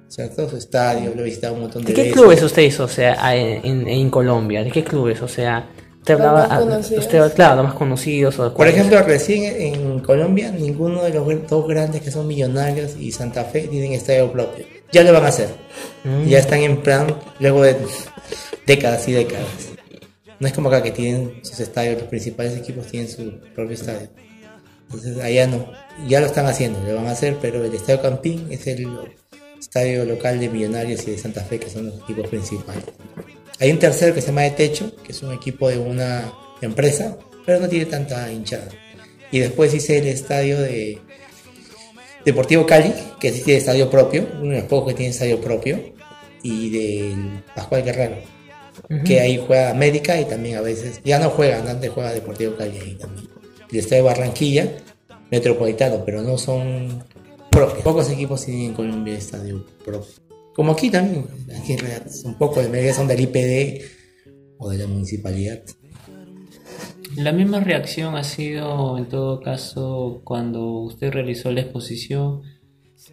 ¿cierto? 0.10 0.50
Su 0.50 0.58
estadio, 0.58 1.14
lo 1.16 1.22
he 1.22 1.26
visitado 1.26 1.54
un 1.54 1.62
montón 1.62 1.84
de 1.84 1.90
¿De 1.90 1.94
qué 1.94 2.02
veces. 2.02 2.14
clubes 2.16 2.44
usted 2.44 2.62
hizo, 2.64 2.84
o 2.84 2.88
sea, 2.88 3.36
en, 3.36 3.66
en, 3.66 3.88
en 3.88 4.10
Colombia? 4.10 4.64
¿De 4.64 4.72
qué 4.72 4.84
clubes? 4.84 5.22
O 5.22 5.28
sea, 5.28 5.70
usted 6.00 6.18
Los 6.18 6.28
hablaba, 6.28 6.48
más 6.48 6.52
ah, 6.52 6.60
conocidos. 6.60 7.06
usted, 7.06 7.34
claro, 7.34 7.56
los 7.58 7.66
más 7.66 7.74
conocidos. 7.76 8.40
O 8.40 8.54
Por 8.54 8.68
ejemplo, 8.68 9.02
recién 9.04 9.44
en 9.44 10.00
Colombia, 10.00 10.52
ninguno 10.52 11.04
de 11.04 11.14
los 11.14 11.48
dos 11.48 11.68
grandes 11.68 12.02
que 12.02 12.12
son 12.12 12.28
Millonarios 12.28 12.96
y 13.00 13.12
Santa 13.12 13.44
Fe 13.46 13.68
tienen 13.68 13.94
estadio 13.94 14.32
propio. 14.32 14.66
Ya 14.92 15.04
lo 15.04 15.14
van 15.14 15.26
a 15.26 15.28
hacer. 15.28 15.50
Mm. 16.04 16.26
Ya 16.28 16.40
están 16.40 16.60
en 16.60 16.82
plan, 16.82 17.16
luego 17.40 17.62
de 17.64 17.76
décadas 18.66 19.08
y 19.08 19.14
décadas. 19.14 19.46
No 20.40 20.48
es 20.48 20.54
como 20.54 20.70
acá 20.70 20.82
que 20.82 20.92
tienen 20.92 21.42
sus 21.44 21.60
estadios, 21.60 22.00
los 22.00 22.08
principales 22.08 22.56
equipos 22.58 22.88
tienen 22.88 23.10
su 23.10 23.40
propio 23.54 23.74
estadio. 23.74 24.08
Entonces 24.86 25.20
allá 25.20 25.46
no. 25.46 25.70
Ya 26.08 26.20
lo 26.22 26.26
están 26.26 26.46
haciendo, 26.48 26.80
lo 26.88 26.96
van 26.96 27.08
a 27.08 27.12
hacer, 27.12 27.38
pero 27.42 27.64
el 27.64 27.74
Estadio 27.74 28.02
Campín 28.02 28.48
es 28.50 28.66
el 28.66 28.88
estadio 29.70 30.04
local 30.04 30.40
de 30.40 30.50
Millonarios 30.50 31.08
y 31.08 31.12
de 31.12 31.18
Santa 31.20 31.44
Fe, 31.44 31.60
que 31.60 31.70
son 31.70 31.86
los 31.86 32.00
equipos 32.02 32.28
principales. 32.28 32.86
Hay 33.60 33.72
un 33.72 33.78
tercero 33.78 34.16
que 34.16 34.22
se 34.22 34.28
llama 34.28 34.42
De 34.42 34.52
Techo, 34.52 34.96
que 35.04 35.12
es 35.12 35.22
un 35.22 35.32
equipo 35.32 35.70
de 35.70 35.78
una 35.78 36.34
empresa, 36.60 37.20
pero 37.46 37.60
no 37.60 37.70
tiene 37.70 37.86
tanta 37.86 38.32
hinchada. 38.32 38.68
Y 39.32 39.40
después 39.40 39.72
hice 39.76 40.00
el 40.00 40.08
estadio 40.08 40.60
de 40.60 40.98
Deportivo 42.26 42.66
Cali, 42.66 42.92
que 43.20 43.32
sí 43.32 43.42
tiene 43.42 43.60
estadio 43.60 43.92
propio, 43.92 44.28
uno 44.42 44.54
de 44.54 44.62
los 44.62 44.66
pocos 44.66 44.90
que 44.90 44.98
tiene 44.98 45.12
estadio 45.12 45.40
propio, 45.40 45.94
y 46.42 46.70
del 46.72 47.44
Pascual 47.54 47.84
Guerrero, 47.84 48.16
que 49.06 49.20
ahí 49.20 49.40
juega 49.46 49.70
América 49.70 50.20
y 50.20 50.26
también 50.26 50.58
a 50.58 50.62
veces, 50.62 51.00
ya 51.06 51.20
no 51.20 51.30
juega, 51.30 51.60
antes 51.70 51.92
juega 51.92 52.12
Deportivo 52.12 52.56
Cali 52.56 52.80
ahí 52.80 52.96
también. 52.96 53.28
El 53.72 53.78
estadio 53.78 54.06
Barranquilla, 54.06 54.68
Metropolitano, 55.30 56.04
pero 56.04 56.24
no 56.24 56.40
son 56.40 57.04
Pocos 57.84 58.10
equipos 58.12 58.46
tienen 58.46 58.66
en 58.68 58.74
Colombia 58.74 59.16
estadio 59.16 59.66
propio. 59.84 60.10
Como 60.56 60.72
aquí 60.74 60.90
también, 60.90 61.26
aquí 61.58 61.74
en 61.74 61.80
realidad 61.80 62.06
un 62.26 62.36
poco 62.38 62.62
de 62.62 62.70
mayoría 62.70 62.94
son 62.94 63.08
del 63.08 63.22
IPD 63.22 63.82
o 64.58 64.70
de 64.70 64.78
la 64.78 64.88
municipalidad. 64.88 65.62
La 67.16 67.32
misma 67.32 67.60
reacción 67.60 68.16
ha 68.16 68.24
sido 68.24 68.98
en 68.98 69.06
todo 69.08 69.40
caso 69.42 70.22
cuando 70.24 70.66
usted 70.82 71.12
realizó 71.12 71.52
la 71.52 71.62
exposición. 71.62 72.42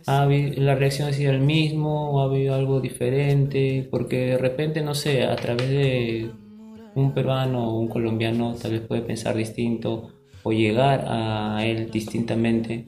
¿Ha 0.06 0.24
habi- 0.26 0.54
¿La 0.56 0.74
reacción 0.74 1.08
ha 1.08 1.12
sido 1.12 1.32
el 1.32 1.40
mismo 1.40 2.10
o 2.12 2.20
ha 2.20 2.24
habido 2.24 2.54
algo 2.54 2.80
diferente? 2.80 3.86
Porque 3.90 4.26
de 4.26 4.38
repente, 4.38 4.82
no 4.82 4.94
sé, 4.94 5.24
a 5.24 5.36
través 5.36 5.68
de 5.68 6.30
un 6.94 7.12
peruano 7.14 7.70
o 7.70 7.78
un 7.80 7.88
colombiano 7.88 8.54
tal 8.60 8.72
vez 8.72 8.80
puede 8.82 9.02
pensar 9.02 9.36
distinto 9.36 10.10
o 10.42 10.52
llegar 10.52 11.04
a 11.08 11.64
él 11.64 11.90
distintamente. 11.90 12.86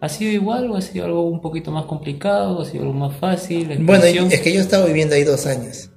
¿Ha 0.00 0.08
sido 0.08 0.30
igual 0.30 0.70
o 0.70 0.76
ha 0.76 0.80
sido 0.80 1.06
algo 1.06 1.22
un 1.22 1.40
poquito 1.40 1.70
más 1.72 1.86
complicado? 1.86 2.62
¿Ha 2.62 2.64
sido 2.64 2.84
algo 2.84 2.94
más 2.94 3.16
fácil? 3.18 3.66
Bueno, 3.84 4.04
es 4.04 4.40
que 4.40 4.52
yo 4.52 4.60
estaba 4.60 4.86
viviendo 4.86 5.14
ahí 5.16 5.24
dos 5.24 5.46
años, 5.46 5.90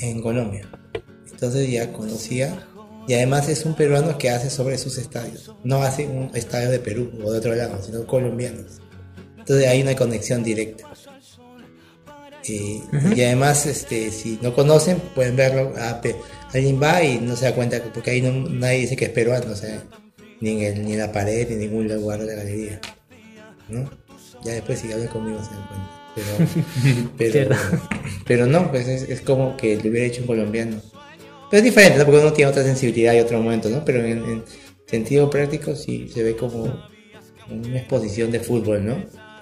en 0.00 0.20
Colombia. 0.22 0.68
Entonces 1.30 1.68
ya 1.70 1.92
conocía. 1.92 2.66
Y 3.06 3.12
además 3.14 3.48
es 3.50 3.66
un 3.66 3.74
peruano 3.74 4.16
que 4.16 4.30
hace 4.30 4.48
sobre 4.48 4.78
sus 4.78 4.96
estadios. 4.98 5.52
No 5.62 5.82
hace 5.82 6.06
un 6.06 6.30
estadio 6.34 6.70
de 6.70 6.78
Perú 6.78 7.10
o 7.22 7.32
de 7.32 7.38
otro 7.38 7.54
lado, 7.54 7.82
sino 7.82 8.06
colombianos. 8.06 8.80
Entonces 9.38 9.66
hay 9.68 9.82
una 9.82 9.94
conexión 9.94 10.42
directa. 10.42 10.88
Y 12.46 12.82
además, 13.22 13.66
este, 13.66 14.10
si 14.10 14.38
no 14.42 14.54
conocen, 14.54 14.98
pueden 15.14 15.34
verlo. 15.36 15.72
ah, 15.78 16.00
pe- 16.02 16.16
alguien 16.52 16.80
va 16.82 17.02
y 17.02 17.18
no 17.18 17.36
se 17.36 17.46
da 17.46 17.54
cuenta, 17.54 17.82
porque 17.92 18.10
ahí 18.10 18.22
no- 18.22 18.48
nadie 18.48 18.80
dice 18.80 18.96
que 18.96 19.06
es 19.06 19.10
peruano, 19.10 19.52
o 19.52 19.56
sea, 19.56 19.82
ni 20.40 20.50
en, 20.50 20.60
el- 20.62 20.84
ni 20.84 20.92
en 20.92 20.98
la 20.98 21.10
pared, 21.12 21.46
ni 21.48 21.54
en 21.54 21.60
ningún 21.60 21.88
lugar 21.88 22.20
de 22.20 22.26
la 22.26 22.34
galería. 22.34 22.80
¿No? 23.68 23.90
Ya 24.44 24.52
después 24.52 24.78
si 24.78 24.92
hablan 24.92 25.08
conmigo 25.08 25.38
se 25.42 25.50
dan 25.50 25.66
cuenta. 25.66 26.04
Pero, 26.14 27.08
pero, 27.18 27.56
pero 28.26 28.46
no, 28.46 28.70
pues 28.70 28.86
es, 28.88 29.08
es 29.08 29.20
como 29.20 29.56
que 29.56 29.76
lo 29.76 29.90
hubiera 29.90 30.06
hecho 30.06 30.20
un 30.22 30.26
colombiano. 30.26 30.80
Pero 31.50 31.58
es 31.58 31.64
diferente, 31.64 31.98
¿no? 31.98 32.04
Porque 32.04 32.20
uno 32.20 32.32
tiene 32.32 32.50
otra 32.50 32.62
sensibilidad 32.62 33.14
y 33.14 33.20
otro 33.20 33.40
momento, 33.40 33.68
¿no? 33.68 33.84
Pero 33.84 34.04
en, 34.04 34.18
en 34.24 34.44
sentido 34.86 35.30
práctico 35.30 35.74
sí 35.74 36.08
se 36.12 36.22
ve 36.22 36.36
como 36.36 36.64
una 37.50 37.78
exposición 37.78 38.30
de 38.30 38.40
fútbol, 38.40 38.84
¿no? 38.84 38.96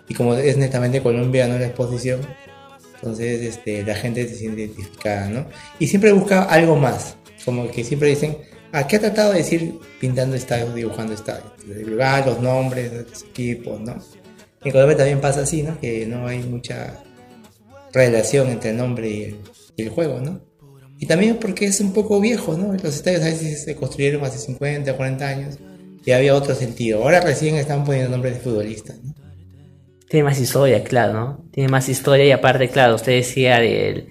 Y 0.08 0.14
como 0.14 0.34
es 0.34 0.56
netamente 0.56 1.02
colombiano 1.02 1.58
la 1.58 1.66
exposición, 1.66 2.20
entonces 2.94 3.42
este, 3.42 3.82
la 3.84 3.94
gente 3.94 4.28
se 4.28 4.36
siente 4.36 4.62
identificada, 4.62 5.28
¿no? 5.28 5.46
Y 5.78 5.88
siempre 5.88 6.12
busca 6.12 6.44
algo 6.44 6.76
más, 6.76 7.16
como 7.44 7.70
que 7.70 7.84
siempre 7.84 8.08
dicen, 8.08 8.36
¿a 8.72 8.86
qué 8.86 8.96
ha 8.96 9.00
tratado 9.00 9.32
de 9.32 9.38
decir 9.38 9.78
pintando 10.00 10.34
estadios, 10.34 10.74
dibujando 10.74 11.12
estadios? 11.12 11.52
Ah, 12.00 12.22
los 12.24 12.40
nombres 12.40 12.92
los 12.92 13.22
equipos, 13.22 13.80
¿no? 13.80 13.96
En 14.64 14.72
Colombia 14.72 14.96
también 14.96 15.20
pasa 15.20 15.42
así, 15.42 15.62
¿no? 15.62 15.78
Que 15.80 16.06
no 16.06 16.26
hay 16.26 16.42
mucha 16.42 16.98
relación 17.92 18.48
entre 18.48 18.70
el 18.70 18.76
nombre 18.76 19.08
y 19.10 19.22
el, 19.24 19.36
y 19.76 19.82
el 19.82 19.88
juego, 19.90 20.20
¿no? 20.20 20.40
Y 20.98 21.06
también 21.06 21.36
porque 21.38 21.66
es 21.66 21.80
un 21.80 21.92
poco 21.92 22.20
viejo, 22.20 22.56
¿no? 22.56 22.72
Los 22.74 22.94
estadios 22.94 23.22
a 23.22 23.26
veces 23.26 23.64
se 23.64 23.74
construyeron 23.74 24.24
hace 24.24 24.38
50, 24.38 24.96
40 24.96 25.26
años 25.26 25.58
y 26.04 26.12
había 26.12 26.34
otro 26.34 26.54
sentido. 26.54 27.02
Ahora 27.02 27.20
recién 27.20 27.56
están 27.56 27.84
poniendo 27.84 28.10
nombres 28.10 28.34
de 28.34 28.40
futbolistas. 28.40 29.02
¿no? 29.02 29.14
Tiene 30.08 30.24
más 30.24 30.40
historia, 30.40 30.84
claro, 30.84 31.12
¿no? 31.12 31.44
Tiene 31.50 31.68
más 31.68 31.88
historia 31.88 32.24
y 32.24 32.30
aparte, 32.30 32.68
claro, 32.68 32.94
usted 32.94 33.12
decía 33.12 33.58
del... 33.58 34.08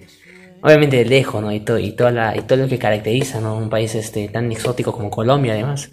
Obviamente 0.62 1.04
lejos, 1.04 1.42
¿no? 1.42 1.52
Y 1.52 1.60
todo, 1.60 1.78
y, 1.78 1.92
toda 1.92 2.12
la, 2.12 2.36
y 2.36 2.42
todo 2.42 2.58
lo 2.58 2.68
que 2.68 2.78
caracteriza, 2.78 3.40
¿no? 3.40 3.56
Un 3.56 3.68
país 3.68 3.94
este, 3.96 4.28
tan 4.28 4.50
exótico 4.52 4.92
como 4.92 5.10
Colombia, 5.10 5.54
además. 5.54 5.90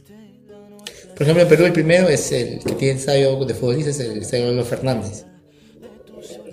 Por 1.16 1.24
ejemplo, 1.24 1.42
en 1.42 1.50
Perú 1.50 1.66
el 1.66 1.74
primero 1.74 2.08
es 2.08 2.32
el 2.32 2.60
que 2.60 2.74
tiene 2.76 2.94
ensayo 2.94 3.44
de 3.44 3.54
futbolistas, 3.56 4.00
el 4.00 4.20
estadio 4.20 4.46
Lolo 4.46 4.64
Fernández, 4.64 5.26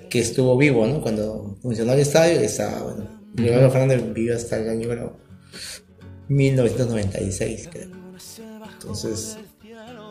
que 0.09 0.19
estuvo 0.19 0.57
vivo, 0.57 0.87
¿no? 0.87 1.03
Cuando 1.03 1.57
funcionó 1.61 1.93
el 1.93 2.01
estadio, 2.01 2.41
estaba, 2.41 2.83
bueno, 2.83 3.71
Fernández 3.71 4.03
vivió 4.15 4.35
hasta 4.35 4.57
el 4.57 4.71
año, 4.71 4.87
bueno, 4.89 5.13
1996, 6.29 7.69
creo. 7.71 7.89
Entonces, 8.81 9.37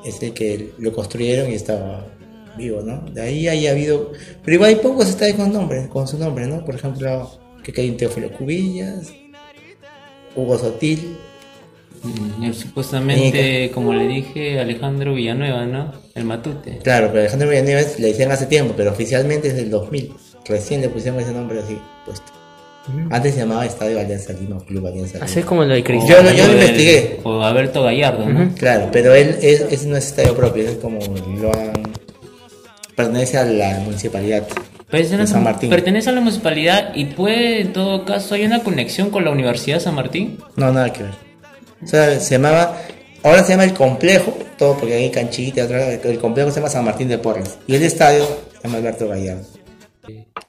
es 0.05 0.21
el 0.21 0.33
que 0.33 0.73
lo 0.77 0.93
construyeron 0.93 1.51
y 1.51 1.55
estaba 1.55 2.05
vivo, 2.55 2.81
¿no? 2.81 3.01
De 3.11 3.21
ahí 3.21 3.47
haya 3.47 3.71
habido, 3.71 4.11
pero 4.43 4.55
igual 4.55 4.69
hay 4.69 4.75
pocos 4.75 5.09
estadios 5.09 5.37
con 5.37 5.51
nombre, 5.51 5.89
con 5.89 6.07
su 6.07 6.19
nombre, 6.19 6.45
¿no? 6.45 6.63
Por 6.63 6.75
ejemplo, 6.75 7.44
que 7.71 7.81
hay 7.81 7.89
un 7.89 7.97
Teófilo 7.97 8.31
Cubillas, 8.31 9.11
Hugo 10.35 10.57
Sotil, 10.57 11.17
Mm, 12.03 12.51
Supuestamente, 12.53 13.71
como 13.73 13.91
le 13.91 14.07
dije, 14.07 14.59
Alejandro 14.59 15.15
Villanueva, 15.15 15.65
¿no? 15.65 15.91
El 16.13 16.23
Matute. 16.25 16.77
Claro, 16.83 17.07
pero 17.07 17.21
Alejandro 17.21 17.49
Villanueva 17.49 17.81
le 17.97 18.07
decían 18.07 18.31
hace 18.31 18.45
tiempo, 18.45 18.75
pero 18.77 18.91
oficialmente 18.91 19.47
es 19.47 19.55
del 19.55 19.71
2000. 19.71 20.13
Recién 20.45 20.81
le 20.81 20.89
pusieron 20.89 21.19
ese 21.19 21.31
nombre 21.31 21.59
así 21.61 21.79
puesto. 22.05 22.31
Antes 23.09 23.33
se 23.33 23.39
llamaba 23.39 23.65
Estadio 23.65 23.99
Alianza 23.99 24.33
Lima, 24.33 24.63
Club 24.63 24.85
Alianza 24.85 25.13
Lima. 25.15 25.25
Así 25.25 25.39
es 25.39 25.45
como 25.45 25.63
lo 25.63 25.73
de 25.73 25.83
Cristiano. 25.83 26.29
Yo 26.29 26.31
lo- 26.31 26.37
yo 26.37 26.45
lo 26.47 26.53
investigué. 26.53 27.19
O 27.23 27.41
Alberto 27.41 27.81
Gallardo, 27.81 28.29
¿no? 28.29 28.53
Claro, 28.53 28.89
pero 28.91 29.15
él 29.15 29.39
es, 29.41 29.61
ese 29.61 29.87
no 29.87 29.97
es 29.97 30.05
estadio 30.05 30.35
propio, 30.35 30.63
es 30.69 30.75
como 30.77 30.99
lo 31.41 31.51
han... 31.55 31.73
Pertenece 32.95 33.39
a 33.39 33.45
la 33.45 33.79
municipalidad 33.79 34.47
Pertenece 34.89 35.17
de 35.17 35.23
a, 35.23 35.27
San 35.27 35.43
Martín. 35.43 35.69
pertenece 35.69 36.09
a 36.09 36.13
la 36.13 36.21
municipalidad 36.21 36.93
y 36.93 37.05
puede, 37.05 37.61
en 37.61 37.73
todo 37.73 38.05
caso, 38.05 38.35
hay 38.35 38.45
una 38.45 38.63
conexión 38.63 39.09
con 39.09 39.25
la 39.25 39.31
Universidad 39.31 39.77
de 39.77 39.83
San 39.83 39.95
Martín. 39.95 40.37
No, 40.55 40.71
nada 40.71 40.93
que 40.93 41.03
ver. 41.03 41.13
O 41.83 41.87
sea, 41.87 42.19
se 42.19 42.35
llamaba... 42.35 42.77
Ahora 43.23 43.43
se 43.43 43.53
llama 43.53 43.63
el 43.63 43.73
complejo, 43.73 44.37
todo 44.55 44.77
porque 44.77 44.93
hay 44.93 45.09
canchita, 45.09 45.61
el 45.63 46.19
complejo 46.19 46.51
se 46.51 46.57
llama 46.57 46.69
San 46.69 46.85
Martín 46.85 47.07
de 47.07 47.17
Porres. 47.17 47.57
Y 47.65 47.73
el 47.73 47.81
estadio 47.81 48.27
se 48.53 48.67
llama 48.67 48.77
Alberto 48.77 49.07
Gallardo. 49.07 49.54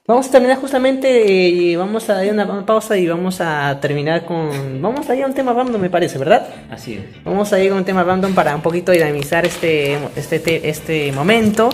Vamos 0.07 0.27
a 0.27 0.31
terminar 0.31 0.57
justamente, 0.57 1.71
eh, 1.71 1.75
vamos 1.75 2.09
a 2.09 2.13
dar 2.13 2.31
una, 2.31 2.65
pausa 2.65 2.97
y 2.97 3.07
vamos 3.07 3.41
a 3.41 3.77
terminar 3.81 4.23
con... 4.25 4.81
Vamos 4.81 5.09
a 5.09 5.15
ir 5.15 5.23
a 5.23 5.27
un 5.27 5.33
tema 5.33 5.51
random, 5.51 5.81
me 5.81 5.89
parece, 5.89 6.17
¿verdad? 6.17 6.47
Así 6.71 6.93
es. 6.93 7.23
Vamos 7.25 7.51
a 7.51 7.59
ir 7.61 7.69
con 7.69 7.79
un 7.79 7.83
tema 7.85 8.03
random 8.03 8.33
para 8.33 8.55
un 8.55 8.61
poquito 8.61 8.93
dinamizar 8.93 9.45
este, 9.45 9.97
este, 10.15 10.39
te- 10.39 10.69
este 10.69 11.11
momento 11.11 11.69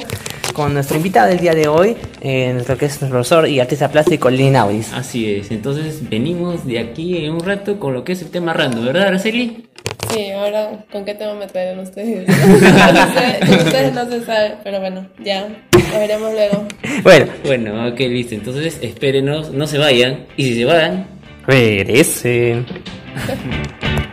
con 0.53 0.73
nuestro 0.73 0.97
invitado 0.97 1.29
del 1.29 1.39
día 1.39 1.53
de 1.53 1.67
hoy, 1.67 1.95
eh, 2.21 2.51
nuestro 2.53 2.77
que 2.77 2.85
es 2.85 2.91
nuestro 2.93 3.09
profesor 3.09 3.47
y 3.47 3.59
artista 3.59 3.89
plástico, 3.89 4.29
Lin 4.29 4.55
Audis. 4.55 4.91
Así 4.93 5.31
es. 5.31 5.51
Entonces, 5.51 6.07
venimos 6.09 6.65
de 6.65 6.79
aquí 6.79 7.25
en 7.25 7.33
un 7.33 7.39
rato 7.39 7.79
con 7.79 7.93
lo 7.93 8.03
que 8.03 8.13
es 8.13 8.21
el 8.21 8.29
tema 8.29 8.53
random, 8.53 8.85
¿verdad, 8.85 9.07
Araceli? 9.09 9.65
Sí, 10.13 10.31
ahora, 10.31 10.85
¿con 10.91 11.05
qué 11.05 11.13
tema 11.15 11.33
me 11.33 11.47
traen 11.47 11.79
ustedes? 11.79 12.27
no 12.27 13.13
sé, 13.13 13.57
ustedes 13.65 13.93
no 13.93 14.09
se 14.09 14.25
sabe, 14.25 14.55
pero 14.63 14.79
bueno, 14.79 15.07
ya, 15.23 15.47
lo 15.47 15.99
veremos 15.99 16.33
luego. 16.33 16.67
Bueno, 17.03 17.27
Bueno, 17.43 17.87
ok, 17.89 17.99
listo. 17.99 18.35
Entonces, 18.35 18.79
espérenos, 18.81 19.51
no 19.51 19.67
se 19.67 19.77
vayan. 19.77 20.25
Y 20.37 20.45
si 20.45 20.55
se 20.59 20.65
van, 20.65 21.07
regresen. 21.45 22.65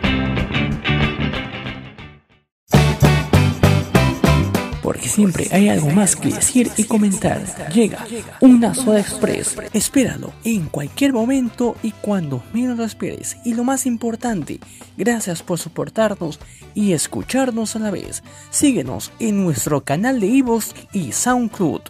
Porque 5.01 5.15
siempre 5.15 5.47
hay 5.51 5.67
algo 5.67 5.89
más 5.89 6.15
que 6.15 6.29
decir 6.29 6.69
y 6.77 6.83
comentar. 6.83 7.41
Llega 7.73 8.05
una 8.39 8.75
Soda 8.75 8.99
Express. 8.99 9.55
Espéralo 9.73 10.31
en 10.43 10.67
cualquier 10.67 11.11
momento 11.11 11.75
y 11.81 11.89
cuando 11.89 12.43
menos 12.53 12.77
lo 12.77 12.83
esperes. 12.83 13.37
Y 13.43 13.55
lo 13.55 13.63
más 13.63 13.87
importante, 13.87 14.59
gracias 14.97 15.41
por 15.41 15.57
soportarnos 15.57 16.39
y 16.75 16.91
escucharnos 16.91 17.75
a 17.75 17.79
la 17.79 17.89
vez. 17.89 18.21
Síguenos 18.51 19.11
en 19.17 19.43
nuestro 19.43 19.83
canal 19.83 20.19
de 20.19 20.27
Ivos 20.27 20.75
y 20.93 21.13
SoundCloud. 21.13 21.81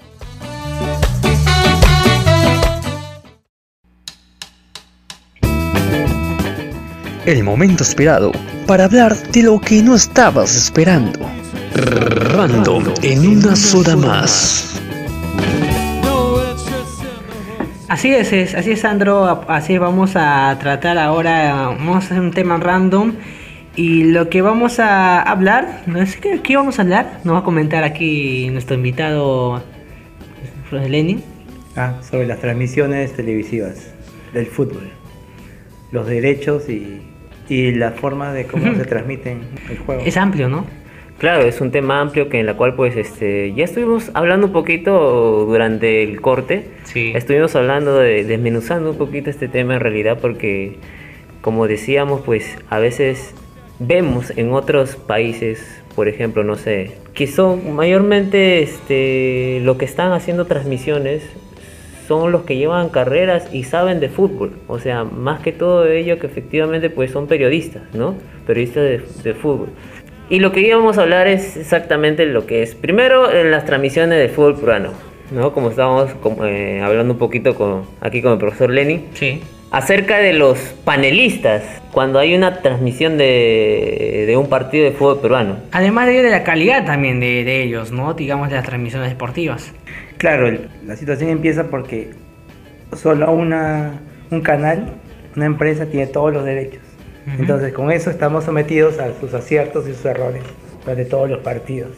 El 7.25 7.43
momento 7.43 7.83
esperado 7.83 8.31
para 8.67 8.85
hablar 8.85 9.17
de 9.33 9.43
lo 9.43 9.59
que 9.59 9.83
no 9.83 9.95
estabas 9.95 10.55
esperando. 10.55 11.40
Random 11.75 12.83
en 13.01 13.27
una 13.37 13.55
soda 13.55 13.95
más. 13.95 14.79
Así 17.87 18.13
es, 18.13 18.31
es- 18.31 18.55
así 18.55 18.71
es 18.71 18.81
Sandro, 18.81 19.43
así 19.49 19.77
vamos 19.77 20.11
a 20.15 20.57
tratar 20.59 20.97
ahora, 20.97 21.53
vamos 21.77 21.95
a 21.95 21.97
hacer 21.99 22.19
un 22.21 22.31
tema 22.31 22.57
random 22.57 23.13
y 23.75 24.03
lo 24.05 24.29
que 24.29 24.41
vamos 24.41 24.79
a 24.79 25.21
hablar, 25.21 25.81
no 25.87 26.05
sé 26.05 26.19
qué, 26.19 26.41
qué 26.41 26.55
vamos 26.55 26.79
a 26.79 26.83
hablar, 26.83 27.19
nos 27.25 27.35
va 27.35 27.39
a 27.39 27.43
comentar 27.43 27.83
aquí 27.83 28.49
nuestro 28.49 28.75
invitado 28.75 29.61
Lenin. 30.71 31.21
Ah, 31.75 31.95
sobre 32.09 32.27
las 32.27 32.39
transmisiones 32.39 33.13
televisivas 33.13 33.91
del 34.33 34.45
fútbol. 34.45 34.89
Los 35.91 36.07
derechos 36.07 36.69
y, 36.69 37.01
y 37.49 37.73
la 37.73 37.91
forma 37.91 38.31
de 38.31 38.45
cómo 38.45 38.73
se 38.73 38.85
transmiten 38.85 39.41
el 39.69 39.77
juego. 39.79 40.01
Es 40.05 40.15
amplio, 40.15 40.47
¿no? 40.47 40.65
Claro, 41.21 41.43
es 41.43 41.61
un 41.61 41.69
tema 41.69 42.01
amplio 42.01 42.29
que 42.29 42.39
en 42.39 42.47
la 42.47 42.55
cual 42.55 42.73
pues 42.73 42.97
este 42.97 43.53
ya 43.53 43.63
estuvimos 43.63 44.09
hablando 44.15 44.47
un 44.47 44.53
poquito 44.53 45.45
durante 45.45 46.01
el 46.01 46.19
corte. 46.19 46.65
Sí. 46.85 47.11
Estuvimos 47.15 47.55
hablando 47.55 47.99
de 47.99 48.23
desmenuzando 48.23 48.89
un 48.89 48.97
poquito 48.97 49.29
este 49.29 49.47
tema 49.47 49.75
en 49.75 49.81
realidad 49.81 50.17
porque 50.19 50.77
como 51.41 51.67
decíamos 51.67 52.21
pues 52.21 52.57
a 52.71 52.79
veces 52.79 53.35
vemos 53.77 54.33
en 54.35 54.51
otros 54.51 54.95
países, 54.95 55.63
por 55.95 56.07
ejemplo, 56.07 56.43
no 56.43 56.55
sé, 56.55 56.93
que 57.13 57.27
son 57.27 57.75
mayormente 57.75 58.63
este 58.63 59.61
lo 59.63 59.77
que 59.77 59.85
están 59.85 60.13
haciendo 60.13 60.47
transmisiones 60.47 61.21
son 62.07 62.31
los 62.31 62.45
que 62.45 62.57
llevan 62.57 62.89
carreras 62.89 63.47
y 63.53 63.63
saben 63.63 63.99
de 63.99 64.09
fútbol. 64.09 64.53
O 64.67 64.79
sea, 64.79 65.03
más 65.03 65.41
que 65.41 65.51
todo 65.51 65.85
ello 65.85 66.17
que 66.17 66.25
efectivamente 66.25 66.89
pues 66.89 67.11
son 67.11 67.27
periodistas, 67.27 67.83
¿no? 67.93 68.15
Periodistas 68.47 68.83
de, 68.83 69.03
de 69.23 69.33
fútbol. 69.35 69.69
Y 70.31 70.39
lo 70.39 70.53
que 70.53 70.61
íbamos 70.61 70.97
a 70.97 71.01
hablar 71.01 71.27
es 71.27 71.57
exactamente 71.57 72.25
lo 72.25 72.45
que 72.45 72.63
es. 72.63 72.73
Primero, 72.73 73.29
en 73.33 73.51
las 73.51 73.65
transmisiones 73.65 74.17
de 74.17 74.29
fútbol 74.29 74.55
peruano, 74.55 74.93
¿no? 75.29 75.51
Como 75.51 75.69
estábamos 75.69 76.13
como, 76.21 76.45
eh, 76.45 76.79
hablando 76.79 77.11
un 77.11 77.19
poquito 77.19 77.53
con, 77.53 77.83
aquí 77.99 78.21
con 78.21 78.31
el 78.31 78.37
profesor 78.37 78.69
Lenny. 78.69 79.07
Sí. 79.13 79.41
Acerca 79.71 80.19
de 80.19 80.31
los 80.31 80.57
panelistas, 80.85 81.63
cuando 81.91 82.17
hay 82.17 82.33
una 82.33 82.61
transmisión 82.61 83.17
de, 83.17 84.23
de 84.25 84.37
un 84.37 84.47
partido 84.47 84.85
de 84.85 84.93
fútbol 84.93 85.19
peruano. 85.19 85.57
Además 85.73 86.07
de, 86.07 86.23
de 86.23 86.29
la 86.29 86.45
calidad 86.45 86.85
también 86.85 87.19
de, 87.19 87.43
de 87.43 87.63
ellos, 87.63 87.91
¿no? 87.91 88.13
Digamos 88.13 88.47
de 88.47 88.55
las 88.55 88.63
transmisiones 88.63 89.09
deportivas. 89.09 89.73
Claro, 90.15 90.49
la 90.85 90.95
situación 90.95 91.29
empieza 91.29 91.65
porque 91.69 92.11
solo 92.95 93.29
una, 93.33 93.99
un 94.29 94.39
canal, 94.39 94.93
una 95.35 95.45
empresa 95.45 95.87
tiene 95.87 96.07
todos 96.07 96.31
los 96.31 96.45
derechos. 96.45 96.83
Entonces 97.25 97.73
con 97.73 97.91
eso 97.91 98.09
estamos 98.09 98.45
sometidos 98.45 98.99
a 98.99 99.17
sus 99.19 99.33
aciertos 99.33 99.87
y 99.87 99.93
sus 99.93 100.05
errores 100.05 100.43
durante 100.83 101.05
todos 101.05 101.29
los 101.29 101.39
partidos. 101.39 101.91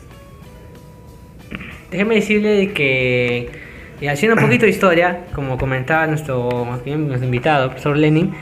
Déjeme 1.91 2.15
decirle 2.15 2.49
de 2.49 2.73
que, 2.73 3.49
haciendo 4.09 4.35
un 4.35 4.43
poquito 4.43 4.65
de 4.65 4.71
historia, 4.71 5.25
como 5.33 5.57
comentaba 5.57 6.07
nuestro, 6.07 6.49
nuestro 6.75 7.25
invitado, 7.25 7.65
el 7.65 7.69
profesor 7.69 7.95
Lenin, 7.97 8.33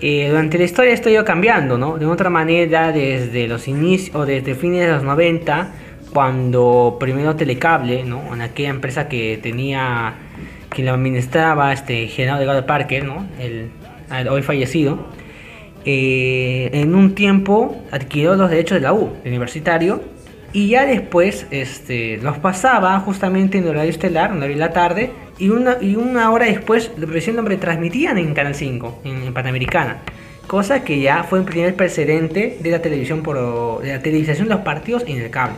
eh, 0.00 0.28
durante 0.28 0.58
la 0.58 0.64
historia 0.64 0.92
esto 0.92 1.08
ha 1.08 1.12
ido 1.12 1.24
cambiando, 1.24 1.78
¿no? 1.78 1.98
De 1.98 2.06
otra 2.06 2.30
manera, 2.30 2.92
desde 2.92 3.46
los 3.46 3.68
inicios, 3.68 4.16
o 4.16 4.26
desde 4.26 4.54
fines 4.54 4.86
de 4.86 4.92
los 4.92 5.02
90, 5.02 5.70
cuando 6.12 6.96
primero 6.98 7.36
Telecable, 7.36 8.04
¿no? 8.04 8.34
En 8.34 8.40
aquella 8.40 8.70
empresa 8.70 9.08
que 9.08 9.38
tenía, 9.42 10.14
que 10.70 10.82
lo 10.82 10.92
administraba 10.92 11.72
este 11.72 12.08
General 12.08 12.38
Delgado 12.38 12.64
Parker, 12.66 13.04
¿no? 13.04 13.26
El, 13.38 13.70
el 14.18 14.28
hoy 14.28 14.42
fallecido, 14.42 15.06
eh, 15.84 16.70
en 16.72 16.94
un 16.94 17.14
tiempo 17.14 17.82
adquirió 17.90 18.34
los 18.36 18.50
derechos 18.50 18.76
de 18.76 18.82
la 18.82 18.92
U, 18.92 19.10
el 19.22 19.30
universitario, 19.30 20.02
y 20.52 20.68
ya 20.68 20.86
después 20.86 21.46
este, 21.50 22.18
los 22.18 22.38
pasaba 22.38 22.98
justamente 23.00 23.58
en 23.58 23.66
horario 23.68 23.90
estelar, 23.90 24.30
en 24.30 24.38
horario 24.38 24.56
de 24.56 24.60
la 24.60 24.72
tarde, 24.72 25.10
y 25.38 25.48
una, 25.48 25.78
y 25.80 25.96
una 25.96 26.30
hora 26.30 26.46
después 26.46 26.92
recién 26.96 27.36
lo 27.36 27.42
retransmitían 27.42 28.18
en 28.18 28.34
Canal 28.34 28.54
5, 28.54 29.02
en, 29.04 29.22
en 29.24 29.34
Panamericana. 29.34 29.98
Cosa 30.46 30.84
que 30.84 31.00
ya 31.00 31.24
fue 31.24 31.38
el 31.38 31.44
primer 31.44 31.74
precedente 31.74 32.58
de 32.60 32.70
la 32.70 32.80
televisión 32.80 33.22
por 33.22 33.82
de 33.82 33.94
la 33.94 34.00
televisación 34.00 34.48
de 34.48 34.54
los 34.54 34.62
partidos 34.62 35.04
en 35.06 35.18
el 35.18 35.30
cable. 35.30 35.56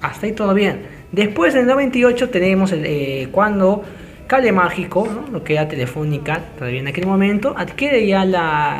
Hasta 0.00 0.26
ahí 0.26 0.32
todo 0.32 0.52
bien. 0.54 0.82
Después 1.10 1.54
en 1.54 1.62
el 1.62 1.66
98 1.66 2.28
tenemos 2.28 2.72
eh, 2.72 3.28
cuando 3.32 3.82
Cable 4.26 4.50
Mágico, 4.50 5.06
¿no? 5.06 5.30
lo 5.30 5.44
que 5.44 5.54
era 5.54 5.68
Telefónica 5.68 6.40
todavía 6.58 6.80
en 6.80 6.88
aquel 6.88 7.06
momento, 7.06 7.54
adquiere 7.56 8.06
ya 8.06 8.24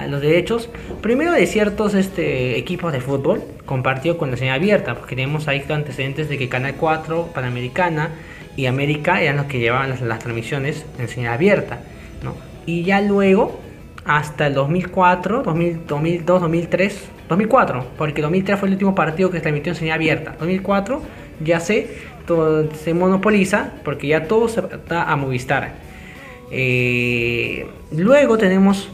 los 0.09 0.20
derechos, 0.20 0.68
primero 1.01 1.32
de 1.32 1.47
ciertos 1.47 1.94
este, 1.94 2.59
equipos 2.59 2.92
de 2.92 3.01
fútbol, 3.01 3.42
compartido 3.64 4.18
con 4.18 4.30
la 4.30 4.36
señal 4.36 4.57
abierta, 4.57 4.94
porque 4.94 5.14
tenemos 5.14 5.47
ahí 5.47 5.64
antecedentes 5.68 6.28
de 6.28 6.38
que 6.38 6.49
Canal 6.49 6.74
4, 6.74 7.30
Panamericana 7.32 8.11
y 8.57 8.66
América 8.66 9.20
eran 9.20 9.36
los 9.36 9.47
que 9.47 9.59
llevaban 9.61 9.90
las, 9.90 10.18
transmisiones 10.18 10.84
en 10.99 11.09
señal 11.09 11.34
abierta. 11.34 11.80
Y 12.64 12.82
ya 12.82 13.01
luego, 13.01 13.61
hasta 14.05 14.49
el 14.49 14.55
2004, 14.55 15.44
2000, 15.44 15.86
2002, 15.86 16.40
2003, 16.40 17.09
2004, 17.28 17.86
porque 17.97 18.22
2003 18.22 18.59
fue 18.59 18.68
el 18.68 18.74
último 18.74 18.94
partido 18.94 19.30
que 19.30 19.38
se 19.38 19.42
transmitió 19.42 19.72
en 19.72 19.78
señal 19.78 19.94
abierta. 19.94 20.34
2004 20.40 21.03
ya 21.41 21.61
se, 21.61 21.89
todo- 22.26 22.68
se 22.74 22.95
monopoliza 22.95 23.72
porque 23.84 24.09
ya 24.09 24.24
todo 24.24 24.49
se 24.49 24.62
da 24.89 25.05
a 25.05 25.16
Movistar. 25.16 25.74
Eh, 26.51 27.66
luego 27.93 28.39
tenemos 28.39 28.89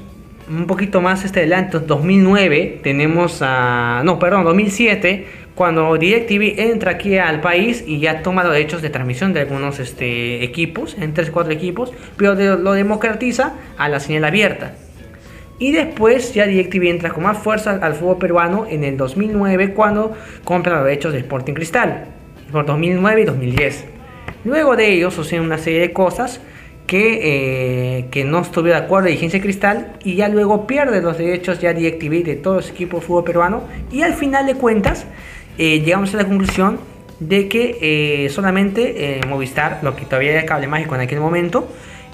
un 0.49 0.67
poquito 0.67 1.01
más 1.01 1.25
este 1.25 1.41
adelante, 1.41 1.79
2009, 1.79 2.81
tenemos 2.83 3.39
a... 3.43 4.03
No, 4.05 4.19
perdón, 4.19 4.45
2007, 4.45 5.27
cuando 5.55 5.97
DirecTV 5.97 6.61
entra 6.61 6.93
aquí 6.93 7.17
al 7.17 7.41
país 7.41 7.85
y 7.87 8.01
ya 8.01 8.23
toma 8.23 8.43
los 8.43 8.53
derechos 8.53 8.83
de 8.83 8.91
transmisión 8.91 9.33
de 9.33 9.41
algunos 9.41 9.79
este, 9.79 10.43
equipos, 10.43 10.97
en 11.01 11.15
3 11.15 11.31
4 11.31 11.53
equipos, 11.53 11.93
pero 12.17 12.35
lo 12.57 12.73
democratiza 12.73 13.55
a 13.79 13.89
la 13.89 14.01
señal 14.01 14.25
abierta. 14.25 14.75
Y 15.59 15.71
después 15.71 16.35
ya 16.35 16.47
DirecTV 16.47 16.89
entra 16.89 17.11
con 17.11 17.23
más 17.23 17.39
fuerza 17.39 17.79
al 17.81 17.95
fútbol 17.95 18.19
peruano 18.19 18.67
en 18.69 18.83
el 18.83 18.97
2009 18.97 19.75
cuando 19.75 20.13
compra 20.43 20.77
los 20.77 20.85
derechos 20.87 21.13
de 21.13 21.21
Sporting 21.21 21.53
Cristal. 21.55 22.07
Por 22.53 22.67
2009 22.67 23.23
y 23.23 23.25
2010. 23.25 23.85
Luego 24.45 24.77
de 24.77 24.93
ello 24.93 25.11
suceden 25.11 25.45
una 25.45 25.59
serie 25.59 25.81
de 25.81 25.93
cosas 25.93 26.41
que, 26.87 27.21
eh, 27.99 28.07
que 28.11 28.25
no 28.25 28.41
estuvo 28.41 28.65
de 28.65 28.75
acuerdo 28.75 29.09
de 29.09 29.41
Cristal 29.41 29.95
y 30.05 30.17
ya 30.17 30.29
luego 30.29 30.67
pierde 30.67 31.01
los 31.01 31.17
derechos 31.17 31.61
ya 31.61 31.73
DirecTV 31.73 32.25
de 32.25 32.35
todos 32.37 32.57
los 32.57 32.71
equipos 32.71 33.01
de 33.01 33.07
fútbol 33.07 33.25
peruano 33.25 33.63
y 33.91 34.03
al 34.03 34.15
final 34.15 34.47
de 34.47 34.55
cuentas 34.55 35.07
eh, 35.59 35.81
llegamos 35.81 36.13
a 36.15 36.19
la 36.19 36.25
conclusión 36.27 36.79
de 37.21 37.49
que 37.49 37.79
eh, 37.81 38.29
solamente 38.31 39.21
Movistar, 39.29 39.79
lo 39.83 39.95
que 39.95 40.05
todavía 40.05 40.33
era 40.33 40.45
cable 40.45 40.67
mágico 40.67 40.95
en 40.97 41.03
aquel 41.03 41.21
momento, 41.21 41.69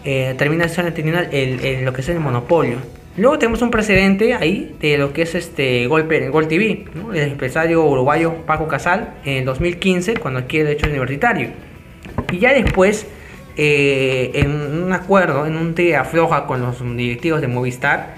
termina 0.05 0.69
siendo 0.69 0.93
el- 1.33 1.85
lo 1.85 1.93
que 1.93 2.01
es 2.03 2.09
el 2.09 2.21
monopolio. 2.21 2.77
Luego 3.19 3.39
tenemos 3.39 3.63
un 3.63 3.71
precedente 3.71 4.35
ahí 4.35 4.77
de 4.81 4.97
lo 4.97 5.13
que 5.13 5.23
es 5.23 5.35
este 5.35 5.87
Gol, 5.89 6.05
Pe- 6.07 6.29
Gol 6.29 6.47
TV, 6.47 6.85
el 7.15 7.33
empresario 7.33 7.85
uruguayo 7.85 8.35
Paco 8.47 8.69
Casal 8.69 9.15
en 9.25 9.39
el 9.39 9.45
2015 9.45 10.15
cuando 10.15 10.41
adquiere 10.41 10.67
derecho 10.69 10.89
universitario. 10.89 11.49
Y 12.31 12.39
ya 12.39 12.53
después, 12.55 13.07
eh, 13.57 14.31
en 14.35 14.51
un 14.85 14.93
acuerdo, 14.93 15.47
en 15.47 15.57
un 15.57 15.75
tira 15.75 16.03
afloja 16.03 16.47
con 16.47 16.63
los 16.63 16.81
directivos 16.97 17.41
de 17.41 17.49
Movistar, 17.49 18.15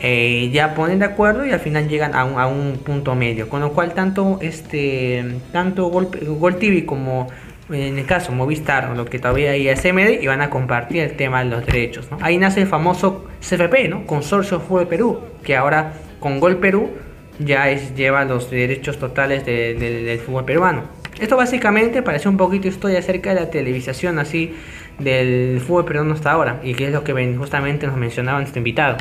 eh, 0.00 0.50
ya 0.52 0.74
ponen 0.74 0.98
de 0.98 1.04
acuerdo 1.04 1.46
y 1.46 1.52
al 1.52 1.60
final 1.60 1.88
llegan 1.88 2.14
a 2.14 2.24
un, 2.24 2.38
a 2.38 2.46
un 2.48 2.78
punto 2.84 3.14
medio. 3.14 3.48
Con 3.48 3.60
lo 3.60 3.72
cual, 3.72 3.94
tanto, 3.94 4.38
este, 4.42 5.24
tanto 5.52 5.86
Gol, 5.86 6.08
Gol 6.40 6.56
TV 6.56 6.84
como 6.84 7.28
en 7.70 7.98
el 7.98 8.04
caso 8.06 8.32
Movistar, 8.32 8.90
o 8.90 8.94
lo 8.94 9.04
que 9.06 9.18
todavía 9.18 9.52
hay 9.52 9.68
es 9.68 9.84
MD, 9.84 10.20
y 10.22 10.26
van 10.26 10.40
a 10.42 10.50
compartir 10.50 10.98
el 11.02 11.12
tema 11.16 11.42
de 11.44 11.50
los 11.50 11.64
derechos. 11.66 12.10
¿no? 12.10 12.18
Ahí 12.20 12.36
nace 12.38 12.60
el 12.62 12.66
famoso 12.66 13.24
CFP, 13.40 13.88
¿no? 13.88 14.06
Consorcio 14.06 14.60
Fútbol 14.60 14.86
Perú, 14.88 15.20
que 15.42 15.56
ahora 15.56 15.92
con 16.20 16.40
Gol 16.40 16.56
Perú 16.58 16.90
ya 17.38 17.70
es, 17.70 17.94
lleva 17.96 18.24
los 18.24 18.50
derechos 18.50 18.98
totales 18.98 19.44
de- 19.44 19.74
de- 19.74 20.02
del 20.04 20.18
fútbol 20.18 20.44
peruano. 20.44 20.82
Esto 21.20 21.36
básicamente 21.36 22.02
parece 22.02 22.28
un 22.28 22.36
poquito 22.36 22.68
historia 22.68 22.98
acerca 22.98 23.34
de 23.34 23.40
la 23.40 23.50
televisación 23.50 24.18
así 24.18 24.54
del 24.98 25.60
fútbol 25.60 25.84
peruano 25.84 26.14
hasta 26.14 26.32
ahora 26.32 26.60
y 26.62 26.74
que 26.74 26.86
es 26.86 26.92
lo 26.92 27.02
que 27.04 27.12
justamente 27.36 27.86
nos 27.86 27.96
mencionaba 27.96 28.38
nuestro 28.38 28.58
invitado. 28.60 28.96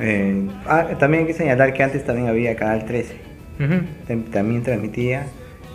Eh, 0.00 0.46
ah, 0.66 0.88
también 0.98 1.22
hay 1.22 1.26
que 1.28 1.34
señalar 1.34 1.72
que 1.72 1.82
antes 1.82 2.04
también 2.04 2.28
había 2.28 2.56
Canal 2.56 2.84
13. 2.84 3.14
Ujú. 3.60 3.74
Tam- 4.08 4.30
También 4.30 4.62
transmitía, 4.62 5.26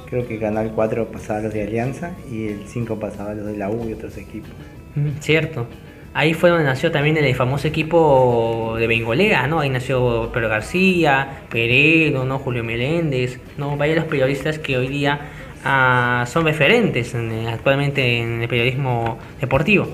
creo 0.10 0.28
que 0.28 0.40
Canal 0.40 0.72
4 0.74 1.08
pasaba 1.08 1.42
los 1.42 1.54
de 1.54 1.64
Alianza 1.64 2.12
y 2.32 2.48
el 2.48 2.68
5 2.68 3.00
pasaba 3.00 3.34
los 3.34 3.46
de 3.46 3.58
la 3.58 3.70
U 3.70 3.88
y 3.88 3.94
otros 3.94 4.18
equipos. 4.18 4.50
Mm, 4.96 5.20
Cierto. 5.20 5.68
Ahí 6.14 6.34
fue 6.34 6.50
donde 6.50 6.66
nació 6.66 6.92
también 6.92 7.18
el 7.18 7.36
famoso 7.36 7.68
equipo 7.68 8.76
de 8.80 8.88
Bengolea, 8.88 9.46
¿no? 9.46 9.60
Ahí 9.60 9.70
nació 9.70 10.32
Pedro 10.34 10.50
García, 10.50 11.44
Peredo, 11.52 12.26
¿no? 12.26 12.40
Julio 12.40 12.64
Meléndez, 12.64 13.40
¿no? 13.58 13.78
Varios 13.78 14.06
periodistas 14.06 14.58
que 14.58 14.76
hoy 14.76 14.88
día 14.88 15.20
ah, 15.64 16.26
son 16.28 16.46
referentes 16.46 17.14
en, 17.14 17.32
eh, 17.32 17.50
actualmente 17.50 18.20
en 18.20 18.42
el 18.42 18.48
periodismo 18.48 19.20
deportivo. 19.40 19.88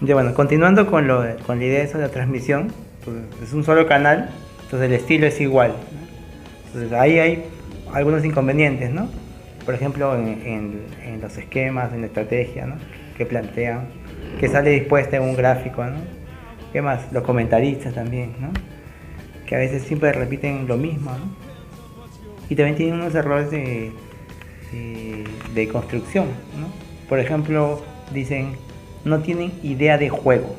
Ya 0.00 0.14
bueno, 0.14 0.32
continuando 0.32 0.86
con, 0.86 1.06
lo, 1.06 1.24
con 1.46 1.58
la 1.58 1.64
idea 1.66 1.80
de 1.80 1.84
eso 1.84 1.98
de 1.98 2.04
la 2.04 2.10
transmisión, 2.10 2.72
pues, 3.04 3.16
es 3.42 3.52
un 3.52 3.64
solo 3.64 3.86
canal, 3.86 4.30
entonces 4.62 4.88
el 4.88 4.94
estilo 4.94 5.26
es 5.26 5.38
igual. 5.42 5.72
¿no? 5.72 6.08
Entonces 6.68 6.92
ahí 6.92 7.18
hay 7.18 7.44
algunos 7.94 8.24
inconvenientes, 8.24 8.90
¿no? 8.90 9.08
Por 9.64 9.74
ejemplo, 9.74 10.14
en, 10.16 10.28
en- 10.46 10.82
en 11.04 11.20
los 11.20 11.36
esquemas, 11.36 11.92
en 11.92 12.00
la 12.02 12.06
estrategia, 12.06 12.66
¿no? 12.66 12.76
Que 13.16 13.26
plantean, 13.26 13.86
que 14.40 14.48
sale 14.48 14.70
dispuesta 14.70 15.16
en 15.16 15.22
un 15.24 15.36
gráfico, 15.36 15.84
¿no? 15.84 15.98
¿Qué 16.72 16.80
más? 16.82 17.12
Los 17.12 17.22
comentaristas 17.24 17.94
también, 17.94 18.32
¿no? 18.40 18.50
Que 19.46 19.54
a 19.56 19.58
veces 19.58 19.82
siempre 19.82 20.12
repiten 20.12 20.66
lo 20.68 20.76
mismo, 20.76 21.10
¿no? 21.10 21.48
Y 22.50 22.54
también 22.54 22.76
tienen 22.76 22.94
unos 22.96 23.14
errores 23.14 23.50
de, 23.50 23.92
de, 24.72 25.24
de 25.54 25.68
construcción, 25.68 26.26
¿no? 26.58 26.66
Por 27.08 27.18
ejemplo, 27.18 27.82
dicen, 28.12 28.52
no 29.04 29.20
tienen 29.20 29.52
idea 29.62 29.98
de 29.98 30.08
juego. 30.08 30.54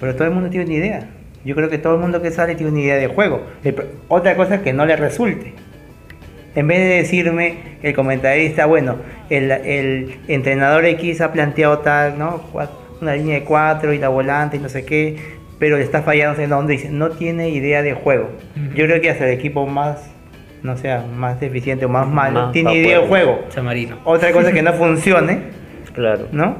Pero 0.00 0.14
todo 0.16 0.28
el 0.28 0.34
mundo 0.34 0.50
tiene 0.50 0.66
una 0.66 0.74
idea. 0.74 1.10
Yo 1.44 1.54
creo 1.54 1.68
que 1.68 1.78
todo 1.78 1.94
el 1.94 2.00
mundo 2.00 2.22
que 2.22 2.30
sale 2.30 2.54
tiene 2.54 2.72
una 2.72 2.80
idea 2.80 2.96
de 2.96 3.08
juego. 3.08 3.42
Otra 4.08 4.36
cosa 4.36 4.56
es 4.56 4.60
que 4.62 4.72
no 4.72 4.86
le 4.86 4.96
resulte. 4.96 5.54
En 6.54 6.66
vez 6.68 6.78
de 6.80 6.84
decirme 6.96 7.78
el 7.82 7.94
comentarista, 7.94 8.66
bueno, 8.66 8.96
el, 9.30 9.50
el 9.50 10.16
entrenador 10.28 10.84
X 10.84 11.20
ha 11.22 11.32
planteado 11.32 11.78
tal, 11.78 12.18
¿no? 12.18 12.42
Una 13.00 13.14
línea 13.16 13.36
de 13.36 13.44
cuatro 13.44 13.92
y 13.92 13.98
la 13.98 14.08
volante 14.08 14.58
y 14.58 14.60
no 14.60 14.68
sé 14.68 14.84
qué, 14.84 15.16
pero 15.58 15.78
le 15.78 15.82
está 15.84 16.02
fallando 16.02 16.40
en 16.42 16.50
dónde 16.50 16.74
dice, 16.74 16.90
no 16.90 17.10
tiene 17.10 17.48
idea 17.48 17.82
de 17.82 17.94
juego. 17.94 18.28
Yo 18.74 18.84
creo 18.84 19.00
que 19.00 19.10
hasta 19.10 19.26
el 19.26 19.32
equipo 19.32 19.66
más, 19.66 20.10
no 20.62 20.76
sea, 20.76 21.04
más 21.16 21.40
deficiente 21.40 21.86
o 21.86 21.88
más 21.88 22.06
malo, 22.06 22.42
Más 22.42 22.52
tiene 22.52 22.74
idea 22.76 23.00
de 23.00 23.06
juego. 23.08 23.40
San 23.48 23.64
Marino. 23.64 23.96
Otra 24.04 24.30
cosa 24.32 24.52
que 24.52 24.62
no 24.62 24.72
funcione, 24.74 25.40
Claro. 25.94 26.28
¿no? 26.32 26.56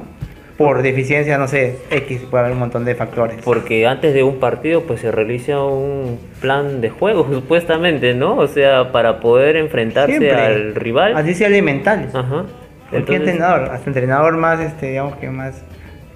Por 0.65 0.81
deficiencia, 0.81 1.37
no 1.37 1.47
sé, 1.47 1.77
X, 1.89 2.21
puede 2.29 2.41
haber 2.43 2.53
un 2.53 2.59
montón 2.59 2.85
de 2.85 2.95
factores. 2.95 3.37
Porque 3.43 3.85
antes 3.87 4.13
de 4.13 4.23
un 4.23 4.39
partido 4.39 4.81
pues 4.83 5.01
se 5.01 5.11
realiza 5.11 5.61
un 5.63 6.19
plan 6.41 6.81
de 6.81 6.89
juego 6.89 7.27
supuestamente, 7.31 8.13
¿no? 8.13 8.35
O 8.37 8.47
sea, 8.47 8.91
para 8.91 9.19
poder 9.19 9.55
enfrentarse 9.57 10.17
Siempre. 10.17 10.31
al 10.41 10.75
rival. 10.75 11.15
Así 11.17 11.33
sea 11.33 11.47
elemental. 11.47 12.09
Ajá. 12.13 12.45
Cualquier 12.89 13.21
Entonces, 13.21 13.27
entrenador, 13.35 13.69
hasta 13.71 13.89
entrenador 13.89 14.37
más, 14.37 14.59
este, 14.59 14.89
digamos 14.91 15.15
que 15.15 15.29
más 15.29 15.63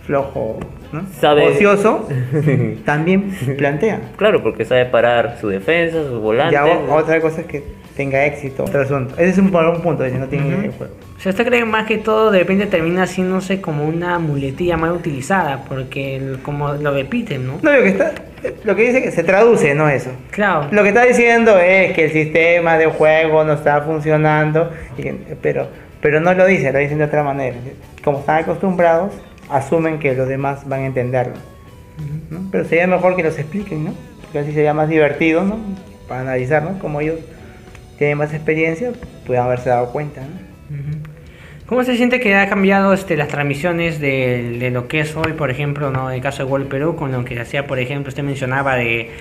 flojo, 0.06 0.60
¿no? 0.92 1.02
Sabe- 1.20 1.48
ocioso, 1.50 2.08
también 2.86 3.32
plantea. 3.58 4.00
Claro, 4.16 4.42
porque 4.44 4.64
sabe 4.64 4.86
parar 4.86 5.38
su 5.42 5.50
defensa, 5.50 6.04
sus 6.04 6.22
volantes. 6.22 6.54
Ya 6.54 6.66
otra 6.94 7.20
cosa 7.20 7.42
es 7.42 7.48
que 7.48 7.64
tenga 7.96 8.26
éxito, 8.26 8.64
otro 8.64 8.82
asunto. 8.82 9.16
Ese 9.18 9.32
es 9.32 9.38
un, 9.40 9.54
un 9.54 9.82
punto, 9.82 10.04
de 10.04 10.12
que 10.12 10.18
no 10.20 10.28
tiene 10.28 10.48
idea 10.48 10.58
de 10.62 10.70
juego. 10.70 10.94
O 11.18 11.20
sea, 11.20 11.32
¿usted 11.32 11.48
cree 11.48 11.66
más 11.66 11.88
que 11.88 11.98
todo 11.98 12.30
de 12.30 12.40
repente 12.40 12.68
termina 12.68 13.04
haciéndose 13.04 13.60
como 13.60 13.86
una 13.86 14.20
muletilla 14.20 14.78
mal 14.78 14.92
utilizada? 14.92 15.64
Porque 15.68 16.16
el- 16.18 16.40
como 16.44 16.74
lo 16.74 16.94
repiten, 16.94 17.48
¿no? 17.48 17.58
No, 17.64 17.72
lo 17.74 17.82
que 17.82 17.90
está, 17.90 18.12
lo 18.64 18.76
que 18.76 18.84
dice 18.84 19.02
que 19.02 19.12
se 19.12 19.24
traduce, 19.24 19.74
no 19.74 19.90
eso. 19.90 20.12
Claro. 20.30 20.68
Lo 20.72 20.84
que 20.84 20.90
está 20.90 21.04
diciendo 21.06 21.58
es 21.58 21.94
que 21.94 22.06
el 22.06 22.12
sistema 22.12 22.78
de 22.78 22.86
juego 22.86 23.44
no 23.44 23.54
está 23.54 23.82
funcionando, 23.82 24.72
y 24.96 25.02
que- 25.02 25.16
pero, 25.42 25.68
pero 26.02 26.20
no 26.20 26.34
lo 26.36 26.46
dice, 26.46 26.72
lo 26.72 26.78
dicen 26.78 27.00
de 27.00 27.06
otra 27.06 27.24
manera. 27.24 27.56
Como 28.04 28.20
están 28.20 28.44
acostumbrados, 28.44 29.12
asumen 29.50 29.98
que 29.98 30.14
los 30.14 30.28
demás 30.28 30.68
van 30.70 30.82
a 30.82 30.86
entenderlo. 30.86 31.34
¿no? 32.30 32.42
Pero 32.52 32.64
sería 32.66 32.86
mejor 32.86 33.16
que 33.16 33.24
los 33.24 33.40
expliquen, 33.40 33.86
¿no? 33.86 33.94
Porque 34.22 34.40
así 34.40 34.52
sería 34.54 34.74
más 34.76 34.88
divertido, 34.88 35.44
¿no? 35.44 35.58
Para 36.08 36.22
analizar, 36.22 36.62
¿no? 36.62 36.78
Como 36.78 37.02
ellos 37.02 37.16
tienen 37.98 38.20
más 38.20 38.34
experiencia, 38.36 38.92
puedan 39.26 39.46
haberse 39.46 39.70
dado 39.70 39.92
cuenta, 39.92 40.22
¿no? 40.22 40.46
¿Cómo 41.68 41.84
se 41.84 41.98
siente 41.98 42.20
que 42.22 42.34
ha 42.36 42.48
cambiado 42.48 42.94
este, 42.94 43.18
las 43.18 43.28
transmisiones 43.28 44.00
de, 44.00 44.58
de 44.58 44.72
lo 44.72 44.88
que 44.88 45.02
es 45.02 45.16
hoy, 45.18 45.34
por 45.34 45.52
ejemplo, 45.52 45.92
¿no? 45.92 46.10
el 46.12 46.22
caso 46.22 46.44
de 46.44 46.50
Gol 46.50 46.66
Perú, 46.68 46.96
con 46.96 47.12
lo 47.12 47.26
que 47.26 47.38
hacía, 47.40 47.68
por 47.68 47.78
ejemplo, 47.78 48.08
usted 48.08 48.24
mencionaba 48.24 48.76
de, 48.78 49.12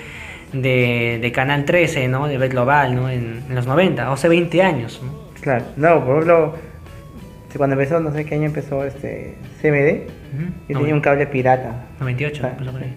de, 0.53 1.18
de 1.20 1.32
Canal 1.32 1.64
13, 1.64 2.07
¿no? 2.07 2.28
de 2.28 2.38
Bet 2.38 2.53
Global, 2.53 2.94
¿no? 2.94 3.11
en, 3.11 3.42
en 3.49 3.55
los 3.55 3.66
90, 3.66 4.12
hace 4.12 4.28
20 4.28 4.62
años. 4.62 5.01
¿no? 5.03 5.11
Claro, 5.40 5.64
no, 5.76 6.05
por 6.05 6.14
ejemplo, 6.22 6.55
cuando 7.57 7.74
empezó, 7.74 7.99
no 7.99 8.12
sé 8.12 8.24
qué 8.24 8.36
año 8.36 8.44
empezó 8.47 8.84
este 8.84 9.34
CMD, 9.61 10.09
yo 10.68 10.78
tenía 10.78 10.94
un 10.94 11.01
cable 11.01 11.26
pirata. 11.26 11.86
98, 11.99 12.42
Ah, 12.44 12.51
empezó 12.53 12.70
por 12.72 12.82
ahí. 12.82 12.94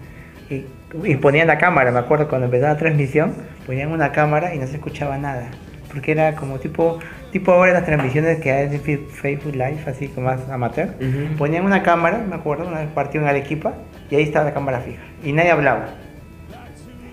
Y, 0.48 0.66
y 1.12 1.16
ponían 1.16 1.48
la 1.48 1.58
cámara, 1.58 1.90
me 1.90 1.98
acuerdo, 1.98 2.28
cuando 2.28 2.44
empezaba 2.44 2.74
la 2.74 2.78
transmisión, 2.78 3.34
ponían 3.66 3.90
una 3.90 4.12
cámara 4.12 4.54
y 4.54 4.58
no 4.58 4.66
se 4.68 4.74
escuchaba 4.76 5.18
nada. 5.18 5.50
porque 5.92 6.12
era 6.12 6.36
como 6.36 6.58
tipo, 6.60 6.98
tipo 7.32 7.52
ahora 7.52 7.72
las 7.72 7.84
transmisiones 7.84 8.38
que 8.40 8.50
hay 8.52 8.78
Fe- 8.78 9.06
Facebook 9.10 9.52
Live, 9.54 9.78
así 9.86 10.08
como 10.08 10.26
más 10.26 10.48
amateur. 10.48 10.88
Ujú. 11.00 11.36
Ponían 11.38 11.64
una 11.64 11.82
cámara, 11.82 12.18
me 12.28 12.34
acuerdo, 12.34 12.66
una 12.66 12.80
vez 12.80 12.88
partido 12.88 13.24
en 13.24 13.30
Arequipa, 13.30 13.74
y 14.10 14.16
ahí 14.16 14.22
estaba 14.22 14.44
la 14.46 14.54
cámara 14.54 14.80
fija. 14.80 15.02
Y 15.24 15.32
nadie 15.32 15.50
hablaba. 15.50 15.88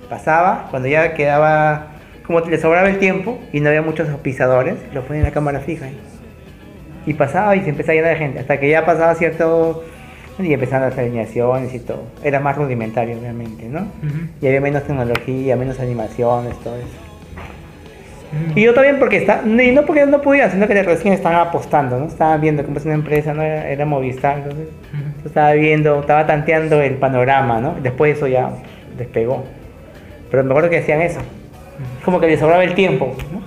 Pasaba, 0.09 0.68
cuando 0.72 0.88
ya 0.88 1.13
quedaba, 1.13 1.88
como 2.26 2.39
le 2.41 2.57
sobraba 2.57 2.88
el 2.89 2.97
tiempo 2.99 3.39
y 3.51 3.59
no 3.59 3.68
había 3.70 3.82
muchos 3.82 4.07
pisadores, 4.20 4.76
lo 4.93 5.01
ponían 5.03 5.26
en 5.26 5.30
la 5.30 5.34
cámara 5.34 5.59
fija. 5.59 5.86
ahí. 5.86 5.99
Y 7.05 7.13
pasaba 7.13 7.55
y 7.55 7.61
se 7.63 7.70
empezaba 7.70 7.93
a 7.93 7.95
llenar 7.95 8.11
de 8.13 8.18
gente, 8.18 8.39
hasta 8.39 8.59
que 8.59 8.70
ya 8.70 8.86
pasaba 8.86 9.15
cierto... 9.15 9.84
Y 10.39 10.53
empezaron 10.53 10.88
las 10.88 10.97
alineaciones 10.99 11.74
y 11.74 11.80
todo. 11.80 12.03
Era 12.24 12.39
más 12.39 12.55
rudimentario, 12.55 13.18
obviamente, 13.18 13.68
¿no? 13.68 13.88
Y 14.39 14.45
había 14.45 14.61
menos 14.61 14.84
tecnología, 14.84 15.55
menos 15.55 15.80
animaciones, 15.80 16.55
todo 16.59 16.76
eso. 16.76 16.88
Y 18.55 18.61
yo 18.63 18.73
también 18.73 18.99
porque 18.99 19.17
está, 19.17 19.41
y 19.45 19.71
no 19.71 19.86
porque 19.86 20.05
no 20.05 20.21
podían, 20.21 20.51
sino 20.51 20.67
que 20.67 20.84
recién 20.84 21.13
estaban 21.13 21.39
apostando, 21.47 21.97
¿no? 21.97 22.07
Estaban 22.07 22.41
viendo 22.41 22.63
cómo 22.63 22.78
es 22.78 22.86
una 22.86 22.95
empresa, 22.95 23.34
¿no? 23.34 23.41
Era, 23.41 23.69
era 23.69 23.86
Movistar, 23.86 24.39
entonces 24.39 24.67
estaba 25.25 25.53
viendo, 25.53 26.01
estaba 26.01 26.25
tanteando 26.25 26.82
el 26.82 26.95
panorama, 26.95 27.61
¿no? 27.61 27.75
Después 27.82 28.17
eso 28.17 28.28
ya 28.28 28.51
despegó. 28.97 29.45
Pero 30.30 30.43
me 30.43 30.51
acuerdo 30.51 30.69
que 30.69 30.80
hacían 30.80 31.01
eso. 31.01 31.21
Como 32.03 32.19
que 32.19 32.28
les 32.28 32.39
sobraba 32.39 32.63
el 32.63 32.73
tiempo, 32.73 33.15
¿no? 33.32 33.41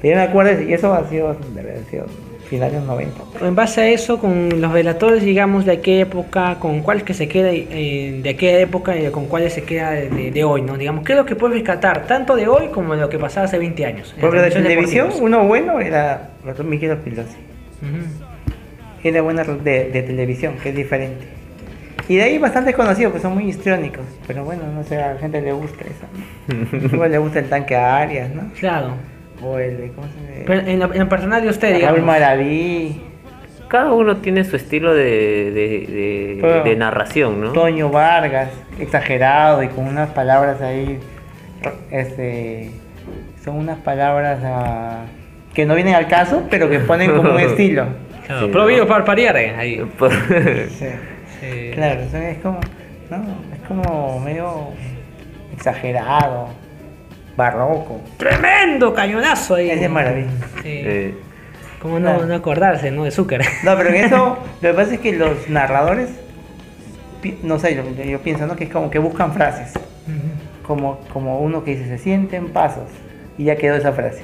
Pero 0.00 0.14
yo 0.14 0.20
me 0.20 0.26
acuerdo, 0.26 0.62
y 0.62 0.72
eso 0.72 0.94
ha 0.94 1.04
sido, 1.08 1.28
haber 1.28 1.84
sido 1.90 2.06
finales 2.50 2.72
de 2.74 2.78
los 2.80 2.88
90. 2.88 3.46
En 3.46 3.54
base 3.54 3.80
a 3.80 3.88
eso, 3.88 4.18
con 4.18 4.60
los 4.60 4.72
veladores, 4.72 5.22
digamos, 5.22 5.64
de 5.64 5.72
aquella 5.72 6.02
época, 6.02 6.56
con 6.58 6.80
cuáles 6.82 7.04
que 7.04 7.14
se 7.14 7.28
queda 7.28 7.50
eh, 7.52 8.20
de 8.22 8.28
aquella 8.30 8.58
época 8.58 8.98
y 8.98 9.08
con 9.10 9.26
cuáles 9.26 9.54
se 9.54 9.62
queda 9.62 9.92
de, 9.92 10.30
de- 10.32 10.44
hoy, 10.44 10.62
¿no? 10.62 10.76
Digamos, 10.76 11.04
¿qué 11.04 11.12
es 11.12 11.18
lo 11.18 11.24
que 11.24 11.36
puedes 11.36 11.54
rescatar, 11.56 12.06
tanto 12.06 12.34
de 12.36 12.48
hoy 12.48 12.68
como 12.68 12.94
de 12.94 13.00
lo 13.00 13.08
que 13.08 13.18
pasaba 13.18 13.46
hace 13.46 13.56
20 13.58 13.86
años? 13.86 14.14
Porque 14.20 14.40
de 14.40 14.50
televisión, 14.50 15.06
deportivas? 15.08 15.20
uno 15.20 15.46
bueno 15.46 15.80
era 15.80 16.30
Miguel 16.64 16.96
Pilosi. 16.98 17.36
Ujú. 17.82 19.08
Era 19.08 19.22
buena 19.22 19.44
de, 19.44 19.90
de 19.90 20.02
televisión, 20.02 20.54
que 20.62 20.70
es 20.70 20.76
diferente. 20.76 21.24
Y 22.08 22.16
de 22.16 22.24
ahí 22.24 22.38
bastantes 22.38 22.74
conocidos, 22.74 23.12
que 23.12 23.20
son 23.20 23.34
muy 23.34 23.44
histriónicos. 23.48 24.02
Pero 24.26 24.44
bueno, 24.44 24.62
no 24.74 24.82
sé, 24.82 25.00
a 25.00 25.14
la 25.14 25.18
gente 25.20 25.40
le 25.40 25.52
gusta 25.52 25.84
eso. 25.84 26.86
Igual 26.94 27.12
le 27.12 27.18
gusta 27.18 27.38
el 27.38 27.48
tanque 27.48 27.76
a 27.76 27.98
Arias, 27.98 28.34
¿no? 28.34 28.42
Claro. 28.58 28.94
O 29.42 29.58
el 29.58 29.76
de, 29.78 29.88
¿cómo 29.92 30.06
se 30.08 30.14
llama? 30.32 30.44
Pero 30.46 30.60
en, 30.68 30.78
lo, 30.80 30.92
en 30.92 30.98
lo 31.00 31.08
personal 31.08 31.42
de 31.42 31.48
usted, 31.48 31.68
Raúl 31.70 31.78
digamos. 31.80 32.02
Maraví, 32.02 33.02
Cada 33.68 33.92
uno 33.92 34.16
tiene 34.18 34.44
su 34.44 34.56
estilo 34.56 34.92
de, 34.94 35.04
de, 35.04 35.50
de- 35.86 36.38
Pero- 36.40 36.64
de 36.64 36.76
narración, 36.76 37.40
¿no? 37.40 37.52
Toño 37.52 37.88
Vargas, 37.90 38.50
exagerado 38.78 39.62
y 39.62 39.68
con 39.68 39.86
unas 39.86 40.10
palabras 40.10 40.60
ahí, 40.60 40.98
este, 41.90 42.70
son 43.44 43.56
unas 43.56 43.78
palabras 43.78 44.40
ah, 44.44 45.02
que 45.54 45.64
no 45.66 45.74
vienen 45.74 45.94
al 45.94 46.08
caso, 46.08 46.44
pero 46.50 46.68
que 46.68 46.80
ponen 46.80 47.14
como 47.16 47.30
un 47.32 47.40
estilo. 47.40 47.86
Claro, 48.26 48.46
Sí, 48.46 48.52
prohibido 48.52 48.84
¿no? 48.84 48.88
para 48.88 49.04
pariar 49.04 49.36
ahí. 49.36 49.80
Sí. 50.78 50.86
Sí. 51.40 51.70
Claro, 51.74 52.00
es 52.02 52.38
como, 52.42 52.60
no, 53.10 53.16
es 53.54 53.66
como 53.66 54.20
medio 54.20 54.68
exagerado, 55.54 56.48
barroco. 57.36 58.00
Tremendo 58.16 58.94
cañonazo 58.94 59.54
ahí. 59.56 59.70
Es 59.70 59.80
de 59.80 59.88
maravilla. 59.88 60.30
Sí. 60.62 60.68
Eh, 60.68 61.14
¿Cómo 61.80 61.98
no, 61.98 62.10
acordarse, 62.34 62.90
no? 62.90 63.04
De 63.04 63.10
Zucker. 63.10 63.42
No, 63.64 63.76
pero 63.76 63.90
en 63.90 64.04
eso, 64.04 64.38
lo 64.60 64.70
que 64.70 64.74
pasa 64.74 64.94
es 64.94 65.00
que 65.00 65.12
los 65.12 65.48
narradores, 65.48 66.10
no 67.42 67.58
sé, 67.58 67.74
yo, 67.74 67.82
yo 68.04 68.20
pienso, 68.20 68.46
¿no? 68.46 68.56
Que 68.56 68.64
es 68.64 68.70
como 68.70 68.90
que 68.90 68.98
buscan 68.98 69.32
frases. 69.32 69.72
Como, 70.66 71.00
como 71.12 71.40
uno 71.40 71.64
que 71.64 71.72
dice, 71.72 71.88
se 71.88 71.98
sienten 71.98 72.50
pasos. 72.50 72.88
Y 73.38 73.44
ya 73.44 73.56
quedó 73.56 73.76
esa 73.76 73.92
frase. 73.92 74.22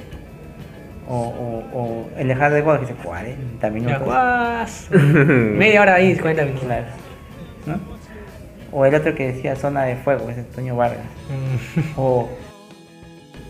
O, 1.08 1.14
o, 1.14 1.78
o 1.78 2.08
el 2.18 2.28
dejar 2.28 2.52
de 2.52 2.62
juego 2.62 2.80
que 2.80 2.86
dice 2.86 2.98
40 3.02 3.66
Ya, 3.66 3.70
minutos. 3.70 4.88
Media 4.90 5.80
hora 5.80 5.94
ahí, 5.94 6.14
40 6.16 6.44
minutos. 6.44 6.66
Claro. 6.66 6.86
¿no? 7.66 7.96
O 8.72 8.84
el 8.84 8.94
otro 8.94 9.14
que 9.14 9.32
decía 9.32 9.56
zona 9.56 9.84
de 9.84 9.96
fuego, 9.96 10.28
ese 10.28 10.40
Antonio 10.40 10.76
Vargas. 10.76 10.98
Mm. 11.30 11.80
O 11.96 12.28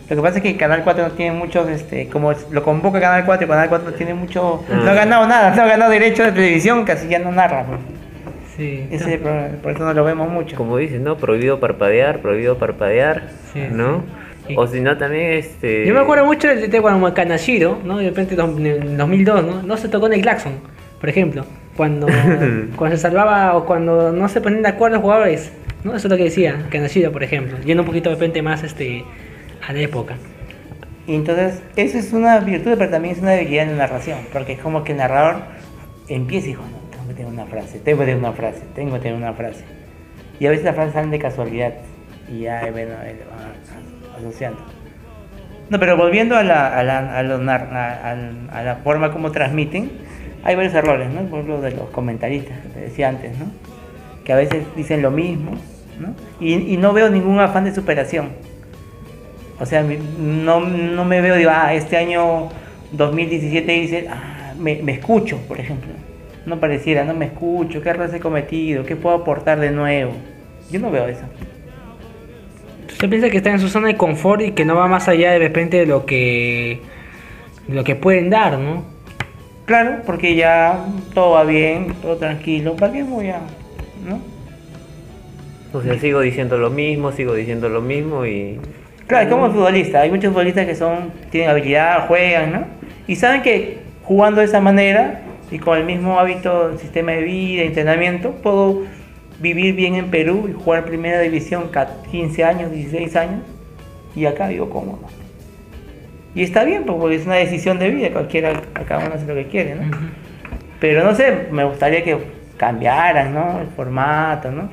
lo 0.09 0.15
que 0.15 0.21
pasa 0.21 0.37
es 0.37 0.43
que 0.43 0.55
Canal 0.57 0.83
4 0.83 1.03
no 1.09 1.11
tiene 1.13 1.37
muchos, 1.37 1.67
este, 1.69 2.07
como 2.07 2.33
lo 2.51 2.63
convoca 2.63 2.99
Canal 2.99 3.25
4 3.25 3.45
y 3.45 3.49
Canal 3.49 3.69
4 3.69 3.89
no 3.91 3.95
tiene 3.95 4.13
mucho, 4.13 4.63
no 4.69 4.89
ha 4.89 4.93
ganado 4.93 5.27
nada, 5.27 5.53
no 5.55 5.61
ha 5.63 5.65
ganado 5.67 5.91
derecho 5.91 6.23
de 6.23 6.31
televisión, 6.31 6.85
casi 6.85 7.07
ya 7.07 7.19
no 7.19 7.31
narra. 7.31 7.65
pues. 7.65 7.79
Sí. 8.55 8.87
Ese 8.89 8.95
es 9.03 9.11
el 9.13 9.19
problema, 9.19 9.47
por 9.61 9.71
eso 9.73 9.83
no 9.83 9.93
lo 9.93 10.03
vemos 10.03 10.29
mucho. 10.29 10.55
como 10.55 10.77
dices, 10.77 10.99
¿no? 11.01 11.17
Prohibido 11.17 11.59
parpadear, 11.59 12.21
prohibido 12.21 12.57
parpadear, 12.57 13.29
Sí, 13.53 13.61
¿no? 13.71 14.03
sí. 14.47 14.55
O 14.57 14.65
si 14.65 14.79
no, 14.79 14.97
también 14.97 15.33
este... 15.33 15.85
Yo 15.85 15.93
me 15.93 15.99
acuerdo 15.99 16.25
mucho 16.25 16.47
de, 16.47 16.67
de 16.67 16.81
cuando 16.81 17.13
Kanashiro, 17.13 17.77
¿no? 17.83 17.97
De 17.97 18.05
repente 18.09 18.33
en 18.33 18.97
2002, 18.97 19.43
¿no? 19.45 19.61
No 19.61 19.77
se 19.77 19.89
tocó 19.89 20.07
en 20.07 20.13
el 20.13 20.21
claxon, 20.21 20.53
por 20.99 21.09
ejemplo. 21.09 21.45
Cuando, 21.75 22.07
cuando 22.77 22.95
se 22.95 23.01
salvaba 23.03 23.55
o 23.55 23.65
cuando 23.65 24.11
no 24.11 24.27
se 24.29 24.41
ponían 24.41 24.63
de 24.63 24.69
acuerdo 24.69 24.95
los 24.95 25.03
jugadores, 25.03 25.51
¿no? 25.83 25.91
Eso 25.95 26.07
es 26.07 26.11
lo 26.11 26.17
que 26.17 26.23
decía 26.23 26.65
Kanashiro, 26.71 27.11
por 27.11 27.23
ejemplo. 27.23 27.57
Yendo 27.63 27.83
un 27.83 27.87
poquito 27.87 28.09
de 28.09 28.15
repente 28.15 28.41
más 28.41 28.63
este, 28.63 29.03
a 29.67 29.73
la 29.73 29.79
época. 29.79 30.15
Y 31.05 31.15
entonces, 31.15 31.61
eso 31.75 31.97
es 31.97 32.11
una 32.13 32.39
virtud, 32.39 32.73
pero 32.77 32.89
también 32.89 33.15
es 33.15 33.21
una 33.21 33.31
debilidad 33.31 33.63
en 33.65 33.77
la 33.77 33.87
narración, 33.87 34.19
porque 34.33 34.53
es 34.53 34.59
como 34.59 34.83
que 34.83 34.91
el 34.93 34.97
narrador 34.97 35.35
empieza 36.09 36.47
y 36.47 36.49
dice, 36.51 36.61
no, 36.61 36.89
tengo 36.89 37.07
que 37.07 37.13
tener 37.13 37.31
una 37.31 37.45
frase, 37.45 37.79
tengo 37.79 37.99
que 37.99 38.05
tener 38.05 38.19
una 38.19 38.33
frase, 38.33 38.61
tengo 38.75 38.93
que 38.95 38.99
tener 38.99 39.17
una 39.17 39.33
frase. 39.33 39.63
Y 40.39 40.45
a 40.47 40.49
veces 40.49 40.65
las 40.65 40.75
frases 40.75 40.93
salen 40.93 41.11
de 41.11 41.19
casualidad 41.19 41.73
y 42.29 42.41
ya, 42.41 42.61
bueno, 42.71 42.91
él 43.05 43.19
va 43.31 44.15
a- 44.15 44.17
asociando. 44.19 44.59
No, 45.69 45.79
pero 45.79 45.97
volviendo 45.97 46.35
a 46.35 46.43
la, 46.43 46.77
a 46.77 46.83
la, 46.83 46.99
a 46.99 47.19
a, 47.19 48.11
a 48.59 48.63
la 48.63 48.75
forma 48.83 49.11
como 49.11 49.31
transmiten, 49.31 49.91
hay 50.43 50.55
varios 50.55 50.73
errores, 50.73 51.09
¿no? 51.09 51.21
Por 51.23 51.39
ejemplo, 51.39 51.61
de 51.61 51.71
los 51.71 51.89
comentaristas, 51.89 52.57
que 52.73 52.79
decía 52.81 53.09
antes, 53.09 53.37
¿no? 53.37 53.45
Que 54.23 54.33
a 54.33 54.35
veces 54.37 54.63
dicen 54.75 55.01
lo 55.01 55.11
mismo, 55.11 55.51
¿no? 55.99 56.13
Y, 56.39 56.53
y 56.73 56.77
no 56.77 56.93
veo 56.93 57.09
ningún 57.09 57.39
afán 57.39 57.65
de 57.65 57.73
superación. 57.73 58.29
O 59.59 59.65
sea, 59.65 59.81
mi- 59.83 59.97
no, 60.19 60.59
no 60.61 61.05
me 61.05 61.21
veo, 61.21 61.35
digo, 61.35 61.49
ah, 61.53 61.73
este 61.73 61.97
año 61.97 62.49
2017 62.91 63.71
dice, 63.71 64.07
ah, 64.09 64.53
me, 64.59 64.75
me 64.83 64.93
escucho, 64.93 65.37
por 65.47 65.59
ejemplo. 65.59 65.89
No 66.45 66.59
pareciera, 66.59 67.03
no 67.03 67.13
me 67.13 67.25
escucho, 67.25 67.81
qué 67.81 67.89
errores 67.89 68.13
he 68.13 68.19
cometido, 68.19 68.85
qué 68.85 68.95
puedo 68.95 69.15
aportar 69.17 69.59
de 69.59 69.71
nuevo. 69.71 70.13
Yo 70.71 70.79
no 70.79 70.91
veo 70.91 71.07
eso. 71.07 71.23
Usted 72.89 73.09
piensa 73.09 73.29
que 73.29 73.37
está 73.37 73.51
en 73.51 73.59
su 73.59 73.67
zona 73.67 73.87
de 73.87 73.95
confort 73.97 74.41
y 74.41 74.51
que 74.51 74.65
no 74.65 74.75
va 74.75 74.87
más 74.87 75.07
allá 75.07 75.31
de 75.31 75.39
repente 75.39 75.77
de 75.77 75.85
lo 75.85 76.05
que, 76.05 76.81
de 77.67 77.73
lo 77.75 77.83
que 77.83 77.95
pueden 77.95 78.29
dar, 78.29 78.57
¿no? 78.57 78.85
Claro, 79.65 79.97
porque 80.05 80.35
ya 80.35 80.85
todo 81.13 81.31
va 81.31 81.43
bien, 81.43 81.93
todo 82.01 82.15
tranquilo. 82.15 82.75
¿Para 82.75 82.93
qué 82.93 83.03
voy 83.03 83.29
a.? 83.29 83.41
¿No? 84.07 84.19
O 85.77 85.81
sea, 85.81 85.99
sigo 85.99 86.21
diciendo 86.21 86.57
lo 86.57 86.69
mismo, 86.69 87.11
sigo 87.11 87.33
diciendo 87.33 87.67
lo 87.67 87.81
mismo 87.81 88.25
y... 88.25 88.59
Claro, 89.07 89.23
es 89.25 89.31
como 89.33 89.49
futbolista. 89.51 90.01
Hay 90.01 90.09
muchos 90.09 90.31
futbolistas 90.31 90.65
que 90.65 90.75
son 90.75 91.11
tienen 91.31 91.49
habilidad, 91.49 92.07
juegan, 92.07 92.51
¿no? 92.51 92.65
Y 93.07 93.15
saben 93.15 93.41
que 93.41 93.79
jugando 94.03 94.41
de 94.41 94.45
esa 94.47 94.59
manera 94.59 95.21
y 95.49 95.59
con 95.59 95.77
el 95.77 95.85
mismo 95.85 96.19
hábito, 96.19 96.77
sistema 96.77 97.13
de 97.13 97.21
vida, 97.23 97.63
entrenamiento, 97.63 98.31
puedo 98.43 98.83
vivir 99.39 99.75
bien 99.75 99.95
en 99.95 100.09
Perú 100.09 100.47
y 100.49 100.53
jugar 100.61 100.83
primera 100.85 101.19
división 101.21 101.69
ca- 101.69 101.87
15 102.11 102.43
años, 102.43 102.71
16 102.71 103.15
años 103.15 103.41
y 104.15 104.25
acá 104.25 104.47
vivo 104.49 104.69
cómodo. 104.69 104.99
Y 106.35 106.43
está 106.43 106.63
bien, 106.65 106.83
pues, 106.83 106.97
porque 106.99 107.15
es 107.15 107.25
una 107.25 107.35
decisión 107.35 107.79
de 107.79 107.89
vida, 107.89 108.11
cualquiera, 108.11 108.61
cada 108.87 109.05
uno 109.05 109.15
hace 109.15 109.25
lo 109.25 109.35
que 109.35 109.47
quiere, 109.47 109.75
¿no? 109.75 109.83
Pero 110.79 111.03
no 111.03 111.15
sé, 111.15 111.47
me 111.51 111.63
gustaría 111.63 112.03
que 112.03 112.17
cambiaran, 112.57 113.33
¿no? 113.33 113.59
El 113.61 113.67
formato, 113.67 114.51
¿no? 114.51 114.69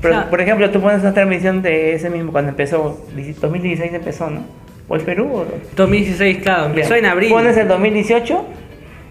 Pero, 0.00 0.14
Claro. 0.14 0.30
por 0.30 0.40
ejemplo, 0.40 0.70
tú 0.70 0.80
pones 0.80 1.00
una 1.02 1.12
transmisión 1.12 1.60
de 1.62 1.94
ese 1.94 2.08
mismo, 2.10 2.32
cuando 2.32 2.50
empezó, 2.50 3.04
2016 3.40 3.92
empezó, 3.92 4.30
¿no? 4.30 4.40
¿O 4.88 4.96
el 4.96 5.02
Perú? 5.02 5.30
O... 5.32 5.46
2016, 5.76 6.38
claro, 6.38 6.66
empezó 6.66 6.94
en 6.94 7.06
abril. 7.06 7.30
Pones 7.30 7.56
el 7.56 7.68
2018 7.68 8.46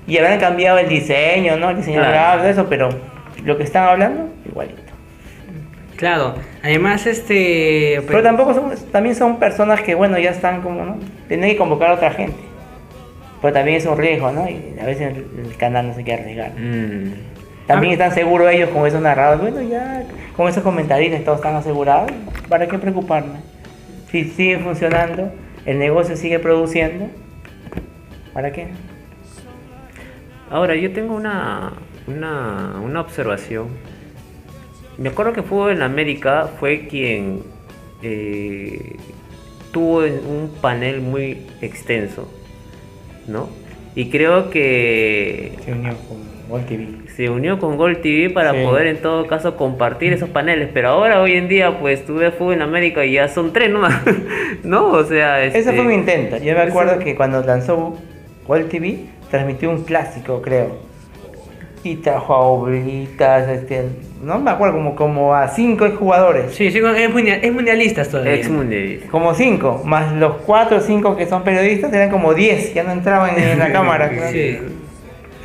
y 0.07 0.17
habrán 0.17 0.39
cambiado 0.39 0.77
el 0.79 0.89
diseño, 0.89 1.57
¿no? 1.57 1.69
El 1.69 1.77
diseño 1.77 1.99
Claro. 1.99 2.11
gráfico, 2.11 2.47
eso, 2.49 2.65
pero 2.69 2.89
lo 3.45 3.57
que 3.57 3.63
están 3.63 3.87
hablando, 3.87 4.29
igualito. 4.45 4.81
Claro, 5.95 6.35
además 6.63 7.05
este... 7.07 8.01
Pero 8.07 8.23
tampoco 8.23 8.53
son, 8.53 8.71
también 8.91 9.15
son 9.15 9.37
personas 9.37 9.81
que, 9.81 9.95
bueno, 9.95 10.17
ya 10.17 10.31
están 10.31 10.61
como, 10.61 10.83
¿no? 10.85 10.97
Tienen 11.27 11.49
que 11.51 11.57
convocar 11.57 11.91
a 11.91 11.93
otra 11.95 12.11
gente. 12.11 12.37
Pero 13.41 13.53
también 13.53 13.77
es 13.77 13.85
un 13.85 13.97
riesgo, 13.97 14.31
¿no? 14.31 14.49
Y 14.49 14.75
a 14.81 14.85
veces 14.85 15.15
el, 15.15 15.45
el 15.45 15.55
canal 15.57 15.87
no 15.87 15.93
se 15.93 16.03
quiere 16.03 16.21
arriesgar. 16.23 16.51
Mm, 16.57 17.13
También 17.69 17.93
están 17.93 18.11
seguros 18.11 18.51
ellos 18.51 18.71
con 18.71 18.87
esos 18.87 18.99
narradores. 18.99 19.41
Bueno, 19.41 19.61
ya 19.61 20.03
con 20.35 20.47
esos 20.47 20.63
comentaristas 20.63 21.23
todos 21.23 21.37
están 21.37 21.55
asegurados. 21.55 22.11
¿Para 22.47 22.67
qué 22.67 22.79
preocuparme? 22.79 23.41
Si 24.09 24.23
sigue 24.23 24.57
funcionando, 24.57 25.31
el 25.67 25.77
negocio 25.77 26.17
sigue 26.17 26.39
produciendo. 26.39 27.09
¿Para 28.33 28.51
qué? 28.51 28.69
Ahora, 30.49 30.75
yo 30.75 30.91
tengo 30.93 31.15
una, 31.15 31.73
una, 32.07 32.81
una 32.83 33.01
observación. 33.01 33.67
Me 34.97 35.09
acuerdo 35.09 35.33
que 35.33 35.43
Fútbol 35.43 35.73
en 35.73 35.83
América 35.83 36.49
fue 36.59 36.87
quien 36.87 37.43
eh, 38.01 38.95
tuvo 39.71 39.99
un 39.99 40.55
panel 40.59 41.01
muy 41.01 41.45
extenso, 41.61 42.33
¿no? 43.27 43.47
Y 43.93 44.09
creo 44.09 44.49
que 44.49 45.53
Se 45.63 45.71
unió 45.71 45.95
con 46.07 46.17
Gol 46.49 46.65
TV. 46.65 47.08
Se 47.19 47.29
unió 47.29 47.59
con 47.59 47.75
Gol 47.75 47.97
TV 47.97 48.29
para 48.29 48.53
Sí. 48.53 48.63
poder 48.63 48.87
en 48.87 49.01
todo 49.01 49.27
caso 49.27 49.57
compartir 49.57 50.13
esos 50.13 50.29
paneles, 50.29 50.69
pero 50.73 50.87
ahora 50.87 51.21
hoy 51.21 51.33
en 51.33 51.49
día 51.49 51.77
pues 51.77 52.05
tú 52.05 52.15
ves 52.15 52.33
fútbol 52.33 52.53
en 52.53 52.61
América 52.61 53.03
y 53.03 53.11
ya 53.11 53.27
son 53.27 53.51
tres 53.51 53.69
nomás, 53.69 53.93
¿no? 54.63 54.85
O 54.85 55.03
sea, 55.03 55.43
Ese 55.43 55.59
este, 55.59 55.73
fue 55.73 55.81
un 55.85 55.91
intento. 55.91 56.37
Yo 56.37 56.53
me 56.55 56.61
ese- 56.61 56.69
acuerdo 56.69 56.97
que 56.99 57.15
cuando 57.15 57.41
lanzó 57.43 57.97
Gol 58.47 58.69
TV, 58.69 58.99
transmitió 59.29 59.69
un 59.69 59.83
clásico, 59.83 60.41
creo. 60.41 60.77
Y 61.83 61.97
trajo 61.97 62.33
a 62.33 62.39
Oblitas, 62.39 63.49
este, 63.49 63.83
no 64.23 64.39
me 64.39 64.51
acuerdo, 64.51 64.75
como, 64.75 64.95
como 64.95 65.35
a 65.35 65.49
cinco 65.49 65.89
jugadores. 65.99 66.53
Sí, 66.55 66.71
sí, 66.71 66.77
es, 66.77 67.09
mundial, 67.13 67.39
es 67.43 67.51
mundialistas 67.53 68.07
todavía. 68.07 68.33
ex 68.35 68.49
mundialista. 68.49 69.09
Como 69.09 69.33
cinco, 69.33 69.81
más 69.83 70.13
los 70.13 70.37
cuatro 70.45 70.77
o 70.77 70.79
cinco 70.79 71.17
que 71.17 71.25
son 71.25 71.43
periodistas, 71.43 71.91
eran 71.91 72.09
como 72.11 72.33
diez, 72.33 72.73
ya 72.73 72.83
no 72.85 72.93
entraban 72.93 73.37
en 73.37 73.59
la 73.59 73.71
cámara. 73.73 74.09
Sí. 74.31 74.57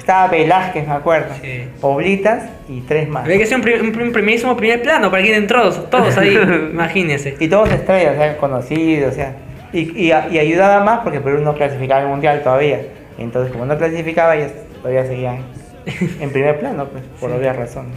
Estaba 0.05 0.29
Velázquez, 0.29 0.87
me 0.87 0.93
acuerdo. 0.93 1.35
Sí. 1.41 1.65
Oblitas 1.81 2.51
y 2.69 2.83
tres 2.83 3.09
más. 3.09 3.25
Había 3.25 3.39
que 3.39 3.47
ser 3.47 3.57
un, 3.57 3.63
prim- 3.63 3.81
un 3.87 3.93
prim- 3.93 4.13
primerísimo 4.13 4.55
primer 4.55 4.83
plano 4.83 5.11
para 5.11 5.23
que 5.23 5.35
entren 5.35 5.63
todos, 5.91 6.19
ahí, 6.19 6.37
imagínense. 6.73 7.37
Y 7.41 7.49
todos 7.49 7.71
estrellas, 7.71 8.13
o 8.15 8.19
sea, 8.19 8.37
conocidos, 8.37 9.13
o 9.13 9.15
sea. 9.15 9.35
Y, 9.73 9.79
y, 9.99 10.09
y 10.09 10.39
ayudaba 10.39 10.85
más 10.85 11.01
porque 11.01 11.21
Perú 11.21 11.41
no 11.41 11.55
clasificaba 11.55 12.03
al 12.03 12.09
mundial 12.09 12.43
todavía. 12.43 12.83
Entonces, 13.17 13.51
como 13.51 13.65
no 13.65 13.79
clasificaba, 13.79 14.37
ellos 14.37 14.53
todavía 14.83 15.07
seguían 15.07 15.39
en 16.21 16.31
primer 16.31 16.59
plano, 16.59 16.85
pues, 16.87 17.03
por 17.19 17.31
obvias 17.33 17.57
razones. 17.57 17.95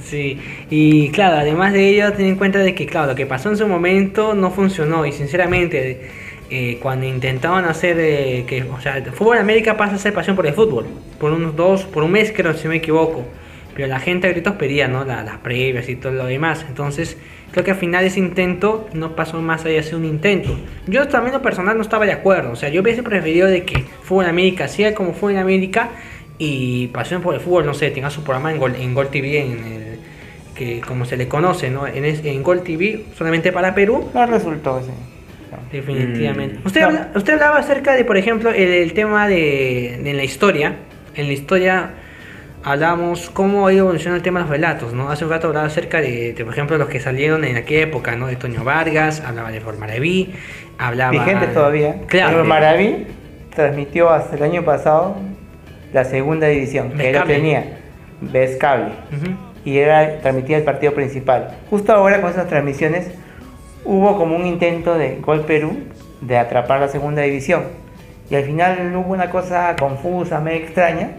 Sí, 0.00 0.40
y 0.70 1.10
claro, 1.10 1.36
además 1.36 1.72
de 1.72 1.88
ello, 1.88 2.12
ten 2.12 2.26
en 2.26 2.36
cuenta 2.36 2.58
de 2.58 2.74
que, 2.74 2.86
claro, 2.86 3.06
lo 3.08 3.14
que 3.14 3.26
pasó 3.26 3.48
en 3.48 3.56
su 3.56 3.66
momento 3.68 4.34
no 4.34 4.50
funcionó 4.50 5.06
y 5.06 5.12
sinceramente, 5.12 6.08
eh, 6.54 6.78
cuando 6.82 7.06
intentaban 7.06 7.64
hacer 7.64 7.96
eh, 7.98 8.44
que, 8.46 8.62
o 8.64 8.80
sea, 8.80 8.98
el 8.98 9.04
Fútbol 9.12 9.36
en 9.36 9.42
América 9.42 9.76
pasa 9.76 9.94
a 9.94 9.98
ser 9.98 10.12
pasión 10.12 10.36
por 10.36 10.46
el 10.46 10.52
fútbol, 10.54 10.86
por 11.18 11.32
unos 11.32 11.56
dos, 11.56 11.84
por 11.84 12.02
un 12.02 12.12
mes 12.12 12.32
creo, 12.36 12.52
si 12.54 12.68
me 12.68 12.76
equivoco, 12.76 13.24
pero 13.74 13.88
la 13.88 13.98
gente 14.00 14.26
a 14.26 14.30
gritos 14.30 14.54
pedía, 14.56 14.86
¿no? 14.86 15.04
La- 15.04 15.22
las 15.24 15.38
previas 15.38 15.88
y 15.88 15.96
todo 15.96 16.12
lo 16.12 16.26
demás, 16.26 16.64
entonces 16.68 17.16
creo 17.52 17.64
que 17.64 17.70
al 17.70 17.76
final 17.78 18.04
ese 18.04 18.18
intento 18.18 18.86
no 18.92 19.16
pasó 19.16 19.40
más 19.40 19.64
allá 19.64 19.80
de 19.82 19.96
un 19.96 20.04
intento. 20.04 20.56
Yo 20.86 21.08
también 21.08 21.32
lo 21.34 21.42
personal 21.42 21.76
no 21.76 21.82
estaba 21.82 22.04
de 22.06 22.12
acuerdo, 22.12 22.52
o 22.52 22.56
sea, 22.56 22.68
yo 22.68 22.82
hubiese 22.82 23.02
preferido 23.02 23.48
de 23.48 23.64
que 23.64 23.84
Fútbol 24.02 24.24
en 24.24 24.30
América 24.30 24.68
sea 24.68 24.94
como 24.94 25.14
Fútbol 25.14 25.32
en 25.32 25.38
América 25.38 25.90
y 26.38 26.88
pasión 26.88 27.22
por 27.22 27.34
el 27.34 27.40
fútbol, 27.40 27.64
no 27.66 27.72
sé, 27.74 27.90
tenga 27.90 28.10
su 28.10 28.22
programa 28.24 28.52
en 28.52 28.58
Gol, 28.58 28.74
en 28.76 28.94
Gol 28.94 29.08
TV, 29.08 29.40
en 29.40 29.52
el, 29.52 29.98
que 30.54 30.80
como 30.80 31.04
se 31.06 31.16
le 31.16 31.28
conoce, 31.28 31.70
¿no? 31.70 31.86
En, 31.86 32.04
en 32.04 32.42
Gol 32.42 32.62
TV, 32.62 33.04
solamente 33.16 33.52
para 33.52 33.74
Perú, 33.74 34.10
No 34.14 34.26
resultó 34.26 34.78
ese. 34.80 34.90
Definitivamente. 35.72 36.58
Mm. 36.58 36.66
Usted, 36.66 36.80
No. 36.82 36.86
habla- 36.88 37.08
usted 37.14 37.32
hablaba 37.34 37.58
acerca 37.58 37.94
de, 37.94 38.04
por 38.04 38.16
ejemplo, 38.16 38.50
el, 38.50 38.68
el 38.68 38.92
tema 38.92 39.26
de, 39.28 40.00
de 40.02 40.12
la 40.14 40.24
historia. 40.24 40.76
En 41.14 41.26
la 41.26 41.32
historia 41.32 41.90
hablamos 42.64 43.28
cómo 43.30 43.66
ha 43.66 43.72
ido 43.72 43.80
evolucionando 43.84 44.16
el 44.18 44.22
tema 44.22 44.40
de 44.40 44.44
los 44.44 44.50
relatos, 44.50 44.92
¿no? 44.92 45.10
Hace 45.10 45.24
un 45.24 45.30
rato 45.30 45.48
hablaba 45.48 45.66
acerca 45.66 46.00
de, 46.00 46.32
de, 46.32 46.44
por 46.44 46.52
ejemplo, 46.52 46.78
los 46.78 46.88
que 46.88 47.00
salieron 47.00 47.44
en 47.44 47.56
aquella 47.56 47.82
época, 47.82 48.14
¿no? 48.16 48.26
De 48.28 48.36
Toño 48.36 48.62
Vargas, 48.64 49.20
hablaba 49.20 49.50
de 49.50 49.60
Formaraví, 49.60 50.32
hablaba... 50.78 51.10
Vigente 51.10 51.48
todavía. 51.48 51.96
Claro. 52.06 52.32
Pero 52.32 52.44
Maraví 52.44 53.06
transmitió 53.54 54.10
hasta 54.10 54.36
el 54.36 54.42
año 54.44 54.64
pasado 54.64 55.16
la 55.92 56.04
segunda 56.04 56.46
división, 56.46 56.90
que 56.90 56.96
Ves 56.98 57.06
él 57.08 57.14
cable. 57.14 57.34
tenía. 57.34 57.64
Ves 58.20 58.56
cable. 58.56 58.92
Ujú. 59.12 59.34
y 59.64 59.78
era 59.78 60.18
transmitía 60.20 60.56
el 60.58 60.62
partido 60.64 60.94
principal. 60.94 61.56
Justo 61.68 61.92
ahora 61.92 62.20
con 62.20 62.30
esas 62.30 62.48
transmisiones 62.48 63.08
hubo 63.84 64.16
como 64.16 64.36
un 64.36 64.46
intento 64.46 64.94
de 64.96 65.16
Gol 65.20 65.40
Perú 65.42 65.76
de 66.20 66.38
atrapar 66.38 66.80
la 66.80 66.88
segunda 66.88 67.22
división. 67.22 67.64
Y 68.30 68.34
al 68.34 68.44
final 68.44 68.94
hubo 68.96 69.12
una 69.12 69.30
cosa 69.30 69.74
confusa, 69.78 70.40
medio 70.40 70.60
extraña, 70.60 71.10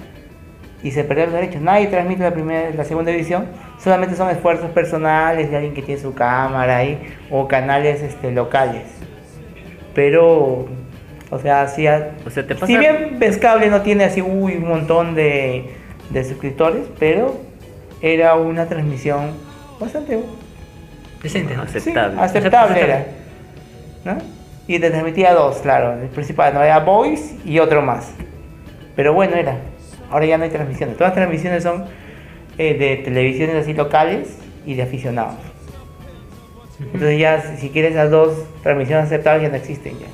y 0.81 0.91
se 0.91 1.03
perdieron 1.03 1.33
los 1.33 1.41
derechos. 1.41 1.61
Nadie 1.61 1.87
transmite 1.87 2.23
la, 2.23 2.31
primera, 2.31 2.69
la 2.75 2.83
segunda 2.83 3.11
división, 3.11 3.45
solamente 3.79 4.15
son 4.15 4.29
esfuerzos 4.29 4.69
personales 4.71 5.49
de 5.49 5.55
alguien 5.57 5.73
que 5.73 5.81
tiene 5.81 6.01
su 6.01 6.13
cámara 6.13 6.77
ahí, 6.77 6.99
o 7.29 7.47
canales 7.47 8.01
este, 8.01 8.31
locales. 8.31 8.83
Pero, 9.93 10.65
o 11.29 11.39
sea, 11.39 11.61
ha- 11.61 11.65
O 12.25 12.29
sea, 12.29 12.47
te 12.47 12.55
pasa 12.55 12.65
si 12.67 12.77
bien 12.77 13.17
Pescable 13.19 13.67
no 13.69 13.81
tiene 13.81 14.05
así 14.05 14.21
uy, 14.21 14.55
un 14.55 14.67
montón 14.67 15.15
de, 15.15 15.69
de 16.09 16.23
suscriptores, 16.23 16.83
pero 16.99 17.35
era 18.01 18.35
una 18.35 18.65
transmisión 18.67 19.31
bastante 19.79 20.17
Decente, 21.23 21.55
¿no? 21.55 21.63
sí, 21.67 21.77
aceptable. 21.77 22.21
aceptable 22.21 22.81
era. 22.81 23.05
¿no? 24.05 24.17
Y 24.67 24.79
te 24.79 24.89
transmitía 24.91 25.33
dos, 25.33 25.57
claro, 25.57 25.93
el 26.01 26.07
principal, 26.09 26.53
no 26.53 26.61
era 26.61 26.79
Voice 26.79 27.35
y 27.45 27.59
otro 27.59 27.81
más. 27.81 28.11
Pero 28.95 29.13
bueno 29.13 29.35
era. 29.35 29.57
Ahora 30.11 30.25
ya 30.25 30.37
no 30.37 30.43
hay 30.43 30.49
transmisiones. 30.51 30.95
Todas 30.97 31.09
las 31.11 31.15
transmisiones 31.15 31.63
son 31.63 31.85
eh, 32.57 32.75
de 32.75 32.97
televisiones 32.97 33.55
así 33.55 33.73
locales 33.73 34.37
y 34.65 34.75
de 34.75 34.83
aficionados. 34.83 35.35
Entonces 36.79 37.19
ya 37.19 37.41
si- 37.57 37.69
quieres 37.69 37.95
las 37.95 38.11
dos 38.11 38.33
transmisiones 38.61 39.05
aceptables 39.05 39.43
ya 39.43 39.49
no 39.49 39.55
existen 39.55 39.93
ya. 39.99 40.07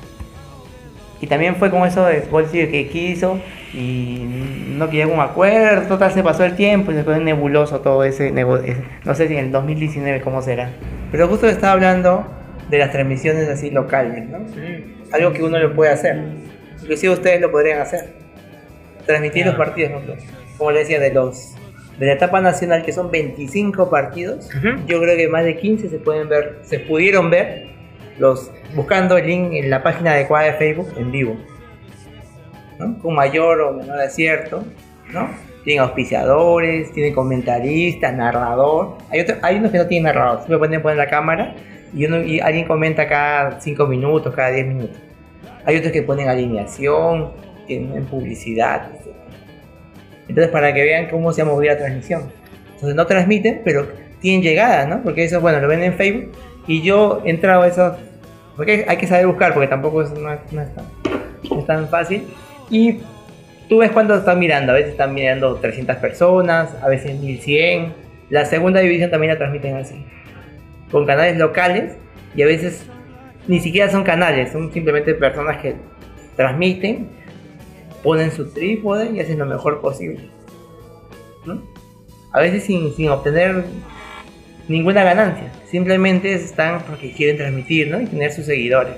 Y 1.20 1.26
también 1.26 1.56
fue 1.56 1.70
con 1.70 1.86
eso 1.86 2.06
de 2.06 2.20
Bolsonaro 2.30 2.70
que 2.70 2.88
quiso 2.88 3.38
y 3.74 4.24
no 4.68 4.88
llegó 4.90 5.12
a 5.12 5.14
un 5.16 5.20
acuerdo, 5.20 5.86
total 5.86 6.12
se 6.12 6.22
pasó 6.22 6.44
el 6.44 6.56
tiempo 6.56 6.92
y 6.92 6.94
se 6.94 7.04
fue 7.04 7.18
nebuloso 7.20 7.80
todo 7.80 8.04
ese 8.04 8.30
negocio. 8.30 8.74
No 9.04 9.14
sé 9.14 9.28
si 9.28 9.36
en 9.36 9.46
el 9.46 9.52
2019 9.52 10.22
cómo 10.22 10.40
será. 10.40 10.70
Pero 11.10 11.28
justo 11.28 11.48
estaba 11.48 11.72
hablando 11.72 12.26
de 12.68 12.78
las 12.78 12.92
transmisiones 12.92 13.48
así 13.48 13.70
locales, 13.70 14.28
¿no? 14.28 14.38
Algo 15.12 15.32
que 15.32 15.42
uno 15.42 15.58
lo 15.58 15.74
puede 15.74 15.90
hacer. 15.90 16.22
Inclusive 16.80 17.14
ustedes 17.14 17.40
lo 17.40 17.50
podrían 17.50 17.80
hacer. 17.80 18.14
Transmitir 19.06 19.46
los 19.46 19.56
partidos, 19.56 19.92
¿no? 19.92 20.14
como 20.56 20.72
le 20.72 20.80
decía, 20.80 21.00
de 21.00 21.12
los 21.12 21.54
de 21.98 22.06
la 22.06 22.12
etapa 22.12 22.40
nacional 22.40 22.82
que 22.82 22.92
son 22.92 23.10
25 23.10 23.90
partidos, 23.90 24.48
yo 24.86 25.00
creo 25.00 25.16
que 25.18 25.28
más 25.28 25.44
de 25.44 25.58
15 25.58 25.90
se 25.90 25.98
pueden 25.98 26.30
ver, 26.30 26.60
se 26.62 26.80
pudieron 26.80 27.28
ver 27.28 27.66
los 28.18 28.50
buscando 28.74 29.18
el 29.18 29.26
link 29.26 29.52
en 29.52 29.68
la 29.68 29.82
página 29.82 30.12
adecuada 30.12 30.46
de 30.46 30.52
Facebook 30.54 30.88
en 30.96 31.12
vivo. 31.12 31.36
¿no? 32.78 32.98
Con 33.00 33.14
mayor 33.14 33.60
o 33.60 33.72
menor 33.74 34.00
acierto, 34.00 34.64
¿no? 35.12 35.28
Tienen 35.64 35.82
auspiciadores, 35.82 36.90
tienen 36.92 37.14
comentaristas, 37.14 38.14
narrador. 38.14 38.96
Hay, 39.10 39.20
otro- 39.20 39.36
hay 39.42 39.56
unos 39.56 39.70
que 39.70 39.78
no 39.78 39.86
tienen 39.86 40.04
narrador, 40.04 40.38
siempre 40.38 40.58
pueden 40.58 40.80
poner 40.82 40.96
la 40.96 41.08
cámara 41.08 41.54
y, 41.94 42.06
uno, 42.06 42.22
y 42.22 42.40
alguien 42.40 42.66
comenta 42.66 43.06
cada 43.06 43.60
5 43.60 43.86
minutos, 43.86 44.34
cada 44.34 44.50
10 44.50 44.66
minutos. 44.66 44.96
Hay 45.66 45.76
otros 45.76 45.92
que 45.92 46.02
ponen 46.02 46.28
alineación, 46.28 47.30
tienen 47.66 48.04
publicidad. 48.06 48.90
etc. 48.94 49.14
Entonces, 50.28 50.50
para 50.52 50.72
que 50.72 50.82
vean 50.82 51.08
cómo 51.10 51.32
se 51.32 51.42
ha 51.42 51.44
movido 51.44 51.72
la 51.74 51.78
transmisión. 51.78 52.30
Entonces, 52.74 52.94
no 52.94 53.06
transmiten, 53.06 53.60
pero 53.64 53.86
tienen 54.20 54.42
llegada, 54.42 54.86
¿no? 54.86 55.02
Porque 55.02 55.24
eso, 55.24 55.40
bueno, 55.40 55.60
lo 55.60 55.68
ven 55.68 55.82
en 55.82 55.94
Facebook. 55.94 56.32
Y 56.66 56.82
yo 56.82 57.20
he 57.24 57.30
entrado 57.30 57.62
a 57.62 57.66
esos. 57.68 57.96
Porque 58.56 58.84
hay 58.88 58.96
que 58.96 59.06
saber 59.06 59.26
buscar, 59.26 59.52
porque 59.52 59.68
tampoco 59.68 60.02
es, 60.02 60.10
no, 60.12 60.20
no 60.20 60.32
es 60.32 60.74
tan, 60.74 60.84
no 61.50 61.58
es 61.60 61.66
tan 61.66 61.88
fácil. 61.88 62.26
Y 62.70 63.00
tú 63.70 63.78
ves 63.78 63.92
cuánto 63.92 64.16
están 64.16 64.38
mirando. 64.38 64.72
A 64.72 64.74
veces 64.74 64.90
están 64.90 65.14
mirando 65.14 65.54
300 65.54 65.96
personas, 65.96 66.76
a 66.82 66.88
veces 66.88 67.18
1100. 67.18 67.94
La 68.28 68.44
segunda 68.44 68.80
división 68.80 69.10
también 69.10 69.32
la 69.32 69.38
transmiten 69.38 69.76
así. 69.76 70.04
Con 70.90 71.06
canales 71.06 71.38
locales 71.38 71.96
y 72.34 72.42
a 72.42 72.46
veces 72.46 72.84
ni 73.46 73.60
siquiera 73.60 73.90
son 73.90 74.02
canales, 74.02 74.52
son 74.52 74.72
simplemente 74.72 75.14
personas 75.14 75.58
que 75.62 75.76
transmiten, 76.36 77.08
ponen 78.02 78.32
su 78.32 78.52
trípode 78.52 79.12
y 79.12 79.20
hacen 79.20 79.38
lo 79.38 79.46
mejor 79.46 79.80
posible. 79.80 80.28
¿no? 81.46 81.62
A 82.32 82.40
veces 82.40 82.64
sin, 82.64 82.92
sin 82.94 83.08
obtener 83.08 83.64
ninguna 84.68 85.04
ganancia, 85.04 85.52
simplemente 85.66 86.34
están 86.34 86.82
porque 86.82 87.12
quieren 87.12 87.36
transmitir 87.36 87.88
¿no? 87.88 88.00
y 88.00 88.06
tener 88.06 88.32
sus 88.32 88.46
seguidores. 88.46 88.96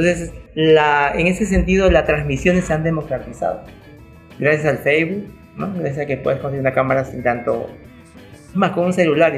Entonces, 0.00 0.32
la, 0.54 1.12
en 1.14 1.26
ese 1.26 1.46
sentido, 1.46 1.90
las 1.90 2.04
transmisiones 2.06 2.64
se 2.64 2.72
han 2.72 2.82
democratizado. 2.82 3.62
Gracias 4.38 4.66
al 4.66 4.78
Facebook, 4.78 5.26
¿no? 5.56 5.72
gracias 5.74 5.98
a 5.98 6.06
que 6.06 6.16
puedes 6.16 6.40
conseguir 6.40 6.60
una 6.60 6.72
cámara 6.72 7.04
sin 7.04 7.22
tanto. 7.22 7.68
Más 8.54 8.72
con 8.72 8.86
un 8.86 8.92
celular. 8.92 9.32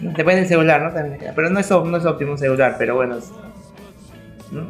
¿no? 0.00 0.10
Depende 0.12 0.36
del 0.40 0.46
celular, 0.46 0.82
¿no? 0.82 0.92
También, 0.92 1.18
pero 1.34 1.50
no 1.50 1.60
es, 1.60 1.70
no 1.70 1.96
es 1.96 2.04
óptimo 2.06 2.32
un 2.32 2.38
celular, 2.38 2.76
pero 2.78 2.94
bueno. 2.96 3.18
es- 3.18 3.32
¿no? 4.50 4.68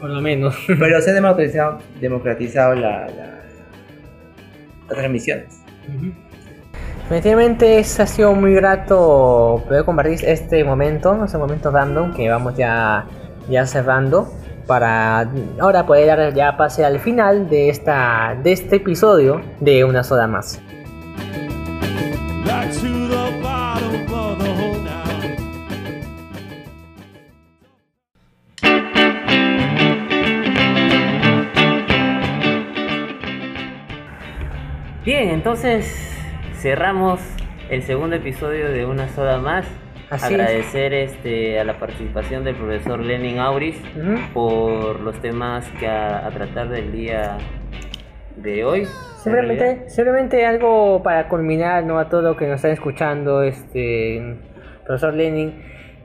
Por 0.00 0.10
lo 0.10 0.20
menos. 0.20 0.56
Pero 0.66 1.00
se 1.00 1.10
ha 1.12 1.14
democratizado, 1.14 1.78
democratizado 2.00 2.74
la, 2.74 3.06
la- 3.06 3.40
las 4.88 4.96
transmisiones. 4.98 5.60
Definitivamente 7.04 7.78
es, 7.78 8.00
ha 8.00 8.06
sido 8.06 8.34
muy 8.34 8.52
grato 8.54 9.62
poder 9.68 9.84
compartir 9.84 10.18
este 10.24 10.64
momento, 10.64 11.24
este 11.24 11.38
momento 11.38 11.70
random 11.70 12.14
que 12.14 12.28
vamos 12.28 12.56
ya, 12.56 13.04
ya 13.48 13.66
cerrando, 13.66 14.32
para 14.66 15.28
ahora 15.60 15.86
poder 15.86 16.06
dar 16.06 16.34
ya 16.34 16.56
pase 16.56 16.84
al 16.84 17.00
final 17.00 17.48
de, 17.48 17.68
esta, 17.68 18.36
de 18.42 18.52
este 18.52 18.76
episodio 18.76 19.40
de 19.60 19.84
Una 19.84 20.04
soda 20.04 20.26
Más. 20.26 20.60
Bien, 35.04 35.30
entonces 35.30 36.16
cerramos 36.54 37.20
el 37.68 37.82
segundo 37.82 38.14
episodio 38.14 38.70
de 38.70 38.86
Una 38.86 39.08
soda 39.08 39.38
Más. 39.38 39.66
Así 40.12 40.34
Agradecer 40.34 40.92
este, 40.92 41.58
a 41.58 41.64
la 41.64 41.78
participación 41.78 42.44
del 42.44 42.54
profesor 42.54 43.00
Lenin 43.00 43.38
Auris 43.38 43.80
por 44.34 45.00
los 45.00 45.18
temas 45.22 45.66
que 45.80 45.86
a, 45.86 46.26
a 46.26 46.30
tratar 46.30 46.68
del 46.68 46.92
día 46.92 47.38
de 48.36 48.62
hoy. 48.62 48.86
Simplemente, 49.22 49.88
simplemente 49.88 50.44
algo 50.44 51.02
para 51.02 51.30
culminar 51.30 51.84
¿no? 51.84 51.98
a 51.98 52.10
todo 52.10 52.20
lo 52.20 52.36
que 52.36 52.46
nos 52.46 52.56
están 52.56 52.72
escuchando, 52.72 53.42
este 53.42 54.36
profesor 54.84 55.14
Lenin. 55.14 55.54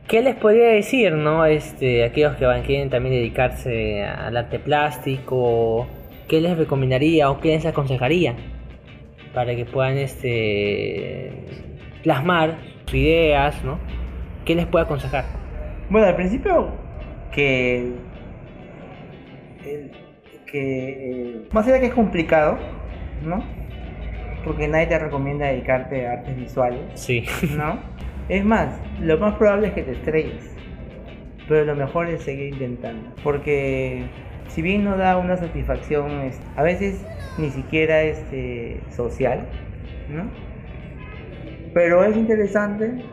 ¿Qué 0.07 0.21
les 0.21 0.35
podría 0.35 0.69
decir, 0.69 1.11
no? 1.11 1.45
Este, 1.45 2.05
aquellos 2.05 2.37
que 2.37 2.45
van, 2.45 2.63
quieren 2.63 2.89
también 2.89 3.13
dedicarse 3.13 4.05
al 4.05 4.37
arte 4.37 4.57
plástico, 4.57 5.85
¿qué 6.29 6.39
les 6.39 6.57
recomendaría 6.57 7.29
o 7.29 7.41
qué 7.41 7.49
les 7.49 7.65
aconsejaría 7.65 8.35
para 9.33 9.53
que 9.53 9.65
puedan 9.65 9.97
este 9.97 11.33
plasmar 12.03 12.76
sus 12.87 12.95
ideas, 12.95 13.63
¿no? 13.63 13.77
¿Qué 14.45 14.55
les 14.55 14.65
puede 14.65 14.85
aconsejar? 14.85 15.25
Bueno, 15.89 16.07
al 16.07 16.15
principio 16.15 16.69
que 17.31 17.91
el- 19.65 19.91
que 20.45 20.89
eh, 21.35 21.41
más 21.51 21.67
allá 21.67 21.79
que 21.79 21.87
es 21.87 21.93
complicado, 21.93 22.57
¿no? 23.25 23.43
Porque 24.45 24.67
nadie 24.69 24.87
te 24.87 24.97
recomienda 24.97 25.47
dedicarte 25.47 26.07
a 26.07 26.13
artes 26.13 26.35
visuales, 26.37 26.79
Sí. 26.93 27.25
¿no? 27.57 27.79
Es 28.29 28.45
más, 28.45 28.79
lo 29.01 29.17
más 29.17 29.35
probable 29.35 29.67
es 29.67 29.73
que 29.73 29.83
te 29.83 29.91
estrelles, 29.91 30.55
pero 31.49 31.65
lo 31.65 31.75
mejor 31.75 32.07
es 32.07 32.23
seguir 32.23 32.53
intentando, 32.53 33.09
porque 33.23 34.03
si 34.47 34.61
bien 34.61 34.85
no 34.85 34.95
da 34.97 35.17
una 35.17 35.35
satisfacción, 35.35 36.31
a 36.55 36.63
veces 36.63 37.05
ni 37.37 37.49
siquiera 37.49 38.01
este 38.03 38.79
social, 38.91 39.45
¿no? 40.09 40.23
Pero 41.73 42.03
es 42.03 42.15
interesante 42.15 43.03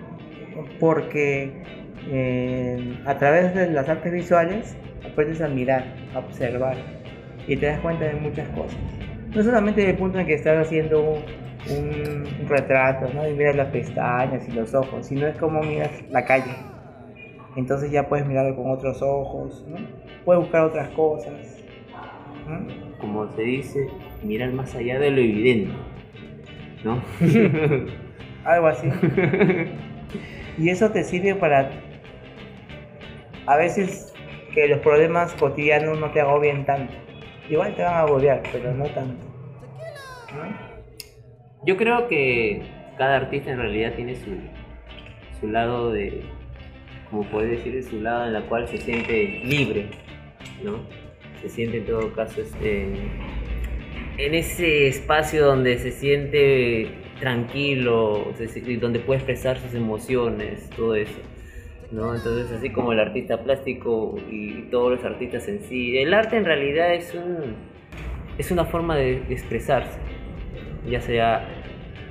porque 0.80 1.52
eh, 2.10 2.98
a 3.06 3.16
través 3.18 3.54
de 3.54 3.70
las 3.70 3.88
artes 3.88 4.12
visuales 4.12 4.76
aprendes 5.04 5.40
a 5.40 5.48
mirar, 5.48 5.84
a 6.14 6.18
observar 6.18 6.76
y 7.46 7.56
te 7.56 7.66
das 7.66 7.80
cuenta 7.80 8.04
de 8.06 8.14
muchas 8.14 8.48
cosas. 8.50 8.78
No 9.34 9.42
solamente 9.42 9.80
desde 9.80 9.92
el 9.92 9.98
punto 9.98 10.18
en 10.18 10.26
que 10.26 10.34
estás 10.34 10.66
haciendo 10.66 11.00
un, 11.70 12.24
retrato, 12.46 13.12
¿no? 13.14 13.26
Y 13.26 13.32
miras 13.32 13.56
las 13.56 13.68
pestañas 13.68 14.46
y 14.48 14.52
los 14.52 14.74
ojos, 14.74 15.06
sino 15.06 15.26
es 15.26 15.36
como 15.38 15.62
miras 15.62 15.90
la 16.10 16.24
calle. 16.24 16.54
Entonces 17.56 17.90
ya 17.90 18.08
puedes 18.08 18.26
mirarlo 18.26 18.54
con 18.54 18.70
otros 18.70 19.00
ojos, 19.00 19.64
¿no? 19.68 19.76
Puedes 20.24 20.42
buscar 20.42 20.64
otras 20.64 20.88
cosas. 20.90 21.32
¿no? 22.46 22.66
Como 22.98 23.28
se 23.32 23.42
dice, 23.42 23.88
mirar 24.22 24.52
más 24.52 24.74
allá 24.74 24.98
de 24.98 25.10
lo 25.10 25.20
evidente. 25.20 25.72
¿No? 26.84 27.00
Algo 28.44 28.66
así. 28.66 28.88
y 30.58 30.68
eso 30.68 30.90
te 30.90 31.04
sirve 31.04 31.34
para 31.34 31.70
a 33.46 33.56
veces 33.56 34.12
que 34.54 34.68
los 34.68 34.80
problemas 34.80 35.32
cotidianos 35.34 35.98
no 35.98 36.10
te 36.10 36.20
agobien 36.20 36.64
tanto. 36.64 36.94
Igual 37.48 37.74
te 37.74 37.82
van 37.82 37.94
a 37.94 38.00
agobiar, 38.00 38.42
pero 38.52 38.72
no 38.72 38.84
tanto. 38.86 39.26
Yo 41.66 41.76
creo 41.76 42.08
que 42.08 42.62
cada 42.96 43.16
artista 43.16 43.50
en 43.50 43.58
realidad 43.58 43.94
tiene 43.94 44.16
su, 44.16 44.30
su 45.40 45.48
lado 45.48 45.92
de, 45.92 46.22
como 47.10 47.22
puedes 47.30 47.50
decir, 47.50 47.82
su 47.82 48.00
lado 48.00 48.26
en 48.26 48.32
la 48.32 48.42
cual 48.42 48.68
se 48.68 48.78
siente 48.78 49.40
libre, 49.44 49.88
¿no? 50.62 50.78
Se 51.40 51.48
siente 51.48 51.78
en 51.78 51.86
todo 51.86 52.12
caso 52.14 52.40
este, 52.40 52.84
en 54.16 54.34
ese 54.34 54.88
espacio 54.88 55.44
donde 55.44 55.78
se 55.78 55.90
siente 55.90 57.03
tranquilo, 57.18 58.32
donde 58.80 59.00
puede 59.00 59.18
expresar 59.18 59.58
sus 59.58 59.74
emociones, 59.74 60.68
todo 60.70 60.94
eso. 60.94 61.20
¿no? 61.90 62.14
Entonces, 62.14 62.50
así 62.52 62.70
como 62.70 62.92
el 62.92 63.00
artista 63.00 63.42
plástico 63.42 64.16
y 64.30 64.62
todos 64.70 64.92
los 64.92 65.04
artistas 65.04 65.48
en 65.48 65.60
sí, 65.60 65.98
el 65.98 66.12
arte 66.12 66.36
en 66.36 66.44
realidad 66.44 66.94
es, 66.94 67.14
un, 67.14 67.54
es 68.38 68.50
una 68.50 68.64
forma 68.64 68.96
de, 68.96 69.22
expresarse, 69.30 69.98
ya 70.88 71.00
sea 71.00 71.48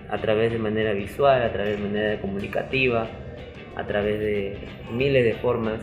a 0.10 0.18
través 0.20 0.52
de 0.52 0.60
manera 0.60 0.94
visual, 0.94 1.42
a 1.42 1.52
través 1.52 1.78
de 1.78 1.84
manera 1.84 2.22
comunicativa, 2.22 3.08
a 3.76 3.86
través 3.86 4.20
de 4.20 4.58
miles 4.92 5.26
de 5.26 5.34
formas, 5.34 5.82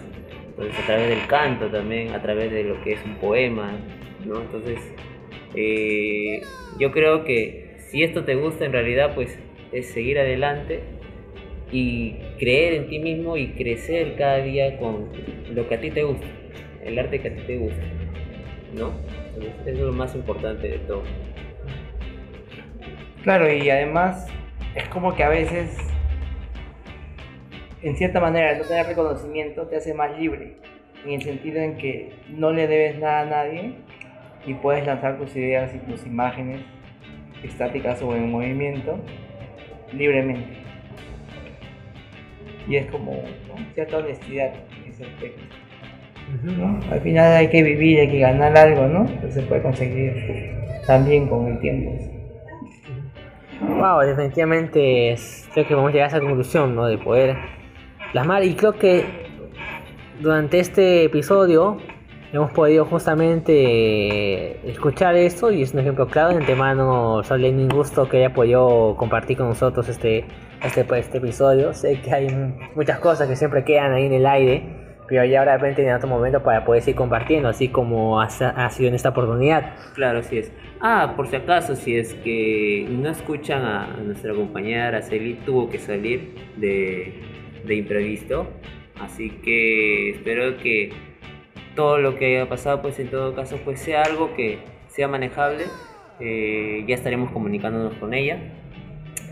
entonces 0.49 0.79
a 0.79 0.87
través 0.87 1.09
del 1.09 1.27
canto 1.27 1.67
también, 1.67 2.15
a 2.15 2.23
través 2.23 2.51
de 2.51 2.65
lo 2.65 2.81
que 2.83 2.93
es 2.93 3.05
un 3.05 3.17
poema. 3.17 3.73
Entonces, 4.23 4.79
eh, 5.55 6.43
yo 6.79 6.91
creo 6.93 7.25
que 7.25 7.60
si 7.91 8.05
esto 8.05 8.25
te 8.25 8.37
gusta 8.37 8.65
en 8.65 8.73
realidad, 8.73 9.17
pues 9.17 9.37
es 9.73 9.93
seguir 9.93 10.19
adelante 10.19 10.81
y 11.73 12.13
creer 12.39 12.75
en 12.75 12.89
ti 12.89 13.01
mismo 13.01 13.37
y 13.37 13.49
crecer 13.55 14.15
cada 14.17 14.39
día 14.39 14.79
con 14.79 15.09
lo 15.53 15.69
que 15.69 15.75
a 15.75 15.81
ti 15.81 15.91
te 15.91 16.05
gusta, 16.05 16.27
el 16.85 16.97
arte 16.97 17.19
que 17.19 17.29
a 17.29 17.35
ti 17.35 17.43
te 17.49 17.57
gusta, 17.59 17.83
¿no? 18.75 18.93
Eso 19.67 19.71
es 19.71 19.79
lo 19.79 19.93
más 19.93 20.15
importante 20.15 20.69
de 20.69 20.79
todo. 20.79 21.03
Claro, 23.25 23.53
y 23.53 23.69
además 23.69 24.29
es 24.77 24.89
como 24.89 25.17
que 25.17 25.25
a 25.25 25.29
veces, 25.29 25.77
en 27.83 27.97
cierta 27.97 28.21
manera, 28.21 28.57
no 28.57 28.65
tener 28.65 28.87
reconocimiento 28.87 29.67
te 29.67 29.77
hace 29.77 29.95
más 29.95 30.17
libre, 30.17 30.59
en 31.05 31.11
el 31.11 31.23
sentido 31.23 31.61
en 31.61 31.77
que 31.77 32.13
no 32.29 32.53
le 32.53 32.69
debes 32.69 33.01
nada 33.01 33.23
a 33.23 33.27
nadie 33.27 33.75
y 34.47 34.55
puedes 34.55 34.87
lanzar 34.87 35.19
tus 35.19 35.35
ideas 35.35 35.75
y 35.75 35.79
tus 35.79 36.07
imágenes 36.07 36.61
estáticas 37.43 38.03
o 38.03 38.15
en 38.15 38.31
movimiento 38.31 38.99
libremente. 39.93 40.59
Y 42.69 42.77
es 42.77 42.87
como 42.91 43.13
¿no? 43.13 43.55
cierta 43.75 43.99
honestidad 43.99 44.53
en 44.85 44.91
ese 44.93 45.05
aspecto. 45.05 45.43
¿no? 46.45 46.79
Al 46.93 47.01
final 47.01 47.33
hay 47.37 47.49
que 47.49 47.63
vivir, 47.63 48.01
hay 48.01 48.09
que 48.09 48.21
ganar 48.21 48.57
algo, 48.57 48.87
¿no? 48.87 49.07
Pero 49.21 49.33
se 49.33 49.43
puede 49.43 49.63
conseguir 49.63 50.13
también 50.87 51.27
con 51.27 51.47
el 51.49 51.59
tiempo. 51.61 51.91
Wow, 53.61 54.01
definitivamente 54.01 55.13
es- 55.13 55.49
creo 55.53 55.67
que 55.67 55.75
vamos 55.75 55.91
a 55.91 55.93
llegar 55.93 56.05
a 56.07 56.09
esa 56.09 56.21
conclusión, 56.21 56.75
¿no? 56.77 56.87
De 56.87 56.99
poder 56.99 57.37
plasmar 58.13 58.45
y 58.45 58.55
creo 58.55 58.73
que 58.79 59.05
durante 60.21 60.61
este 60.61 61.05
episodio 61.05 61.79
hemos 62.33 62.53
podido 62.53 62.85
justamente 62.85 64.69
escuchar 64.71 65.17
esto 65.17 65.51
y 65.51 65.63
es 65.63 65.75
un 65.75 65.81
ejemplo 65.81 66.07
claro 66.07 66.31
de 66.31 66.37
antemano 66.37 67.23
soy 67.25 67.43
Lenin 67.43 67.69
Gusto 67.69 68.09
que 68.09 68.19
haya 68.19 68.33
podido 68.33 68.95
compartir 68.97 69.37
con 69.37 69.49
nosotros 69.49 69.89
este, 69.89 70.25
este, 70.63 70.85
pues, 70.85 71.07
este 71.07 71.19
episodio 71.19 71.73
sé 71.75 72.01
que 72.01 72.13
hay 72.13 72.29
muchas 72.77 73.01
cosas 73.01 73.29
que 73.29 73.37
siempre 73.37 73.65
quedan 73.65 73.93
ahí 73.93 74.07
en 74.07 74.13
el 74.13 74.27
aire 74.27 74.63
pero 75.09 75.25
ya 75.25 75.45
de 75.45 75.53
repente 75.57 75.85
en 75.85 75.93
otro 75.93 76.09
momento 76.09 76.41
para 76.43 76.65
poder 76.65 76.83
seguir 76.83 76.97
compartiendo 76.97 77.49
así 77.49 77.69
como 77.69 78.21
ha, 78.21 78.27
ha 78.27 78.71
sido 78.71 78.89
en 78.89 78.95
esta 78.95 79.09
oportunidad 79.09 79.75
Claro, 79.95 80.21
así 80.21 80.39
es. 80.39 80.53
Ah, 80.81 81.13
por 81.15 81.27
si 81.27 81.37
acaso, 81.37 81.77
si 81.77 81.97
es 81.97 82.15
que 82.15 82.87
no 82.89 83.11
escuchan 83.11 83.63
a 83.63 83.99
nuestra 84.03 84.33
compañera 84.33 84.89
Araceli, 84.89 85.35
tuvo 85.45 85.69
que 85.69 85.79
salir 85.79 86.37
de, 86.57 87.21
de 87.67 87.75
imprevisto. 87.75 88.47
Así 88.99 89.29
que 89.43 90.11
espero 90.11 90.57
que 90.57 90.93
todo 91.75 91.99
lo 91.99 92.17
que 92.17 92.37
haya 92.37 92.49
pasado, 92.49 92.83
pues 92.83 92.99
en 92.99 93.09
todo 93.09 93.35
caso, 93.35 93.59
pues 93.65 93.81
sea 93.81 94.03
algo 94.03 94.35
que 94.35 94.59
sea 94.89 95.09
manejable. 95.09 95.65
Eh, 96.21 96.85
ya 96.87 96.95
estaremos 96.95 97.31
comunicándonos 97.33 97.95
con 97.95 98.15
ella. 98.15 98.39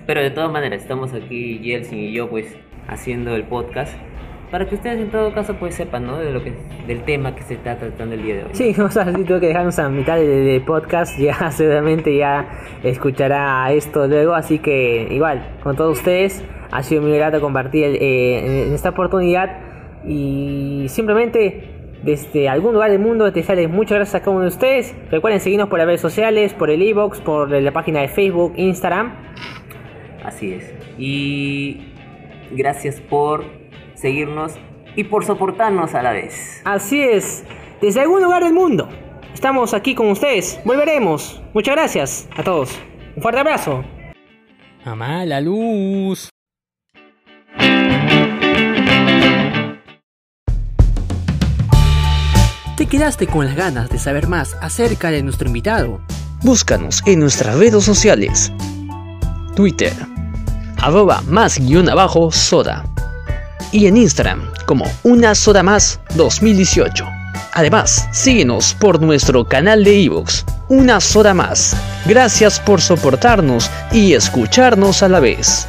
Pero 0.06 0.22
de 0.22 0.30
todas 0.30 0.50
maneras, 0.50 0.82
estamos 0.82 1.12
aquí, 1.12 1.58
Yeltsin 1.58 1.98
y 1.98 2.12
yo, 2.12 2.30
pues 2.30 2.56
haciendo 2.86 3.34
el 3.36 3.44
podcast. 3.44 3.94
Para 4.50 4.66
que 4.66 4.76
ustedes 4.76 4.98
en 4.98 5.10
todo 5.10 5.34
caso 5.34 5.54
pues 5.60 5.74
sepan, 5.74 6.06
¿no? 6.06 6.18
De 6.18 6.32
lo 6.32 6.42
que, 6.42 6.54
del 6.86 7.02
tema 7.02 7.34
que 7.34 7.42
se 7.42 7.54
está 7.54 7.76
tratando 7.76 8.14
el 8.14 8.22
día 8.22 8.36
de 8.36 8.44
hoy. 8.44 8.50
Sí, 8.52 8.74
o 8.80 8.90
sea, 8.90 9.04
sí 9.04 9.24
tengo 9.24 9.40
que 9.40 9.48
dejarnos 9.48 9.78
a 9.78 9.90
mitad 9.90 10.16
del 10.16 10.46
de 10.46 10.62
podcast, 10.64 11.18
ya 11.18 11.50
seguramente 11.50 12.16
ya 12.16 12.48
escuchará 12.82 13.70
esto 13.72 14.06
luego, 14.06 14.32
así 14.32 14.58
que 14.58 15.06
igual, 15.10 15.46
con 15.62 15.76
todos 15.76 15.98
ustedes, 15.98 16.42
ha 16.70 16.82
sido 16.82 17.02
muy 17.02 17.12
grato 17.12 17.42
compartir 17.42 17.98
eh, 18.00 18.66
en 18.66 18.72
esta 18.72 18.90
oportunidad 18.90 19.58
y 20.06 20.86
simplemente 20.88 21.77
desde 22.02 22.48
algún 22.48 22.74
lugar 22.74 22.90
del 22.90 23.00
mundo 23.00 23.30
desearles 23.30 23.68
muchas 23.68 23.96
gracias 23.96 24.14
a 24.16 24.20
cada 24.20 24.32
uno 24.32 24.42
de 24.42 24.48
ustedes. 24.48 24.94
Recuerden 25.10 25.40
seguirnos 25.40 25.68
por 25.68 25.78
las 25.78 25.86
redes 25.86 26.00
sociales, 26.00 26.54
por 26.54 26.70
el 26.70 26.82
e-box, 26.82 27.20
por 27.20 27.50
la 27.50 27.72
página 27.72 28.00
de 28.00 28.08
Facebook, 28.08 28.54
Instagram. 28.56 29.14
Así 30.24 30.52
es. 30.52 30.74
Y 30.98 31.92
gracias 32.50 33.00
por 33.00 33.44
seguirnos 33.94 34.54
y 34.96 35.04
por 35.04 35.24
soportarnos 35.24 35.94
a 35.94 36.02
la 36.02 36.12
vez. 36.12 36.62
Así 36.64 37.02
es, 37.02 37.44
desde 37.80 38.00
algún 38.00 38.22
lugar 38.22 38.44
del 38.44 38.52
mundo. 38.52 38.88
Estamos 39.32 39.74
aquí 39.74 39.94
con 39.94 40.08
ustedes. 40.08 40.60
Volveremos. 40.64 41.42
Muchas 41.54 41.76
gracias 41.76 42.28
a 42.36 42.42
todos. 42.42 42.78
Un 43.14 43.22
fuerte 43.22 43.40
abrazo. 43.40 43.84
Mamá, 44.84 45.24
la 45.24 45.40
luz. 45.40 46.30
Quedaste 52.88 53.26
con 53.26 53.46
las 53.46 53.54
ganas 53.54 53.90
de 53.90 53.98
saber 53.98 54.28
más 54.28 54.56
acerca 54.60 55.10
de 55.10 55.22
nuestro 55.22 55.48
invitado? 55.48 56.00
Búscanos 56.42 57.02
en 57.06 57.20
nuestras 57.20 57.56
redes 57.56 57.84
sociales. 57.84 58.50
Twitter, 59.54 59.92
arroba 60.78 61.22
más 61.28 61.58
guion 61.58 61.88
abajo 61.88 62.32
soda. 62.32 62.84
Y 63.72 63.86
en 63.86 63.96
Instagram 63.96 64.50
como 64.66 64.86
una 65.02 65.34
soda 65.34 65.62
más 65.62 66.00
2018. 66.14 67.04
Además, 67.52 68.08
síguenos 68.12 68.74
por 68.74 69.02
nuestro 69.02 69.44
canal 69.44 69.84
de 69.84 69.94
iVoox, 69.94 70.44
Una 70.68 71.00
Soda 71.00 71.34
Más. 71.34 71.76
Gracias 72.06 72.60
por 72.60 72.80
soportarnos 72.80 73.70
y 73.92 74.12
escucharnos 74.14 75.02
a 75.02 75.08
la 75.08 75.20
vez. 75.20 75.66